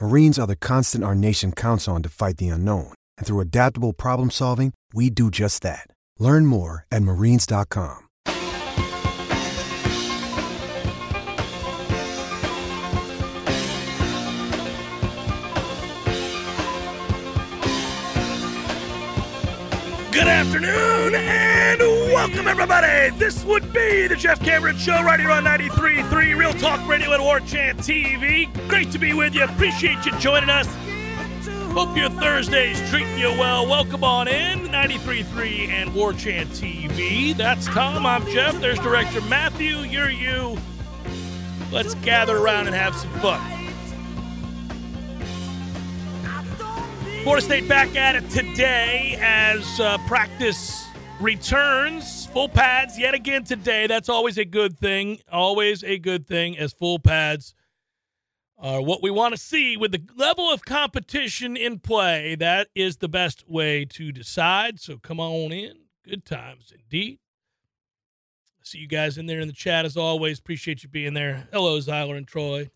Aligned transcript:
Marines 0.00 0.38
are 0.38 0.46
the 0.46 0.54
constant 0.54 1.02
our 1.02 1.16
nation 1.16 1.50
counts 1.50 1.88
on 1.88 2.04
to 2.04 2.08
fight 2.08 2.36
the 2.36 2.48
unknown. 2.48 2.94
And 3.16 3.26
through 3.26 3.40
adaptable 3.40 3.92
problem 3.92 4.30
solving, 4.30 4.72
we 4.94 5.10
do 5.10 5.28
just 5.28 5.62
that. 5.62 5.88
Learn 6.20 6.46
more 6.46 6.86
at 6.92 7.02
marines.com. 7.02 8.04
Good 20.12 20.26
afternoon 20.28 21.14
and 21.14 21.80
welcome, 22.12 22.46
everybody. 22.46 23.10
This 23.18 23.44
would 23.44 23.57
be 23.72 24.06
the 24.06 24.16
Jeff 24.16 24.40
Cameron 24.40 24.76
Show 24.78 25.02
right 25.02 25.20
here 25.20 25.30
on 25.30 25.44
93.3 25.44 26.36
Real 26.36 26.52
Talk 26.54 26.86
Radio 26.88 27.12
and 27.12 27.22
War 27.22 27.40
Chant 27.40 27.78
TV. 27.78 28.48
Great 28.68 28.90
to 28.92 28.98
be 28.98 29.12
with 29.12 29.34
you. 29.34 29.44
Appreciate 29.44 30.04
you 30.06 30.12
joining 30.18 30.48
us. 30.48 30.66
Hope 31.72 31.96
your 31.96 32.08
Thursday's 32.08 32.78
treating 32.90 33.18
you 33.18 33.28
well. 33.30 33.66
Welcome 33.66 34.04
on 34.04 34.28
in 34.28 34.60
93.3 34.68 35.68
and 35.68 35.94
War 35.94 36.12
Chant 36.12 36.48
TV. 36.50 37.36
That's 37.36 37.66
Tom. 37.66 38.06
I'm 38.06 38.26
Jeff. 38.26 38.58
There's 38.60 38.78
Director 38.78 39.20
Matthew. 39.22 39.78
You're 39.78 40.10
you. 40.10 40.56
Let's 41.70 41.94
gather 41.96 42.36
around 42.36 42.66
and 42.66 42.74
have 42.74 42.94
some 42.94 43.10
fun. 43.20 43.40
Florida 47.22 47.44
State 47.44 47.68
back 47.68 47.94
at 47.96 48.14
it 48.14 48.30
today 48.30 49.18
as 49.20 49.80
uh, 49.80 49.98
practice 50.06 50.86
returns. 51.20 52.27
Full 52.38 52.48
pads 52.48 52.96
yet 52.96 53.14
again 53.14 53.42
today. 53.42 53.88
That's 53.88 54.08
always 54.08 54.38
a 54.38 54.44
good 54.44 54.78
thing. 54.78 55.18
Always 55.28 55.82
a 55.82 55.98
good 55.98 56.24
thing 56.24 56.56
as 56.56 56.72
full 56.72 57.00
pads 57.00 57.52
are 58.56 58.80
what 58.80 59.02
we 59.02 59.10
want 59.10 59.34
to 59.34 59.40
see 59.40 59.76
with 59.76 59.90
the 59.90 60.00
level 60.14 60.48
of 60.48 60.64
competition 60.64 61.56
in 61.56 61.80
play. 61.80 62.36
That 62.36 62.68
is 62.76 62.98
the 62.98 63.08
best 63.08 63.48
way 63.48 63.84
to 63.86 64.12
decide. 64.12 64.78
So 64.78 64.98
come 64.98 65.18
on 65.18 65.50
in. 65.50 65.78
Good 66.08 66.24
times 66.24 66.72
indeed. 66.72 67.18
See 68.62 68.78
you 68.78 68.86
guys 68.86 69.18
in 69.18 69.26
there 69.26 69.40
in 69.40 69.48
the 69.48 69.52
chat 69.52 69.84
as 69.84 69.96
always. 69.96 70.38
Appreciate 70.38 70.84
you 70.84 70.88
being 70.88 71.14
there. 71.14 71.48
Hello, 71.52 71.76
Zyler 71.80 72.16
and 72.16 72.28
Troy, 72.28 72.70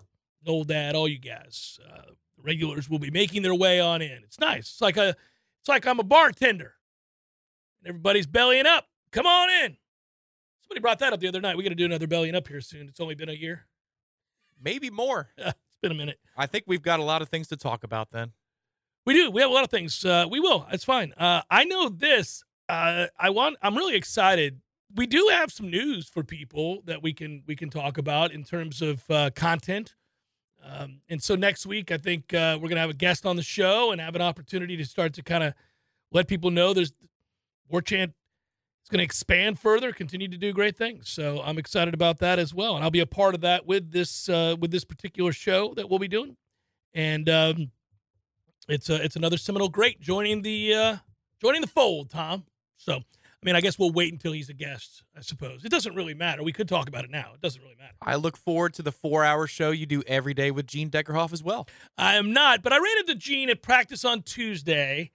old 0.44 0.66
dad, 0.66 0.96
all 0.96 1.06
you 1.06 1.20
guys. 1.20 1.78
Uh, 1.88 2.14
regulars 2.36 2.90
will 2.90 2.98
be 2.98 3.12
making 3.12 3.42
their 3.42 3.54
way 3.54 3.78
on 3.78 4.02
in. 4.02 4.24
It's 4.24 4.40
nice. 4.40 4.70
It's 4.70 4.80
like 4.80 4.96
a 4.96 5.10
it's 5.60 5.68
like 5.68 5.86
I'm 5.86 6.00
a 6.00 6.02
bartender. 6.02 6.74
Everybody's 7.86 8.26
bellying 8.26 8.66
up. 8.66 8.88
Come 9.12 9.26
on 9.26 9.50
in. 9.50 9.76
Somebody 10.62 10.80
brought 10.80 10.98
that 11.00 11.12
up 11.12 11.20
the 11.20 11.28
other 11.28 11.40
night. 11.40 11.56
We 11.56 11.62
got 11.62 11.68
to 11.68 11.74
do 11.74 11.84
another 11.84 12.06
bellying 12.06 12.34
up 12.34 12.48
here 12.48 12.60
soon. 12.60 12.88
It's 12.88 13.00
only 13.00 13.14
been 13.14 13.28
a 13.28 13.34
year. 13.34 13.66
Maybe 14.62 14.90
more. 14.90 15.30
it's 15.36 15.76
been 15.82 15.92
a 15.92 15.94
minute. 15.94 16.18
I 16.36 16.46
think 16.46 16.64
we've 16.66 16.82
got 16.82 16.98
a 16.98 17.02
lot 17.02 17.20
of 17.20 17.28
things 17.28 17.48
to 17.48 17.56
talk 17.56 17.84
about 17.84 18.10
then. 18.10 18.32
We 19.04 19.14
do. 19.14 19.30
We 19.30 19.42
have 19.42 19.50
a 19.50 19.54
lot 19.54 19.64
of 19.64 19.70
things. 19.70 20.04
Uh, 20.04 20.26
we 20.30 20.40
will. 20.40 20.66
It's 20.72 20.84
fine. 20.84 21.12
Uh, 21.16 21.42
I 21.50 21.64
know 21.64 21.88
this. 21.88 22.42
Uh, 22.68 23.06
I 23.18 23.30
want. 23.30 23.56
I'm 23.60 23.76
really 23.76 23.96
excited. 23.96 24.60
We 24.94 25.06
do 25.06 25.28
have 25.32 25.50
some 25.50 25.70
news 25.70 26.08
for 26.08 26.22
people 26.22 26.82
that 26.84 27.02
we 27.02 27.12
can 27.12 27.42
we 27.46 27.56
can 27.56 27.68
talk 27.68 27.98
about 27.98 28.32
in 28.32 28.44
terms 28.44 28.80
of 28.80 29.02
uh, 29.10 29.30
content. 29.34 29.94
Um, 30.64 31.00
and 31.08 31.20
so 31.20 31.34
next 31.34 31.66
week, 31.66 31.90
I 31.90 31.98
think 31.98 32.32
uh, 32.32 32.56
we're 32.56 32.68
going 32.68 32.76
to 32.76 32.82
have 32.82 32.90
a 32.90 32.94
guest 32.94 33.26
on 33.26 33.34
the 33.34 33.42
show 33.42 33.90
and 33.90 34.00
have 34.00 34.14
an 34.14 34.22
opportunity 34.22 34.76
to 34.76 34.84
start 34.84 35.12
to 35.14 35.22
kind 35.22 35.42
of 35.42 35.54
let 36.12 36.28
people 36.28 36.52
know 36.52 36.72
there's 36.72 36.92
War 37.68 37.82
Chant 37.82 38.12
going 38.92 38.98
to 38.98 39.04
expand 39.04 39.58
further, 39.58 39.90
continue 39.92 40.28
to 40.28 40.36
do 40.36 40.52
great 40.52 40.76
things. 40.76 41.08
So 41.08 41.42
I'm 41.42 41.58
excited 41.58 41.94
about 41.94 42.18
that 42.18 42.38
as 42.38 42.54
well, 42.54 42.76
and 42.76 42.84
I'll 42.84 42.90
be 42.90 43.00
a 43.00 43.06
part 43.06 43.34
of 43.34 43.40
that 43.40 43.66
with 43.66 43.90
this 43.90 44.28
uh, 44.28 44.54
with 44.60 44.70
this 44.70 44.84
particular 44.84 45.32
show 45.32 45.74
that 45.74 45.90
we'll 45.90 45.98
be 45.98 46.08
doing. 46.08 46.36
And 46.94 47.28
um, 47.28 47.70
it's 48.68 48.90
a, 48.90 49.02
it's 49.02 49.16
another 49.16 49.38
Seminole 49.38 49.70
great 49.70 50.00
joining 50.00 50.42
the 50.42 50.74
uh, 50.74 50.96
joining 51.40 51.62
the 51.62 51.66
fold, 51.66 52.10
Tom. 52.10 52.44
So. 52.76 53.00
I 53.34 53.44
mean, 53.44 53.56
I 53.56 53.60
guess 53.60 53.76
we'll 53.76 53.90
wait 53.90 54.12
until 54.12 54.30
he's 54.30 54.48
a 54.50 54.54
guest, 54.54 55.02
I 55.16 55.20
suppose. 55.20 55.64
It 55.64 55.70
doesn't 55.70 55.96
really 55.96 56.14
matter. 56.14 56.44
We 56.44 56.52
could 56.52 56.68
talk 56.68 56.88
about 56.88 57.02
it 57.02 57.10
now. 57.10 57.32
It 57.34 57.40
doesn't 57.40 57.60
really 57.60 57.74
matter. 57.74 57.94
I 58.00 58.14
look 58.14 58.36
forward 58.36 58.72
to 58.74 58.82
the 58.82 58.92
four 58.92 59.24
hour 59.24 59.48
show 59.48 59.72
you 59.72 59.84
do 59.84 60.00
every 60.06 60.32
day 60.32 60.52
with 60.52 60.68
Gene 60.68 60.90
Deckerhoff 60.90 61.32
as 61.32 61.42
well. 61.42 61.66
I 61.98 62.14
am 62.14 62.32
not, 62.32 62.62
but 62.62 62.72
I 62.72 62.76
ran 62.76 62.98
into 63.00 63.16
Gene 63.16 63.50
at 63.50 63.60
practice 63.60 64.04
on 64.04 64.22
Tuesday, 64.22 65.10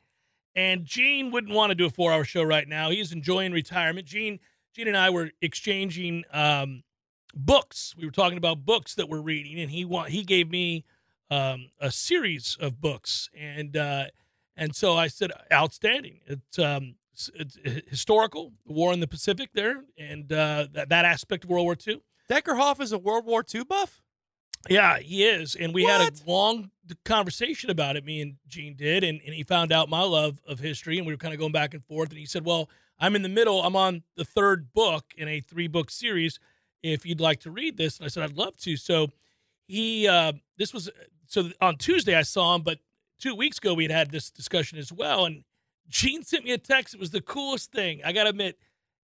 and 0.58 0.84
Gene 0.84 1.30
wouldn't 1.30 1.54
want 1.54 1.70
to 1.70 1.76
do 1.76 1.86
a 1.86 1.90
four 1.90 2.12
hour 2.12 2.26
show 2.26 2.42
right 2.42 2.68
now. 2.68 2.90
He's 2.90 3.12
enjoying 3.14 3.54
retirement. 3.54 4.08
Gene, 4.08 4.40
Gene 4.76 4.88
and 4.88 4.98
I 4.98 5.12
were 5.12 5.30
exchanging 5.40 6.24
um, 6.34 6.84
books. 7.36 7.94
We 7.96 8.06
were 8.06 8.12
talking 8.12 8.40
about 8.40 8.66
books 8.66 8.96
that 8.96 9.08
we're 9.08 9.22
reading, 9.22 9.60
and 9.60 9.70
he 9.70 9.86
want 9.86 10.10
he 10.10 10.24
gave 10.24 10.50
me 10.50 10.84
um, 11.30 11.70
a 11.80 11.92
series 11.92 12.58
of 12.60 12.82
books, 12.82 13.30
and 13.38 13.78
uh, 13.78 14.06
and 14.58 14.76
so 14.76 14.98
I 14.98 15.08
said, 15.08 15.32
outstanding. 15.54 16.22
It's 16.26 16.58
um, 16.58 16.96
it's 17.14 17.58
historical, 17.88 18.54
the 18.66 18.74
war 18.74 18.94
in 18.94 19.00
the 19.00 19.08
Pacific 19.08 19.52
there, 19.54 19.84
and 19.98 20.32
uh, 20.34 20.68
that, 20.74 20.90
that 20.90 21.06
aspect 21.06 21.44
of 21.44 21.52
World 21.52 21.66
War 21.66 21.78
II. 21.88 22.02
Deckerhoff 22.30 22.82
is 22.82 22.92
a 22.92 22.98
World 22.98 23.26
War 23.26 23.44
II 23.54 23.64
buff? 23.64 24.02
Yeah, 24.70 25.00
he 25.00 25.24
is. 25.26 25.56
And 25.56 25.74
we 25.74 25.84
what? 25.84 26.02
had 26.02 26.14
a 26.14 26.30
long 26.30 26.72
conversation 27.06 27.70
about 27.70 27.96
it, 27.96 28.06
me 28.06 28.22
and 28.22 28.36
Gene 28.48 28.76
did, 28.76 29.04
and, 29.04 29.20
and 29.26 29.34
he 29.34 29.44
found 29.44 29.72
out 29.72 29.90
my 29.90 30.02
love 30.02 30.42
of 30.48 30.60
history, 30.60 30.98
and 30.98 31.08
we 31.08 31.14
were 31.14 31.18
kind 31.18 31.34
of 31.34 31.40
going 31.40 31.52
back 31.52 31.74
and 31.74 31.84
forth. 31.86 32.10
And 32.10 32.18
he 32.18 32.26
said, 32.26 32.46
Well, 32.46 32.70
I'm 33.00 33.16
in 33.16 33.22
the 33.22 33.30
middle, 33.30 33.64
I'm 33.64 33.76
on 33.76 34.04
the 34.16 34.26
third 34.26 34.74
book 34.74 35.14
in 35.18 35.28
a 35.28 35.40
three 35.40 35.68
book 35.68 35.92
series. 35.92 36.40
If 36.84 37.06
you'd 37.06 37.20
like 37.20 37.40
to 37.42 37.52
read 37.52 37.78
this, 37.78 37.98
and 37.98 38.06
I 38.06 38.10
said, 38.10 38.24
I'd 38.24 38.38
love 38.38 38.58
to. 38.58 38.78
So 38.78 39.10
he, 39.68 40.08
uh, 40.08 40.34
this 40.58 40.74
was, 40.74 40.90
so 41.28 41.50
on 41.60 41.78
Tuesday 41.78 42.16
I 42.16 42.22
saw 42.22 42.56
him, 42.56 42.62
but 42.62 42.80
two 43.20 43.36
weeks 43.36 43.58
ago 43.58 43.74
we 43.74 43.84
had 43.84 43.92
had 43.92 44.12
this 44.12 44.30
discussion 44.30 44.78
as 44.78 44.92
well. 44.92 45.26
And 45.26 45.44
Gene 45.90 46.24
sent 46.24 46.46
me 46.46 46.52
a 46.52 46.58
text. 46.58 46.94
It 46.94 47.00
was 47.00 47.12
the 47.12 47.22
coolest 47.22 47.72
thing. 47.72 48.02
I 48.06 48.12
got 48.12 48.24
to 48.24 48.30
admit, 48.30 48.58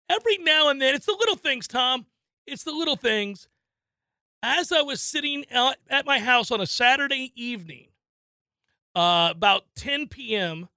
every 0.08 0.38
now 0.38 0.68
and 0.68 0.80
then, 0.80 0.94
it's 0.94 1.06
the 1.06 1.16
little 1.18 1.36
things, 1.36 1.66
Tom. 1.66 2.06
It's 2.46 2.64
the 2.64 2.72
little 2.72 2.96
things. 2.96 3.48
As 4.42 4.72
I 4.72 4.82
was 4.82 5.00
sitting 5.00 5.44
at 5.50 6.04
my 6.04 6.18
house 6.18 6.50
on 6.50 6.60
a 6.60 6.66
Saturday 6.66 7.32
evening, 7.36 7.88
uh, 8.94 9.28
about 9.30 9.64
10 9.76 10.08
p.m., 10.08 10.68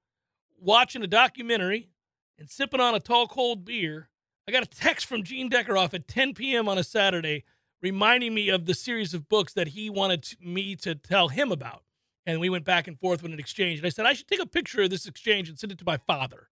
watching 0.60 1.04
a 1.04 1.08
documentary 1.08 1.90
and 2.38 2.50
sipping 2.50 2.80
on 2.80 2.96
a 2.96 3.00
tall, 3.00 3.28
cold 3.28 3.66
beer, 3.66 4.10
I 4.48 4.52
got 4.52 4.64
a 4.64 4.68
text 4.68 5.08
from 5.08 5.24
Gene 5.24 5.50
Deckerhoff 5.50 5.94
at 5.94 6.08
10 6.08 6.36
p.m. 6.36 6.70
on 6.70 6.78
a 6.78 6.84
Saturday 6.84 7.44
reminding 7.82 8.34
me 8.34 8.50
of 8.50 8.66
the 8.66 8.74
series 8.74 9.14
of 9.14 9.30
books 9.30 9.54
that 9.54 9.70
he 9.70 9.90
wanted 9.90 10.36
me 10.40 10.76
to 10.78 10.96
tell 10.96 11.30
him 11.30 11.52
about 11.52 11.84
and 12.26 12.40
we 12.40 12.50
went 12.50 12.66
back 12.66 12.88
and 12.88 13.00
forth 13.00 13.22
with 13.22 13.32
an 13.32 13.40
exchange. 13.40 13.80
And 13.80 13.86
I 13.86 13.90
said 13.90 14.06
I 14.06 14.14
should 14.14 14.28
take 14.28 14.42
a 14.42 14.48
picture 14.48 14.82
of 14.82 14.90
this 14.90 15.06
exchange 15.06 15.50
and 15.50 15.58
send 15.58 15.72
it 15.72 15.78
to 15.80 15.86
my 15.86 15.98
father. 15.98 16.50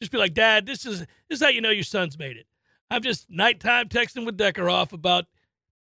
Just 0.00 0.12
be 0.12 0.18
like, 0.18 0.34
Dad, 0.34 0.66
this 0.66 0.84
is 0.84 1.00
this 1.00 1.38
is 1.38 1.42
how 1.42 1.48
you 1.48 1.60
know 1.60 1.70
your 1.70 1.84
son's 1.84 2.18
made 2.18 2.36
it. 2.36 2.46
I'm 2.90 3.02
just 3.02 3.30
nighttime 3.30 3.88
texting 3.88 4.26
with 4.26 4.36
Deckerhoff 4.36 4.92
about 4.92 5.26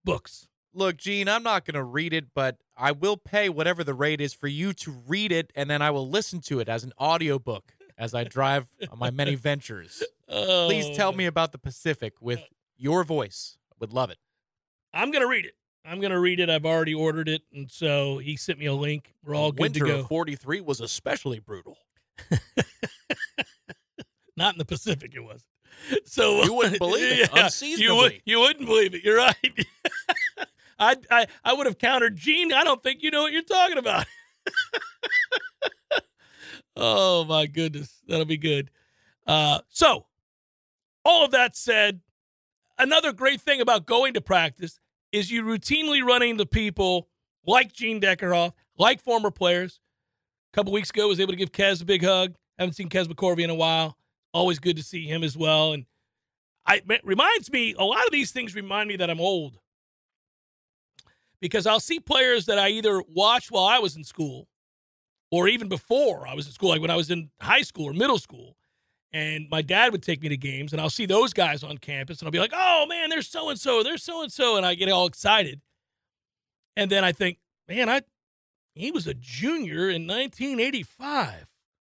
books. 0.04 0.47
Look, 0.74 0.96
Gene, 0.96 1.28
I'm 1.28 1.42
not 1.42 1.64
going 1.64 1.74
to 1.74 1.82
read 1.82 2.12
it, 2.12 2.26
but 2.34 2.58
I 2.76 2.92
will 2.92 3.16
pay 3.16 3.48
whatever 3.48 3.82
the 3.82 3.94
rate 3.94 4.20
is 4.20 4.32
for 4.32 4.48
you 4.48 4.72
to 4.74 4.90
read 5.06 5.32
it, 5.32 5.52
and 5.54 5.68
then 5.68 5.82
I 5.82 5.90
will 5.90 6.08
listen 6.08 6.40
to 6.42 6.60
it 6.60 6.68
as 6.68 6.84
an 6.84 6.92
audiobook 7.00 7.72
as 7.96 8.14
I 8.14 8.24
drive 8.24 8.66
on 8.90 8.98
my 8.98 9.10
many 9.10 9.34
ventures. 9.34 10.02
Oh. 10.28 10.66
Please 10.66 10.96
tell 10.96 11.12
me 11.12 11.24
oh. 11.24 11.28
about 11.28 11.52
the 11.52 11.58
Pacific 11.58 12.14
with 12.20 12.40
your 12.76 13.02
voice. 13.02 13.58
I 13.72 13.74
would 13.80 13.92
love 13.92 14.10
it. 14.10 14.18
I'm 14.94 15.10
going 15.10 15.22
to 15.22 15.28
read 15.28 15.44
it. 15.44 15.54
I'm 15.84 16.00
going 16.00 16.12
to 16.12 16.20
read 16.20 16.38
it. 16.38 16.50
I've 16.50 16.66
already 16.66 16.94
ordered 16.94 17.28
it. 17.28 17.42
And 17.52 17.70
so 17.70 18.18
he 18.18 18.36
sent 18.36 18.58
me 18.58 18.66
a 18.66 18.74
link. 18.74 19.14
We're 19.24 19.34
all 19.34 19.52
good 19.52 19.60
Winter 19.60 19.80
to 19.80 19.86
go. 19.86 19.98
Of 20.00 20.08
43 20.08 20.60
was 20.60 20.80
especially 20.80 21.38
brutal. 21.38 21.78
Not 24.36 24.54
in 24.54 24.58
the 24.58 24.64
Pacific, 24.64 25.12
it 25.14 25.20
was. 25.20 25.44
so 26.04 26.42
You 26.42 26.54
wouldn't 26.54 26.78
believe 26.78 27.02
it. 27.20 27.30
You, 27.62 27.96
would, 27.96 28.20
you 28.24 28.40
wouldn't 28.40 28.66
believe 28.66 28.94
it. 28.94 29.02
You're 29.02 29.16
right. 29.16 29.34
I, 30.78 30.96
I 31.10 31.26
I 31.44 31.52
would 31.54 31.66
have 31.66 31.78
countered, 31.78 32.16
Gene. 32.16 32.52
I 32.52 32.64
don't 32.64 32.82
think 32.82 33.02
you 33.02 33.10
know 33.10 33.22
what 33.22 33.32
you're 33.32 33.42
talking 33.42 33.78
about. 33.78 34.06
oh 36.76 37.25
my 37.25 37.46
goodness, 37.46 38.00
that'll 38.06 38.25
be 38.25 38.36
good. 38.36 38.70
Uh, 39.26 39.60
so, 39.69 40.06
all 41.04 41.25
of 41.25 41.32
that 41.32 41.56
said, 41.56 42.00
another 42.78 43.12
great 43.12 43.40
thing 43.40 43.60
about 43.60 43.86
going 43.86 44.14
to 44.14 44.20
practice 44.20 44.78
is 45.12 45.30
you 45.30 45.42
routinely 45.42 46.02
running 46.02 46.36
the 46.36 46.46
people 46.46 47.08
like 47.46 47.72
Gene 47.72 48.00
Deckerhoff, 48.00 48.52
like 48.78 49.00
former 49.02 49.30
players. 49.30 49.80
A 50.52 50.56
couple 50.56 50.72
weeks 50.72 50.90
ago, 50.90 51.08
was 51.08 51.20
able 51.20 51.32
to 51.32 51.36
give 51.36 51.52
Kez 51.52 51.82
a 51.82 51.84
big 51.84 52.02
hug. 52.02 52.34
Haven't 52.58 52.75
seen 52.75 52.88
Kez 52.88 53.06
McCorvey 53.06 53.42
in 53.42 53.50
a 53.50 53.54
while. 53.54 53.96
Always 54.32 54.58
good 54.58 54.76
to 54.76 54.82
see 54.82 55.04
him 55.04 55.22
as 55.22 55.36
well. 55.36 55.72
And 55.72 55.84
I 56.66 56.82
it 56.88 57.04
reminds 57.04 57.50
me 57.50 57.75
a 57.78 57.84
lot 57.84 58.04
of 58.04 58.12
these 58.12 58.30
things 58.30 58.54
remind 58.54 58.88
me 58.88 58.96
that 58.96 59.10
I'm 59.10 59.20
old 59.20 59.58
because 61.40 61.67
I'll 61.67 61.81
see 61.81 62.00
players 62.00 62.46
that 62.46 62.58
I 62.58 62.70
either 62.70 63.02
watched 63.08 63.50
while 63.50 63.64
I 63.64 63.79
was 63.79 63.96
in 63.96 64.05
school 64.05 64.49
or 65.31 65.49
even 65.49 65.69
before 65.69 66.26
I 66.26 66.35
was 66.35 66.46
in 66.46 66.52
school, 66.52 66.70
like 66.70 66.81
when 66.81 66.90
I 66.90 66.96
was 66.96 67.11
in 67.11 67.31
high 67.40 67.62
school 67.62 67.87
or 67.87 67.93
middle 67.93 68.19
school. 68.19 68.56
And 69.12 69.49
my 69.50 69.62
dad 69.62 69.93
would 69.93 70.02
take 70.02 70.20
me 70.23 70.29
to 70.29 70.37
games, 70.37 70.73
and 70.73 70.82
I'll 70.82 70.90
see 70.90 71.06
those 71.06 71.32
guys 71.32 71.62
on 71.64 71.79
campus, 71.79 72.19
and 72.19 72.26
I'll 72.26 72.32
be 72.32 72.38
like, 72.38 72.52
oh 72.55 72.85
man, 72.87 73.08
there's 73.08 73.26
so 73.26 73.49
and 73.49 73.58
so, 73.58 73.82
there's 73.82 74.02
so 74.02 74.23
and 74.23 74.31
so. 74.31 74.56
And 74.56 74.67
I 74.67 74.75
get 74.75 74.90
all 74.90 75.06
excited. 75.06 75.62
And 76.76 76.90
then 76.90 77.05
I 77.05 77.12
think, 77.12 77.38
man, 77.69 77.88
I 77.88 78.02
he 78.75 78.90
was 78.93 79.06
a 79.06 79.14
junior 79.14 79.88
in 79.88 80.06
1985. 80.06 81.46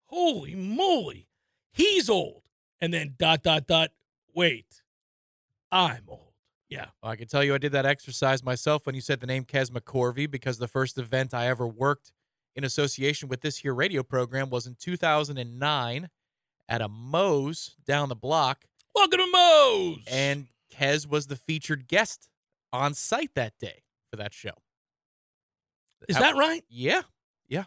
Holy 0.05 0.55
moly. 0.55 1.27
He's 1.73 2.09
old. 2.09 2.43
And 2.79 2.93
then 2.93 3.15
dot, 3.17 3.43
dot, 3.43 3.67
dot. 3.67 3.89
Wait, 4.33 4.83
I'm 5.71 6.03
old. 6.07 6.26
Yeah. 6.69 6.87
Well, 7.01 7.11
I 7.11 7.15
can 7.15 7.27
tell 7.27 7.43
you 7.43 7.53
I 7.53 7.57
did 7.57 7.71
that 7.71 7.85
exercise 7.85 8.43
myself 8.43 8.85
when 8.85 8.95
you 8.95 9.01
said 9.01 9.19
the 9.19 9.27
name 9.27 9.45
Kez 9.45 9.69
McCorvey 9.71 10.29
because 10.29 10.57
the 10.57 10.67
first 10.67 10.97
event 10.97 11.33
I 11.33 11.47
ever 11.47 11.67
worked 11.67 12.11
in 12.55 12.63
association 12.63 13.29
with 13.29 13.41
this 13.41 13.57
here 13.57 13.73
radio 13.73 14.03
program 14.03 14.49
was 14.49 14.67
in 14.67 14.75
2009 14.79 16.09
at 16.67 16.81
a 16.81 16.87
Moe's 16.89 17.75
down 17.85 18.09
the 18.09 18.15
block. 18.15 18.65
Welcome 18.93 19.19
to 19.19 19.31
Moe's. 19.31 19.99
And 20.11 20.47
Kez 20.73 21.07
was 21.07 21.27
the 21.27 21.35
featured 21.37 21.87
guest 21.87 22.27
on 22.73 22.93
site 22.93 23.31
that 23.35 23.53
day 23.59 23.83
for 24.09 24.17
that 24.17 24.33
show. 24.33 24.51
Is 26.09 26.17
that 26.17 26.35
right? 26.35 26.63
Yeah. 26.69 27.01
Yeah. 27.47 27.63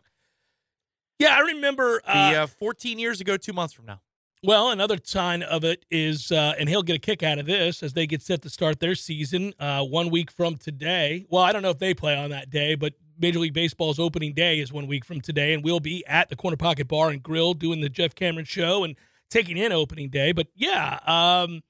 Yeah, 1.19 1.37
I 1.37 1.41
remember. 1.41 2.01
The, 2.05 2.11
Uh, 2.13 2.45
uh, 2.45 2.47
14 2.47 2.99
years 2.99 3.21
ago, 3.21 3.37
two 3.37 3.53
months 3.53 3.75
from 3.75 3.87
now. 3.87 4.01
Well, 4.43 4.71
another 4.71 4.99
sign 5.03 5.43
of 5.43 5.65
it 5.65 5.85
is, 5.91 6.33
uh, 6.33 6.55
and 6.59 6.69
he'll 6.69 6.83
get 6.83 6.97
a 6.97 7.01
kick 7.01 7.23
out 7.23 7.39
of 7.39 7.47
this 7.47 7.83
as 7.83 7.93
they 7.93 8.07
get 8.07 8.23
set 8.23 8.41
to 8.43 8.51
start 8.51 8.81
their 8.81 8.95
season 8.95 9.53
uh, 9.61 9.85
one 9.85 10.09
week 10.11 10.31
from 10.31 10.57
today. 10.57 11.27
Well, 11.29 11.43
I 11.43 11.53
don't 11.53 11.63
know 11.63 11.71
if 11.71 11.79
they 11.79 11.93
play 11.93 12.17
on 12.17 12.31
that 12.31 12.49
day, 12.49 12.75
but 12.75 12.95
Major 13.19 13.39
League 13.39 13.53
Baseball's 13.53 13.99
opening 13.99 14.33
day 14.33 14.59
is 14.61 14.73
one 14.73 14.87
week 14.87 15.05
from 15.05 15.21
today, 15.21 15.53
and 15.53 15.63
we'll 15.63 15.81
be 15.81 16.07
at 16.07 16.31
the 16.31 16.37
Corner 16.37 16.57
Pocket 16.57 16.89
Bar 16.89 17.11
and 17.11 17.23
Grill 17.23 17.53
doing 17.53 17.83
the 17.83 17.91
Jeff 17.91 18.15
Cameron 18.15 18.47
show 18.47 18.83
and 18.83 18.97
taking 19.29 19.59
in 19.59 19.73
opening 19.73 20.09
day. 20.09 20.33
But 20.33 20.47
yeah, 20.55 20.95
um, 21.07 21.61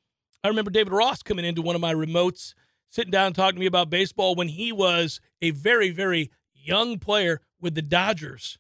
I 0.45 0.49
remember 0.49 0.71
David 0.71 0.93
Ross 0.93 1.25
coming 1.25 1.45
into 1.45 1.63
one 1.63 1.75
of 1.75 1.81
my 1.81 1.93
remotes, 1.93 2.55
sitting 2.89 3.11
down 3.11 3.33
talking 3.33 3.57
to 3.57 3.61
me 3.61 3.67
about 3.67 3.91
baseball 3.91 4.37
when 4.37 4.49
he 4.49 4.71
was 4.71 5.21
a 5.43 5.51
very, 5.51 5.91
very 5.91 6.31
young 6.55 7.01
player 7.01 7.41
with 7.61 7.75
the 7.75 7.83
Dodgers. 7.83 8.59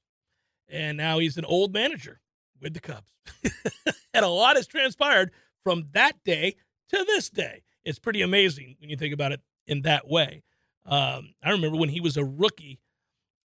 And 0.68 0.96
now 0.96 1.20
he's 1.20 1.36
an 1.36 1.44
old 1.44 1.72
manager 1.72 2.19
with 2.60 2.74
the 2.74 2.80
Cubs. 2.80 3.12
and 4.14 4.24
a 4.24 4.28
lot 4.28 4.56
has 4.56 4.66
transpired 4.66 5.30
from 5.62 5.88
that 5.92 6.22
day 6.24 6.56
to 6.90 7.04
this 7.04 7.30
day. 7.30 7.62
It's 7.84 7.98
pretty 7.98 8.22
amazing 8.22 8.76
when 8.80 8.90
you 8.90 8.96
think 8.96 9.14
about 9.14 9.32
it 9.32 9.40
in 9.66 9.82
that 9.82 10.08
way. 10.08 10.42
Um, 10.86 11.34
I 11.42 11.50
remember 11.50 11.78
when 11.78 11.88
he 11.88 12.00
was 12.00 12.16
a 12.16 12.24
rookie 12.24 12.80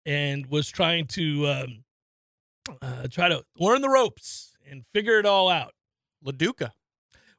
and 0.06 0.46
was 0.48 0.70
trying 0.70 1.08
to 1.08 1.48
um, 1.48 1.84
uh, 2.82 3.08
try 3.10 3.30
to 3.30 3.44
learn 3.60 3.82
the 3.82 3.90
ropes 3.90 4.56
and 4.70 4.86
figure 4.94 5.20
it 5.20 5.26
all 5.26 5.50
out. 5.50 5.74
Lo 6.24 6.32
Duca. 6.32 6.74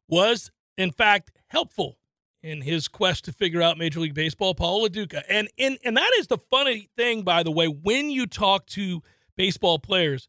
Was 0.08 0.50
in 0.76 0.92
fact 0.92 1.32
helpful 1.48 1.98
in 2.42 2.60
his 2.60 2.86
quest 2.86 3.24
to 3.24 3.32
figure 3.32 3.60
out 3.60 3.76
Major 3.76 3.98
League 3.98 4.14
Baseball, 4.14 4.54
Paul 4.54 4.82
Lo 4.82 4.88
Duca. 4.88 5.24
And 5.28 5.48
and 5.58 5.78
and 5.84 5.96
that 5.96 6.12
is 6.18 6.28
the 6.28 6.38
funny 6.38 6.88
thing, 6.96 7.22
by 7.22 7.42
the 7.42 7.50
way, 7.50 7.66
when 7.66 8.10
you 8.10 8.26
talk 8.26 8.66
to 8.66 9.02
baseball 9.36 9.78
players 9.78 10.28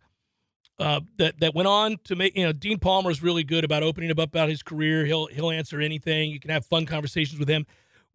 uh, 0.79 1.01
that 1.17 1.39
that 1.39 1.55
went 1.55 1.67
on 1.67 1.97
to 2.03 2.15
make 2.15 2.35
you 2.35 2.45
know 2.45 2.53
Dean 2.53 2.79
Palmer 2.79 3.09
is 3.09 3.23
really 3.23 3.43
good 3.43 3.63
about 3.63 3.83
opening 3.83 4.11
up 4.11 4.19
about 4.19 4.49
his 4.49 4.61
career. 4.61 5.05
He'll 5.05 5.27
he'll 5.27 5.51
answer 5.51 5.79
anything. 5.79 6.31
You 6.31 6.39
can 6.39 6.51
have 6.51 6.65
fun 6.65 6.85
conversations 6.85 7.39
with 7.39 7.49
him. 7.49 7.65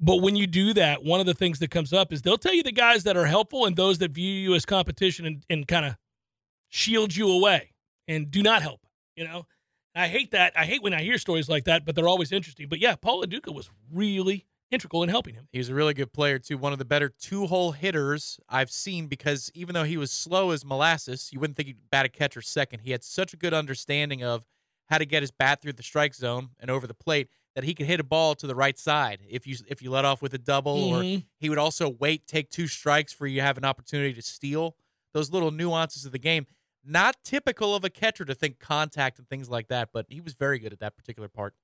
But 0.00 0.17
when 0.17 0.35
you 0.35 0.47
do 0.49 0.75
that, 0.75 1.05
one 1.05 1.20
of 1.20 1.26
the 1.26 1.35
things 1.35 1.61
that 1.61 1.70
comes 1.70 1.93
up 1.93 2.12
is 2.12 2.23
they'll 2.23 2.38
tell 2.38 2.55
you 2.55 2.64
the 2.64 2.73
guys 2.73 3.05
that 3.05 3.17
are 3.17 3.26
helpful 3.26 3.67
and 3.67 3.76
those 3.76 3.99
that 3.99 4.11
view 4.11 4.32
you 4.32 4.55
as 4.55 4.67
competition 4.67 5.25
and, 5.25 5.44
and 5.49 5.69
kind 5.69 5.87
of 5.87 5.97
shield 6.69 7.14
you 7.14 7.31
away 7.31 7.73
and 8.09 8.31
do 8.31 8.43
not 8.43 8.62
help. 8.62 8.81
You 9.17 9.25
know, 9.25 9.47
I 9.94 10.09
hate 10.09 10.32
that. 10.32 10.55
I 10.56 10.64
hate 10.64 10.82
when 10.82 10.94
I 10.94 11.03
hear 11.03 11.19
stories 11.19 11.49
like 11.49 11.64
that, 11.64 11.85
but 11.85 11.94
they're 11.94 12.09
always 12.09 12.32
interesting. 12.32 12.69
But 12.69 12.81
yeah, 12.81 12.97
Paul 12.97 13.20
Lo 13.20 13.26
Duca 13.26 13.53
was 13.53 13.70
really 13.93 14.47
integral 14.73 15.03
in 15.03 15.09
helping 15.09 15.35
him. 15.35 15.47
He 15.53 15.59
was 15.59 15.69
a 15.69 15.75
really 15.75 15.95
good 15.95 16.13
player, 16.13 16.39
too. 16.39 16.57
One 16.59 16.73
of 16.73 16.79
the 16.79 16.85
better 16.85 17.09
two 17.09 17.47
hole 17.47 17.73
hitters 17.73 18.41
I've 18.49 18.71
seen 18.71 19.07
because 19.07 19.51
even 19.55 19.75
though 19.75 19.85
he 19.85 19.97
was 19.97 20.11
slow 20.11 20.51
as 20.51 20.65
molasses, 20.65 21.31
you 21.33 21.39
wouldn't 21.39 21.57
think 21.57 21.67
he'd 21.69 21.91
bat 21.91 22.07
a 22.07 22.09
catcher 22.09 22.41
second. 22.43 22.81
He 22.81 22.91
had 22.91 23.05
such 23.05 23.33
a 23.35 23.37
good 23.37 23.53
understanding 23.55 24.25
of 24.25 24.47
how 24.89 24.99
to 24.99 25.05
get 25.07 25.23
his 25.23 25.31
bat 25.31 25.63
through 25.63 25.75
the 25.75 25.83
strike 25.83 26.15
zone 26.15 26.51
and 26.59 26.71
over 26.71 26.87
the 26.87 26.95
plate 26.95 27.29
that 27.55 27.65
he 27.65 27.75
could 27.75 27.87
hit 27.87 28.01
a 28.01 28.05
ball 28.05 28.35
to 28.35 28.47
the 28.47 28.55
right 28.55 28.79
side 28.79 29.21
if 29.29 29.47
you 29.47 29.57
if 29.69 29.81
you 29.83 29.91
let 29.91 30.05
off 30.05 30.21
with 30.23 30.33
a 30.35 30.39
double 30.39 30.91
Mhm. 30.91 31.19
or 31.21 31.23
he 31.39 31.49
would 31.49 31.59
also 31.59 31.89
wait 31.89 32.27
take 32.27 32.51
two 32.51 32.67
strikes 32.67 33.13
for 33.13 33.27
you 33.27 33.37
to 33.37 33.43
have 33.43 33.57
an 33.59 33.65
opportunity 33.65 34.13
to 34.15 34.23
steal 34.23 34.75
those 35.15 35.31
little 35.31 35.51
nuances 35.51 36.05
of 36.07 36.13
the 36.13 36.19
game 36.19 36.47
not 36.85 37.17
typical 37.25 37.75
of 37.75 37.85
a 37.85 37.91
catcher 37.91 38.25
to 38.25 38.35
think 38.35 38.59
contact 38.59 39.19
and 39.19 39.29
things 39.29 39.49
like 39.51 39.69
that 39.69 39.91
but 39.93 40.07
he 40.09 40.21
was 40.21 40.33
very 40.35 40.59
good 40.59 40.73
at 40.73 40.81
that 40.81 40.97
particular 40.97 41.29
part 41.29 41.55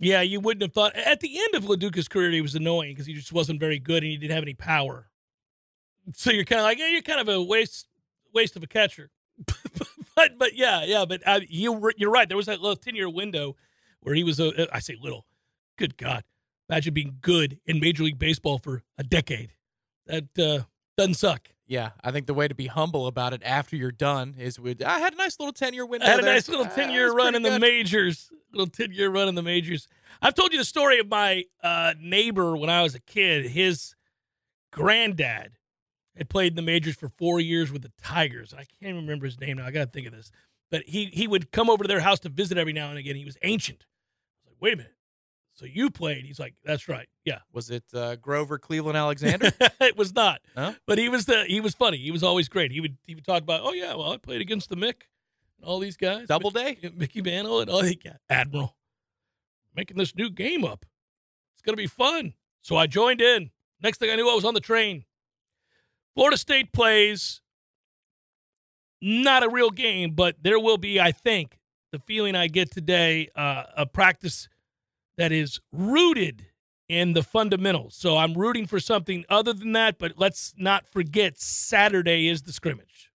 Yeah, 0.00 0.22
you 0.22 0.40
wouldn't 0.40 0.62
have 0.62 0.72
thought. 0.72 0.96
At 0.96 1.20
the 1.20 1.38
end 1.38 1.54
of 1.54 1.68
Lo 1.68 1.76
Duca's 1.76 2.08
career, 2.08 2.30
he 2.30 2.40
was 2.40 2.54
annoying 2.54 2.92
because 2.92 3.06
he 3.06 3.12
just 3.12 3.32
wasn't 3.32 3.60
very 3.60 3.78
good 3.78 4.02
and 4.02 4.10
he 4.10 4.16
didn't 4.16 4.34
have 4.34 4.42
any 4.42 4.54
power. 4.54 5.10
So 6.14 6.30
you're 6.30 6.46
kind 6.46 6.58
of 6.58 6.64
like, 6.64 6.78
yeah, 6.78 6.88
you're 6.88 7.02
kind 7.02 7.20
of 7.20 7.28
a 7.28 7.42
waste 7.42 7.86
waste 8.34 8.56
of 8.56 8.62
a 8.62 8.66
catcher. 8.66 9.10
but 10.16 10.38
but 10.38 10.54
yeah, 10.54 10.84
yeah, 10.84 11.04
but 11.04 11.22
uh, 11.26 11.40
you 11.46 11.90
you're 11.98 12.10
right. 12.10 12.26
There 12.26 12.36
was 12.36 12.46
that 12.46 12.60
little 12.60 12.76
ten 12.76 12.96
year 12.96 13.10
window 13.10 13.56
where 14.00 14.14
he 14.14 14.24
was 14.24 14.40
a. 14.40 14.74
I 14.74 14.80
say 14.80 14.96
little. 15.00 15.26
Good 15.76 15.96
God, 15.96 16.24
imagine 16.68 16.94
being 16.94 17.16
good 17.20 17.58
in 17.66 17.78
Major 17.80 18.02
League 18.02 18.18
Baseball 18.18 18.58
for 18.58 18.82
a 18.98 19.02
decade. 19.02 19.52
That 20.06 20.38
uh, 20.38 20.64
doesn't 20.96 21.14
suck. 21.14 21.48
Yeah 21.70 21.90
i 22.04 22.10
think 22.10 22.26
the 22.26 22.34
way 22.34 22.46
to 22.48 22.54
be 22.54 22.66
humble 22.66 23.06
about 23.06 23.32
it 23.32 23.40
after 23.44 23.76
you're 23.76 23.90
done 23.92 24.34
is 24.38 24.58
with 24.60 24.82
i 24.82 24.98
had 24.98 25.14
a 25.14 25.16
nice 25.16 25.38
little 25.38 25.52
10 25.52 25.72
year 25.72 25.86
window 25.86 26.04
I 26.06 26.10
had 26.10 26.18
a 26.18 26.22
there. 26.22 26.34
nice 26.34 26.48
little 26.48 26.66
Uh, 26.66 26.74
10 26.74 26.90
it 26.90 26.92
year 26.92 27.06
was 27.06 27.14
run 27.14 27.32
pretty 27.32 27.36
in 27.36 27.42
the 27.44 27.50
good. 27.50 27.60
majors. 27.60 28.30
Little 28.52 28.66
10 28.66 28.92
year 28.92 29.08
run 29.10 29.28
in 29.28 29.34
the 29.36 29.42
majors. 29.42 29.86
I've 30.20 30.34
told 30.34 30.52
you 30.52 30.58
the 30.58 30.64
story 30.64 30.98
of 30.98 31.08
my 31.08 31.44
uh, 31.62 31.94
neighbor 32.00 32.56
when 32.56 32.68
I 32.68 32.82
was 32.82 32.94
a 32.96 33.00
kid. 33.00 33.46
His 33.46 33.94
granddad 34.72 35.52
had 36.16 36.28
played 36.28 36.52
in 36.52 36.56
the 36.56 36.62
majors 36.62 36.96
for 36.96 37.08
four 37.08 37.40
years 37.40 37.70
with 37.72 37.82
the 37.82 37.92
Tigers. 38.02 38.52
I 38.52 38.58
can't 38.64 38.68
even 38.82 38.96
remember 39.02 39.26
his 39.26 39.40
name 39.40 39.58
now. 39.58 39.66
I 39.66 39.70
got 39.70 39.84
to 39.86 39.90
think 39.90 40.06
of 40.06 40.12
this. 40.12 40.30
But 40.70 40.82
he, 40.86 41.06
he 41.06 41.26
would 41.26 41.52
come 41.52 41.70
over 41.70 41.84
to 41.84 41.88
their 41.88 42.00
house 42.00 42.20
to 42.20 42.28
visit 42.28 42.58
every 42.58 42.72
now 42.72 42.90
and 42.90 42.98
again. 42.98 43.16
He 43.16 43.24
was 43.24 43.36
ancient. 43.42 43.84
I 43.84 44.48
was 44.48 44.52
like, 44.52 44.62
wait 44.62 44.74
a 44.74 44.76
minute. 44.78 44.94
So 45.60 45.66
you 45.66 45.90
played? 45.90 46.24
He's 46.24 46.40
like, 46.40 46.54
that's 46.64 46.88
right. 46.88 47.06
Yeah. 47.26 47.40
was 47.52 47.68
it 47.68 47.84
uh, 47.92 48.16
grover 48.16 48.58
cleveland 48.58 48.96
alexander 48.96 49.52
it 49.82 49.94
was 49.94 50.14
not. 50.14 50.40
Huh? 50.56 50.72
But 50.86 50.96
he 50.96 51.10
was 51.10 51.26
the 51.26 51.44
he 51.44 51.60
was 51.60 51.74
funny. 51.74 51.98
He 51.98 52.10
was 52.10 52.22
always 52.22 52.48
great. 52.48 52.72
He 52.72 52.80
would 52.80 52.96
he 53.04 53.14
would 53.14 53.26
talk 53.26 53.42
about, 53.42 53.60
oh 53.62 53.74
yeah, 53.74 53.94
well 53.94 54.10
I 54.10 54.16
played 54.16 54.40
against 54.40 54.70
the 54.70 54.76
Mick 54.76 55.02
and 55.58 55.66
all 55.66 55.78
these 55.78 55.98
guys. 55.98 56.28
Doubleday? 56.28 56.78
Mickey, 56.82 56.92
Mickey 56.96 57.20
Mantle 57.20 57.60
and 57.60 57.68
all 57.68 57.82
the 57.82 57.98
yeah, 58.02 58.14
Admiral. 58.30 58.74
Making 59.76 59.98
this 59.98 60.16
new 60.16 60.30
game 60.30 60.64
up. 60.64 60.86
It's 61.52 61.60
gonna 61.60 61.76
be 61.76 61.86
fun. 61.86 62.32
So 62.62 62.76
I 62.78 62.86
joined 62.86 63.20
in. 63.20 63.50
Next 63.82 63.98
thing 63.98 64.10
I 64.10 64.16
knew, 64.16 64.30
I 64.30 64.34
was 64.34 64.46
on 64.46 64.54
the 64.54 64.60
train. 64.60 65.04
Florida 66.14 66.38
State 66.38 66.72
plays 66.72 67.42
not 69.02 69.42
a 69.42 69.48
real 69.50 69.70
game, 69.70 70.12
but 70.12 70.36
there 70.42 70.58
will 70.58 70.78
be, 70.78 70.98
I 70.98 71.12
think, 71.12 71.58
the 71.92 71.98
feeling 71.98 72.34
I 72.34 72.46
get 72.46 72.70
today, 72.70 73.28
uh, 73.36 73.64
a 73.76 73.84
practice 73.84 74.48
that 75.20 75.32
is 75.32 75.60
rooted 75.70 76.46
in 76.88 77.12
the 77.12 77.22
fundamentals. 77.22 77.94
So 77.94 78.16
I'm 78.16 78.32
rooting 78.32 78.66
for 78.66 78.80
something 78.80 79.26
other 79.28 79.52
than 79.52 79.72
that, 79.72 79.98
but 79.98 80.14
let's 80.16 80.54
not 80.56 80.86
forget 80.88 81.38
Saturday 81.38 82.26
is 82.26 82.42
the 82.42 82.52
scrimmage. 82.54 83.10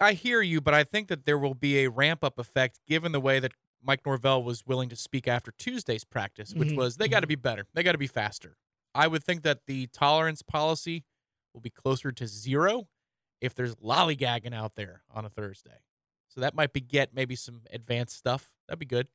I 0.00 0.12
hear 0.12 0.40
you, 0.42 0.60
but 0.60 0.74
I 0.74 0.84
think 0.84 1.08
that 1.08 1.26
there 1.26 1.36
will 1.36 1.54
be 1.54 1.80
a 1.84 1.90
ramp 1.90 2.22
up 2.22 2.38
effect 2.38 2.78
given 2.86 3.10
the 3.10 3.18
way 3.20 3.40
that 3.40 3.50
Mike 3.82 4.06
Norvell 4.06 4.44
was 4.44 4.64
willing 4.64 4.88
to 4.90 4.96
speak 4.96 5.26
after 5.26 5.50
Tuesday's 5.50 6.04
practice, 6.04 6.54
which 6.54 6.68
Mhm, 6.68 6.76
was 6.76 6.96
they 6.98 7.08
got 7.08 7.20
to 7.20 7.26
be 7.26 7.34
better. 7.34 7.66
They 7.74 7.82
got 7.82 7.92
to 7.92 7.98
be 7.98 8.06
faster. 8.06 8.56
I 8.94 9.08
would 9.08 9.24
think 9.24 9.42
that 9.42 9.66
the 9.66 9.88
tolerance 9.88 10.42
policy 10.42 11.04
will 11.52 11.60
be 11.60 11.70
closer 11.70 12.12
to 12.12 12.26
zero 12.28 12.88
if 13.40 13.56
there's 13.56 13.74
lollygagging 13.74 14.54
out 14.54 14.76
there 14.76 15.02
on 15.10 15.24
a 15.24 15.30
Thursday. 15.30 15.80
So 16.28 16.40
that 16.42 16.54
might 16.54 16.72
be 16.72 16.80
get 16.80 17.12
maybe 17.12 17.34
some 17.34 17.62
advanced 17.72 18.16
stuff. 18.16 18.52
That'd 18.68 18.78
be 18.78 18.86
good. 18.86 19.08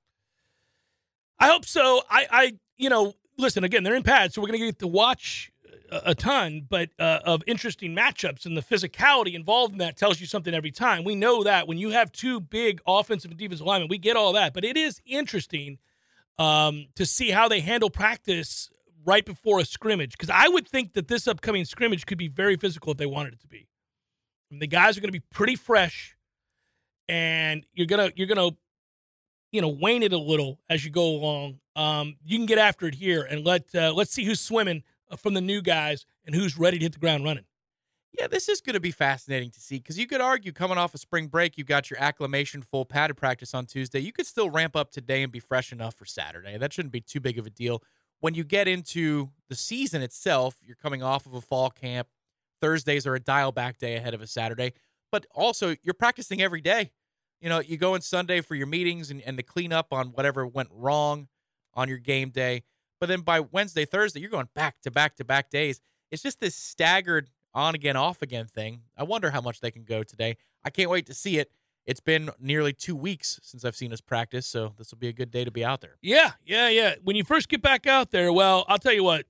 I 1.39 1.47
hope 1.47 1.65
so. 1.65 2.01
I, 2.09 2.27
I, 2.31 2.53
you 2.77 2.89
know, 2.89 3.13
listen 3.37 3.63
again. 3.63 3.83
They're 3.83 3.95
in 3.95 4.03
pads, 4.03 4.35
so 4.35 4.41
we're 4.41 4.47
going 4.47 4.59
to 4.59 4.65
get 4.65 4.79
to 4.79 4.87
watch 4.87 5.51
a, 5.91 6.01
a 6.11 6.15
ton, 6.15 6.65
but 6.67 6.89
uh, 6.99 7.19
of 7.25 7.43
interesting 7.47 7.95
matchups 7.95 8.45
and 8.45 8.57
the 8.57 8.61
physicality 8.61 9.33
involved 9.33 9.73
in 9.73 9.79
that 9.79 9.97
tells 9.97 10.19
you 10.19 10.27
something 10.27 10.53
every 10.53 10.71
time. 10.71 11.03
We 11.03 11.15
know 11.15 11.43
that 11.43 11.67
when 11.67 11.77
you 11.77 11.89
have 11.91 12.11
two 12.11 12.39
big 12.39 12.81
offensive 12.87 13.31
and 13.31 13.39
defensive 13.39 13.65
linemen, 13.65 13.89
we 13.89 13.97
get 13.97 14.15
all 14.15 14.33
that. 14.33 14.53
But 14.53 14.65
it 14.65 14.77
is 14.77 15.01
interesting 15.05 15.77
um, 16.37 16.87
to 16.95 17.05
see 17.05 17.31
how 17.31 17.47
they 17.47 17.59
handle 17.59 17.89
practice 17.89 18.69
right 19.05 19.25
before 19.25 19.59
a 19.59 19.65
scrimmage 19.65 20.11
because 20.11 20.29
I 20.29 20.47
would 20.47 20.67
think 20.67 20.93
that 20.93 21.07
this 21.07 21.27
upcoming 21.27 21.65
scrimmage 21.65 22.05
could 22.05 22.17
be 22.17 22.27
very 22.27 22.55
physical 22.55 22.91
if 22.91 22.97
they 22.97 23.05
wanted 23.05 23.33
it 23.33 23.41
to 23.41 23.47
be. 23.47 23.67
The 24.51 24.67
guys 24.67 24.97
are 24.97 25.01
going 25.01 25.11
to 25.11 25.19
be 25.19 25.25
pretty 25.31 25.55
fresh, 25.55 26.15
and 27.09 27.65
you're 27.73 27.87
gonna 27.87 28.11
you're 28.15 28.27
gonna 28.27 28.51
you 29.53 29.61
know 29.61 29.69
wane 29.69 30.03
it 30.03 30.11
a 30.11 30.17
little 30.17 30.59
as 30.69 30.83
you 30.83 30.91
go 30.91 31.05
along. 31.05 31.59
Um, 31.77 32.17
you 32.25 32.37
can 32.37 32.45
get 32.45 32.57
after 32.57 32.87
it 32.87 32.95
here 32.95 33.21
and 33.21 33.45
let 33.45 33.73
uh, 33.73 33.93
let's 33.93 34.11
see 34.11 34.25
who's 34.25 34.41
swimming 34.41 34.83
uh, 35.09 35.15
from 35.15 35.35
the 35.35 35.41
new 35.41 35.61
guys 35.61 36.05
and 36.25 36.35
who's 36.35 36.57
ready 36.57 36.79
to 36.79 36.83
hit 36.83 36.93
the 36.93 36.99
ground 36.99 37.23
running. 37.23 37.45
Yeah, 38.19 38.27
this 38.27 38.49
is 38.49 38.61
going 38.61 38.75
to 38.75 38.79
be 38.79 38.91
fascinating 38.91 39.49
to 39.51 39.59
see 39.59 39.77
because 39.77 39.97
you 39.97 40.05
could 40.05 40.21
argue 40.21 40.51
coming 40.51 40.77
off 40.77 40.93
a 40.93 40.95
of 40.95 41.01
spring 41.01 41.27
break, 41.27 41.57
you've 41.57 41.67
got 41.67 41.89
your 41.89 41.99
acclimation 41.99 42.61
full 42.61 42.85
padded 42.85 43.15
practice 43.15 43.53
on 43.53 43.65
Tuesday. 43.65 43.99
You 43.99 44.11
could 44.11 44.27
still 44.27 44.49
ramp 44.49 44.75
up 44.75 44.91
today 44.91 45.23
and 45.23 45.31
be 45.31 45.39
fresh 45.39 45.71
enough 45.71 45.95
for 45.95 46.05
Saturday. 46.05 46.57
That 46.57 46.73
shouldn't 46.73 46.91
be 46.91 47.01
too 47.01 47.19
big 47.19 47.39
of 47.39 47.45
a 47.45 47.49
deal. 47.49 47.81
When 48.19 48.35
you 48.35 48.43
get 48.43 48.67
into 48.67 49.31
the 49.49 49.55
season 49.55 50.01
itself, 50.01 50.57
you're 50.61 50.75
coming 50.75 51.01
off 51.03 51.25
of 51.25 51.33
a 51.33 51.41
fall 51.41 51.69
camp. 51.69 52.07
Thursdays 52.61 53.05
are 53.05 53.15
a 53.15 53.19
dial 53.19 53.51
back 53.51 53.77
day 53.77 53.95
ahead 53.95 54.13
of 54.13 54.21
a 54.21 54.27
Saturday, 54.27 54.73
but 55.11 55.25
also 55.33 55.75
you're 55.83 55.93
practicing 55.93 56.41
every 56.41 56.61
day. 56.61 56.91
You 57.43 57.49
know, 57.49 57.59
you 57.59 57.75
go 57.75 57.93
in 57.93 57.99
Sunday 57.99 58.39
for 58.39 58.55
your 58.55 58.67
meetings 58.67 59.11
and, 59.11 59.21
and 59.21 59.35
to 59.35 59.43
clean 59.43 59.73
up 59.73 59.91
on 59.91 60.13
whatever 60.13 60.47
went 60.47 60.69
wrong 60.71 61.27
on 61.73 61.89
your 61.89 61.97
game 61.97 62.29
day. 62.29 62.63
But 63.01 63.07
then 63.07 63.19
by 63.19 63.41
Wednesday, 63.41 63.83
Thursday, 63.83 64.21
you're 64.21 64.29
going 64.29 64.47
back 64.55 64.79
to 64.83 64.91
back 64.91 65.17
to 65.17 65.25
back 65.25 65.49
days. 65.49 65.81
It's 66.09 66.23
just 66.23 66.39
this 66.39 66.55
staggered 66.55 67.29
on 67.53 67.75
again, 67.75 67.97
off 67.97 68.21
again 68.21 68.45
thing. 68.45 68.83
I 68.97 69.03
wonder 69.03 69.29
how 69.31 69.41
much 69.41 69.59
they 69.59 69.71
can 69.71 69.83
go 69.83 70.03
today. 70.03 70.37
I 70.63 70.69
can't 70.69 70.89
wait 70.89 71.05
to 71.07 71.13
see 71.13 71.37
it. 71.37 71.51
It's 71.85 71.99
been 71.99 72.29
nearly 72.39 72.71
two 72.71 72.95
weeks 72.95 73.41
since 73.43 73.65
I've 73.65 73.75
seen 73.75 73.91
us 73.91 73.99
practice, 73.99 74.47
so 74.47 74.73
this 74.77 74.91
will 74.91 74.99
be 74.99 75.09
a 75.09 75.13
good 75.13 75.29
day 75.29 75.43
to 75.43 75.51
be 75.51 75.65
out 75.65 75.81
there. 75.81 75.97
Yeah, 76.01 76.31
yeah, 76.45 76.69
yeah. 76.69 76.95
When 77.03 77.17
you 77.17 77.25
first 77.25 77.49
get 77.49 77.61
back 77.61 77.85
out 77.85 78.11
there, 78.11 78.31
well, 78.31 78.63
I'll 78.69 78.77
tell 78.77 78.93
you 78.93 79.03
what, 79.03 79.25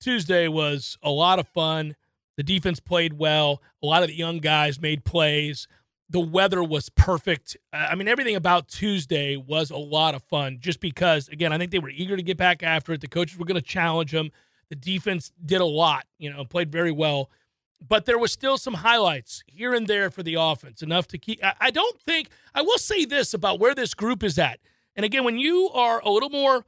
Tuesday 0.00 0.48
was 0.48 0.96
a 1.02 1.10
lot 1.10 1.38
of 1.38 1.46
fun. 1.46 1.96
The 2.38 2.42
defense 2.44 2.80
played 2.80 3.18
well. 3.18 3.60
A 3.82 3.86
lot 3.86 4.02
of 4.02 4.08
the 4.08 4.14
young 4.14 4.38
guys 4.38 4.80
made 4.80 5.04
plays. 5.04 5.68
The 6.10 6.20
weather 6.20 6.64
was 6.64 6.88
perfect. 6.88 7.56
I 7.72 7.94
mean, 7.94 8.08
everything 8.08 8.36
about 8.36 8.68
Tuesday 8.68 9.36
was 9.36 9.70
a 9.70 9.76
lot 9.76 10.14
of 10.14 10.22
fun 10.22 10.58
just 10.60 10.80
because, 10.80 11.28
again, 11.28 11.52
I 11.52 11.58
think 11.58 11.70
they 11.70 11.78
were 11.78 11.90
eager 11.90 12.16
to 12.16 12.22
get 12.22 12.38
back 12.38 12.62
after 12.62 12.92
it. 12.94 13.00
The 13.00 13.08
coaches 13.08 13.38
were 13.38 13.44
going 13.44 13.60
to 13.60 13.66
challenge 13.66 14.12
them. 14.12 14.30
The 14.70 14.76
defense 14.76 15.32
did 15.44 15.60
a 15.60 15.66
lot, 15.66 16.06
you 16.18 16.32
know, 16.32 16.44
played 16.44 16.72
very 16.72 16.92
well 16.92 17.30
but 17.86 18.06
there 18.06 18.18
was 18.18 18.32
still 18.32 18.58
some 18.58 18.74
highlights 18.74 19.42
here 19.46 19.74
and 19.74 19.86
there 19.86 20.10
for 20.10 20.22
the 20.22 20.34
offense, 20.34 20.82
enough 20.82 21.06
to 21.08 21.18
keep. 21.18 21.40
I 21.60 21.70
don't 21.70 22.00
think, 22.00 22.28
I 22.54 22.62
will 22.62 22.78
say 22.78 23.04
this 23.04 23.34
about 23.34 23.60
where 23.60 23.74
this 23.74 23.94
group 23.94 24.22
is 24.24 24.38
at. 24.38 24.58
And 24.96 25.04
again, 25.04 25.24
when 25.24 25.38
you 25.38 25.70
are 25.72 26.00
a 26.00 26.10
little 26.10 26.30
more 26.30 26.64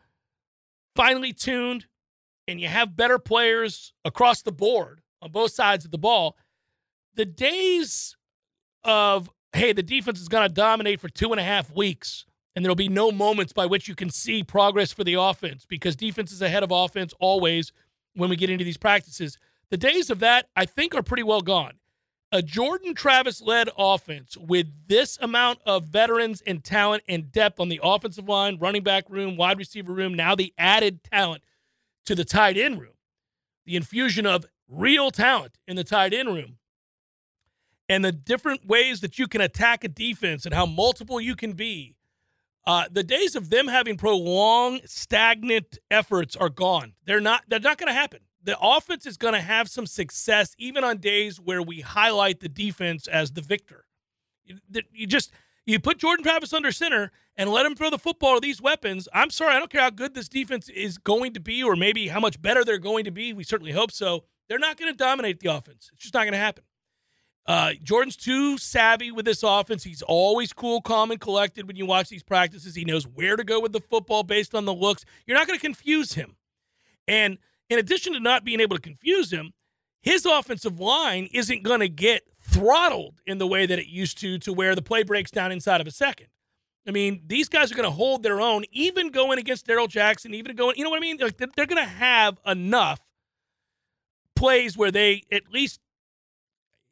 finely 0.94 1.32
tuned 1.32 1.86
and 2.46 2.60
you 2.60 2.68
have 2.68 2.96
better 2.96 3.18
players 3.18 3.92
across 4.04 4.42
the 4.42 4.52
board 4.52 5.00
on 5.20 5.32
both 5.32 5.52
sides 5.52 5.84
of 5.84 5.90
the 5.90 5.98
ball, 5.98 6.36
the 7.14 7.24
days 7.24 8.16
of, 8.84 9.30
hey, 9.52 9.72
the 9.72 9.82
defense 9.82 10.20
is 10.20 10.28
going 10.28 10.46
to 10.46 10.52
dominate 10.52 11.00
for 11.00 11.08
two 11.08 11.32
and 11.32 11.40
a 11.40 11.44
half 11.44 11.74
weeks 11.74 12.24
and 12.56 12.64
there'll 12.64 12.74
be 12.74 12.88
no 12.88 13.12
moments 13.12 13.52
by 13.52 13.66
which 13.66 13.88
you 13.88 13.94
can 13.94 14.10
see 14.10 14.42
progress 14.42 14.92
for 14.92 15.04
the 15.04 15.14
offense 15.14 15.64
because 15.66 15.94
defense 15.96 16.32
is 16.32 16.42
ahead 16.42 16.62
of 16.62 16.70
offense 16.70 17.14
always 17.20 17.72
when 18.14 18.28
we 18.28 18.36
get 18.36 18.50
into 18.50 18.64
these 18.64 18.76
practices 18.76 19.38
the 19.70 19.76
days 19.76 20.10
of 20.10 20.18
that, 20.18 20.48
I 20.56 20.66
think, 20.66 20.94
are 20.94 21.02
pretty 21.02 21.22
well 21.22 21.40
gone. 21.40 21.74
A 22.32 22.42
Jordan 22.42 22.94
Travis 22.94 23.40
led 23.40 23.70
offense 23.76 24.36
with 24.36 24.66
this 24.86 25.18
amount 25.20 25.60
of 25.64 25.84
veterans 25.84 26.42
and 26.46 26.62
talent 26.62 27.02
and 27.08 27.32
depth 27.32 27.58
on 27.58 27.68
the 27.68 27.80
offensive 27.82 28.28
line, 28.28 28.58
running 28.58 28.82
back 28.82 29.08
room, 29.08 29.36
wide 29.36 29.58
receiver 29.58 29.92
room, 29.92 30.14
now 30.14 30.34
the 30.34 30.52
added 30.58 31.02
talent 31.02 31.42
to 32.06 32.14
the 32.14 32.24
tight 32.24 32.56
end 32.56 32.80
room, 32.80 32.94
the 33.64 33.76
infusion 33.76 34.26
of 34.26 34.46
real 34.68 35.10
talent 35.10 35.58
in 35.66 35.74
the 35.74 35.84
tight 35.84 36.12
end 36.12 36.28
room, 36.28 36.58
and 37.90 38.02
the 38.02 38.12
different 38.12 38.66
ways 38.66 39.00
that 39.00 39.18
you 39.18 39.28
can 39.28 39.42
attack 39.42 39.84
a 39.84 39.88
defense 39.88 40.46
and 40.46 40.54
how 40.54 40.64
multiple 40.64 41.20
you 41.20 41.36
can 41.36 41.52
be. 41.52 41.96
Uh, 42.66 42.84
the 42.90 43.02
days 43.02 43.36
of 43.36 43.50
them 43.50 43.68
having 43.68 43.98
prolonged, 43.98 44.82
stagnant 44.86 45.78
efforts 45.90 46.36
are 46.36 46.48
gone. 46.48 46.94
They're 47.04 47.20
not. 47.20 47.44
They're 47.48 47.60
not 47.60 47.76
going 47.76 47.88
to 47.88 47.94
happen 47.94 48.20
the 48.42 48.58
offense 48.60 49.06
is 49.06 49.16
going 49.16 49.34
to 49.34 49.40
have 49.40 49.68
some 49.68 49.86
success 49.86 50.54
even 50.58 50.84
on 50.84 50.98
days 50.98 51.38
where 51.38 51.62
we 51.62 51.80
highlight 51.80 52.40
the 52.40 52.48
defense 52.48 53.06
as 53.06 53.32
the 53.32 53.40
victor. 53.40 53.84
You, 54.44 54.56
you 54.92 55.06
just 55.06 55.32
you 55.66 55.78
put 55.78 55.98
Jordan 55.98 56.24
Travis 56.24 56.52
under 56.52 56.72
center 56.72 57.12
and 57.36 57.50
let 57.50 57.66
him 57.66 57.74
throw 57.74 57.90
the 57.90 57.98
football 57.98 58.34
with 58.34 58.42
these 58.42 58.60
weapons. 58.60 59.08
I'm 59.12 59.30
sorry, 59.30 59.54
I 59.54 59.58
don't 59.58 59.70
care 59.70 59.82
how 59.82 59.90
good 59.90 60.14
this 60.14 60.28
defense 60.28 60.68
is 60.68 60.98
going 60.98 61.34
to 61.34 61.40
be 61.40 61.62
or 61.62 61.76
maybe 61.76 62.08
how 62.08 62.20
much 62.20 62.40
better 62.40 62.64
they're 62.64 62.78
going 62.78 63.04
to 63.04 63.10
be. 63.10 63.32
We 63.32 63.44
certainly 63.44 63.72
hope 63.72 63.92
so. 63.92 64.24
They're 64.48 64.58
not 64.58 64.78
going 64.78 64.90
to 64.90 64.96
dominate 64.96 65.40
the 65.40 65.54
offense. 65.54 65.90
It's 65.92 66.02
just 66.02 66.14
not 66.14 66.24
going 66.24 66.32
to 66.32 66.38
happen. 66.38 66.64
Uh, 67.50 67.72
Jordan's 67.82 68.16
too 68.16 68.58
savvy 68.58 69.10
with 69.10 69.24
this 69.24 69.42
offense. 69.42 69.82
He's 69.82 70.02
always 70.02 70.52
cool, 70.52 70.80
calm, 70.80 71.10
and 71.10 71.20
collected 71.20 71.66
when 71.66 71.76
you 71.76 71.86
watch 71.86 72.08
these 72.08 72.22
practices. 72.22 72.74
He 72.74 72.84
knows 72.84 73.06
where 73.06 73.36
to 73.36 73.44
go 73.44 73.60
with 73.60 73.72
the 73.72 73.80
football 73.80 74.22
based 74.22 74.54
on 74.54 74.66
the 74.66 74.74
looks. 74.74 75.04
You're 75.26 75.36
not 75.36 75.46
going 75.46 75.58
to 75.58 75.64
confuse 75.64 76.14
him. 76.14 76.36
And– 77.08 77.38
in 77.70 77.78
addition 77.78 78.12
to 78.12 78.20
not 78.20 78.44
being 78.44 78.60
able 78.60 78.76
to 78.76 78.82
confuse 78.82 79.32
him, 79.32 79.52
his 80.02 80.26
offensive 80.26 80.80
line 80.80 81.28
isn't 81.32 81.62
going 81.62 81.80
to 81.80 81.88
get 81.88 82.22
throttled 82.42 83.20
in 83.26 83.38
the 83.38 83.46
way 83.46 83.64
that 83.64 83.78
it 83.78 83.86
used 83.86 84.18
to, 84.18 84.38
to 84.40 84.52
where 84.52 84.74
the 84.74 84.82
play 84.82 85.04
breaks 85.04 85.30
down 85.30 85.52
inside 85.52 85.80
of 85.80 85.86
a 85.86 85.92
second. 85.92 86.26
I 86.86 86.90
mean, 86.90 87.22
these 87.26 87.48
guys 87.48 87.70
are 87.70 87.76
going 87.76 87.88
to 87.88 87.94
hold 87.94 88.22
their 88.22 88.40
own, 88.40 88.64
even 88.72 89.10
going 89.10 89.38
against 89.38 89.66
Darrell 89.66 89.86
Jackson, 89.86 90.34
even 90.34 90.56
going, 90.56 90.76
you 90.76 90.84
know 90.84 90.90
what 90.90 90.96
I 90.96 91.00
mean? 91.00 91.18
Like 91.18 91.36
they're 91.36 91.66
going 91.66 91.82
to 91.82 91.84
have 91.84 92.40
enough 92.44 93.00
plays 94.34 94.76
where 94.76 94.90
they 94.90 95.22
at 95.30 95.52
least 95.52 95.78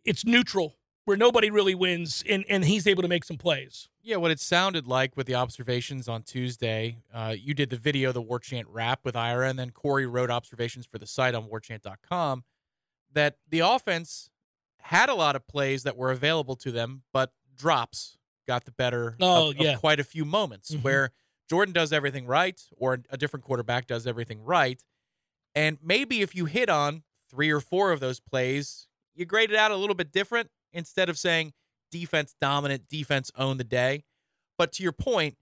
it's 0.09 0.25
neutral, 0.25 0.77
where 1.05 1.17
nobody 1.17 1.51
really 1.51 1.75
wins, 1.75 2.25
and 2.29 2.45
and 2.49 2.65
he's 2.65 2.87
able 2.87 3.03
to 3.03 3.09
make 3.09 3.25
some 3.25 3.37
plays. 3.37 3.89
Yeah, 4.03 4.17
what 4.17 4.31
it 4.31 4.41
sounded 4.41 4.87
like 4.87 5.17
with 5.17 5.27
the 5.27 5.35
observations 5.35 6.09
on 6.09 6.23
Tuesday, 6.23 6.99
uh, 7.13 7.35
you 7.39 7.53
did 7.53 7.71
the 7.71 7.77
video, 7.77 8.11
the 8.11 8.23
War 8.23 8.39
Chant 8.39 8.67
wrap 8.69 9.01
with 9.05 9.15
Ira, 9.15 9.49
and 9.49 9.59
then 9.59 9.71
Corey 9.71 10.07
wrote 10.07 10.31
observations 10.31 10.87
for 10.87 10.99
the 10.99 11.07
site 11.07 11.35
on 11.35 11.49
warchant.com. 11.49 12.45
That 13.13 13.37
the 13.49 13.61
offense 13.61 14.31
had 14.81 15.09
a 15.09 15.15
lot 15.15 15.37
of 15.37 15.47
plays 15.47 15.83
that 15.83 15.97
were 15.97 16.11
available 16.11 16.57
to 16.57 16.73
them, 16.73 17.03
but 17.13 17.33
drops 17.57 18.17
got 18.47 18.65
the 18.65 18.73
better 18.73 19.17
oh, 19.21 19.51
of, 19.51 19.57
yeah. 19.59 19.75
of 19.75 19.81
quite 19.81 20.01
a 20.01 20.05
few 20.05 20.25
moments 20.25 20.71
mm-hmm. 20.71 20.83
where 20.83 21.11
Jordan 21.49 21.73
does 21.73 21.93
everything 21.93 22.27
right, 22.27 22.61
or 22.77 22.99
a 23.11 23.17
different 23.17 23.45
quarterback 23.45 23.87
does 23.87 24.07
everything 24.07 24.43
right. 24.43 24.83
And 25.55 25.79
maybe 25.83 26.23
if 26.23 26.35
you 26.35 26.47
hit 26.47 26.69
on 26.69 27.03
three 27.31 27.51
or 27.51 27.61
four 27.61 27.93
of 27.93 28.01
those 28.01 28.21
plays, 28.21 28.89
you 29.19 29.27
grade 29.27 29.51
it 29.51 29.57
out 29.57 29.71
a 29.71 29.77
little 29.77 29.97
bit 29.97 30.13
different 30.13 30.49
instead 30.73 31.09
of 31.09 31.19
saying, 31.19 31.53
defense 31.91 32.35
dominant, 32.41 32.89
defense 32.89 33.31
own 33.37 33.59
the 33.59 33.65
day. 33.65 34.05
But 34.57 34.73
to 34.75 34.83
your 34.83 34.93
point, 34.93 35.37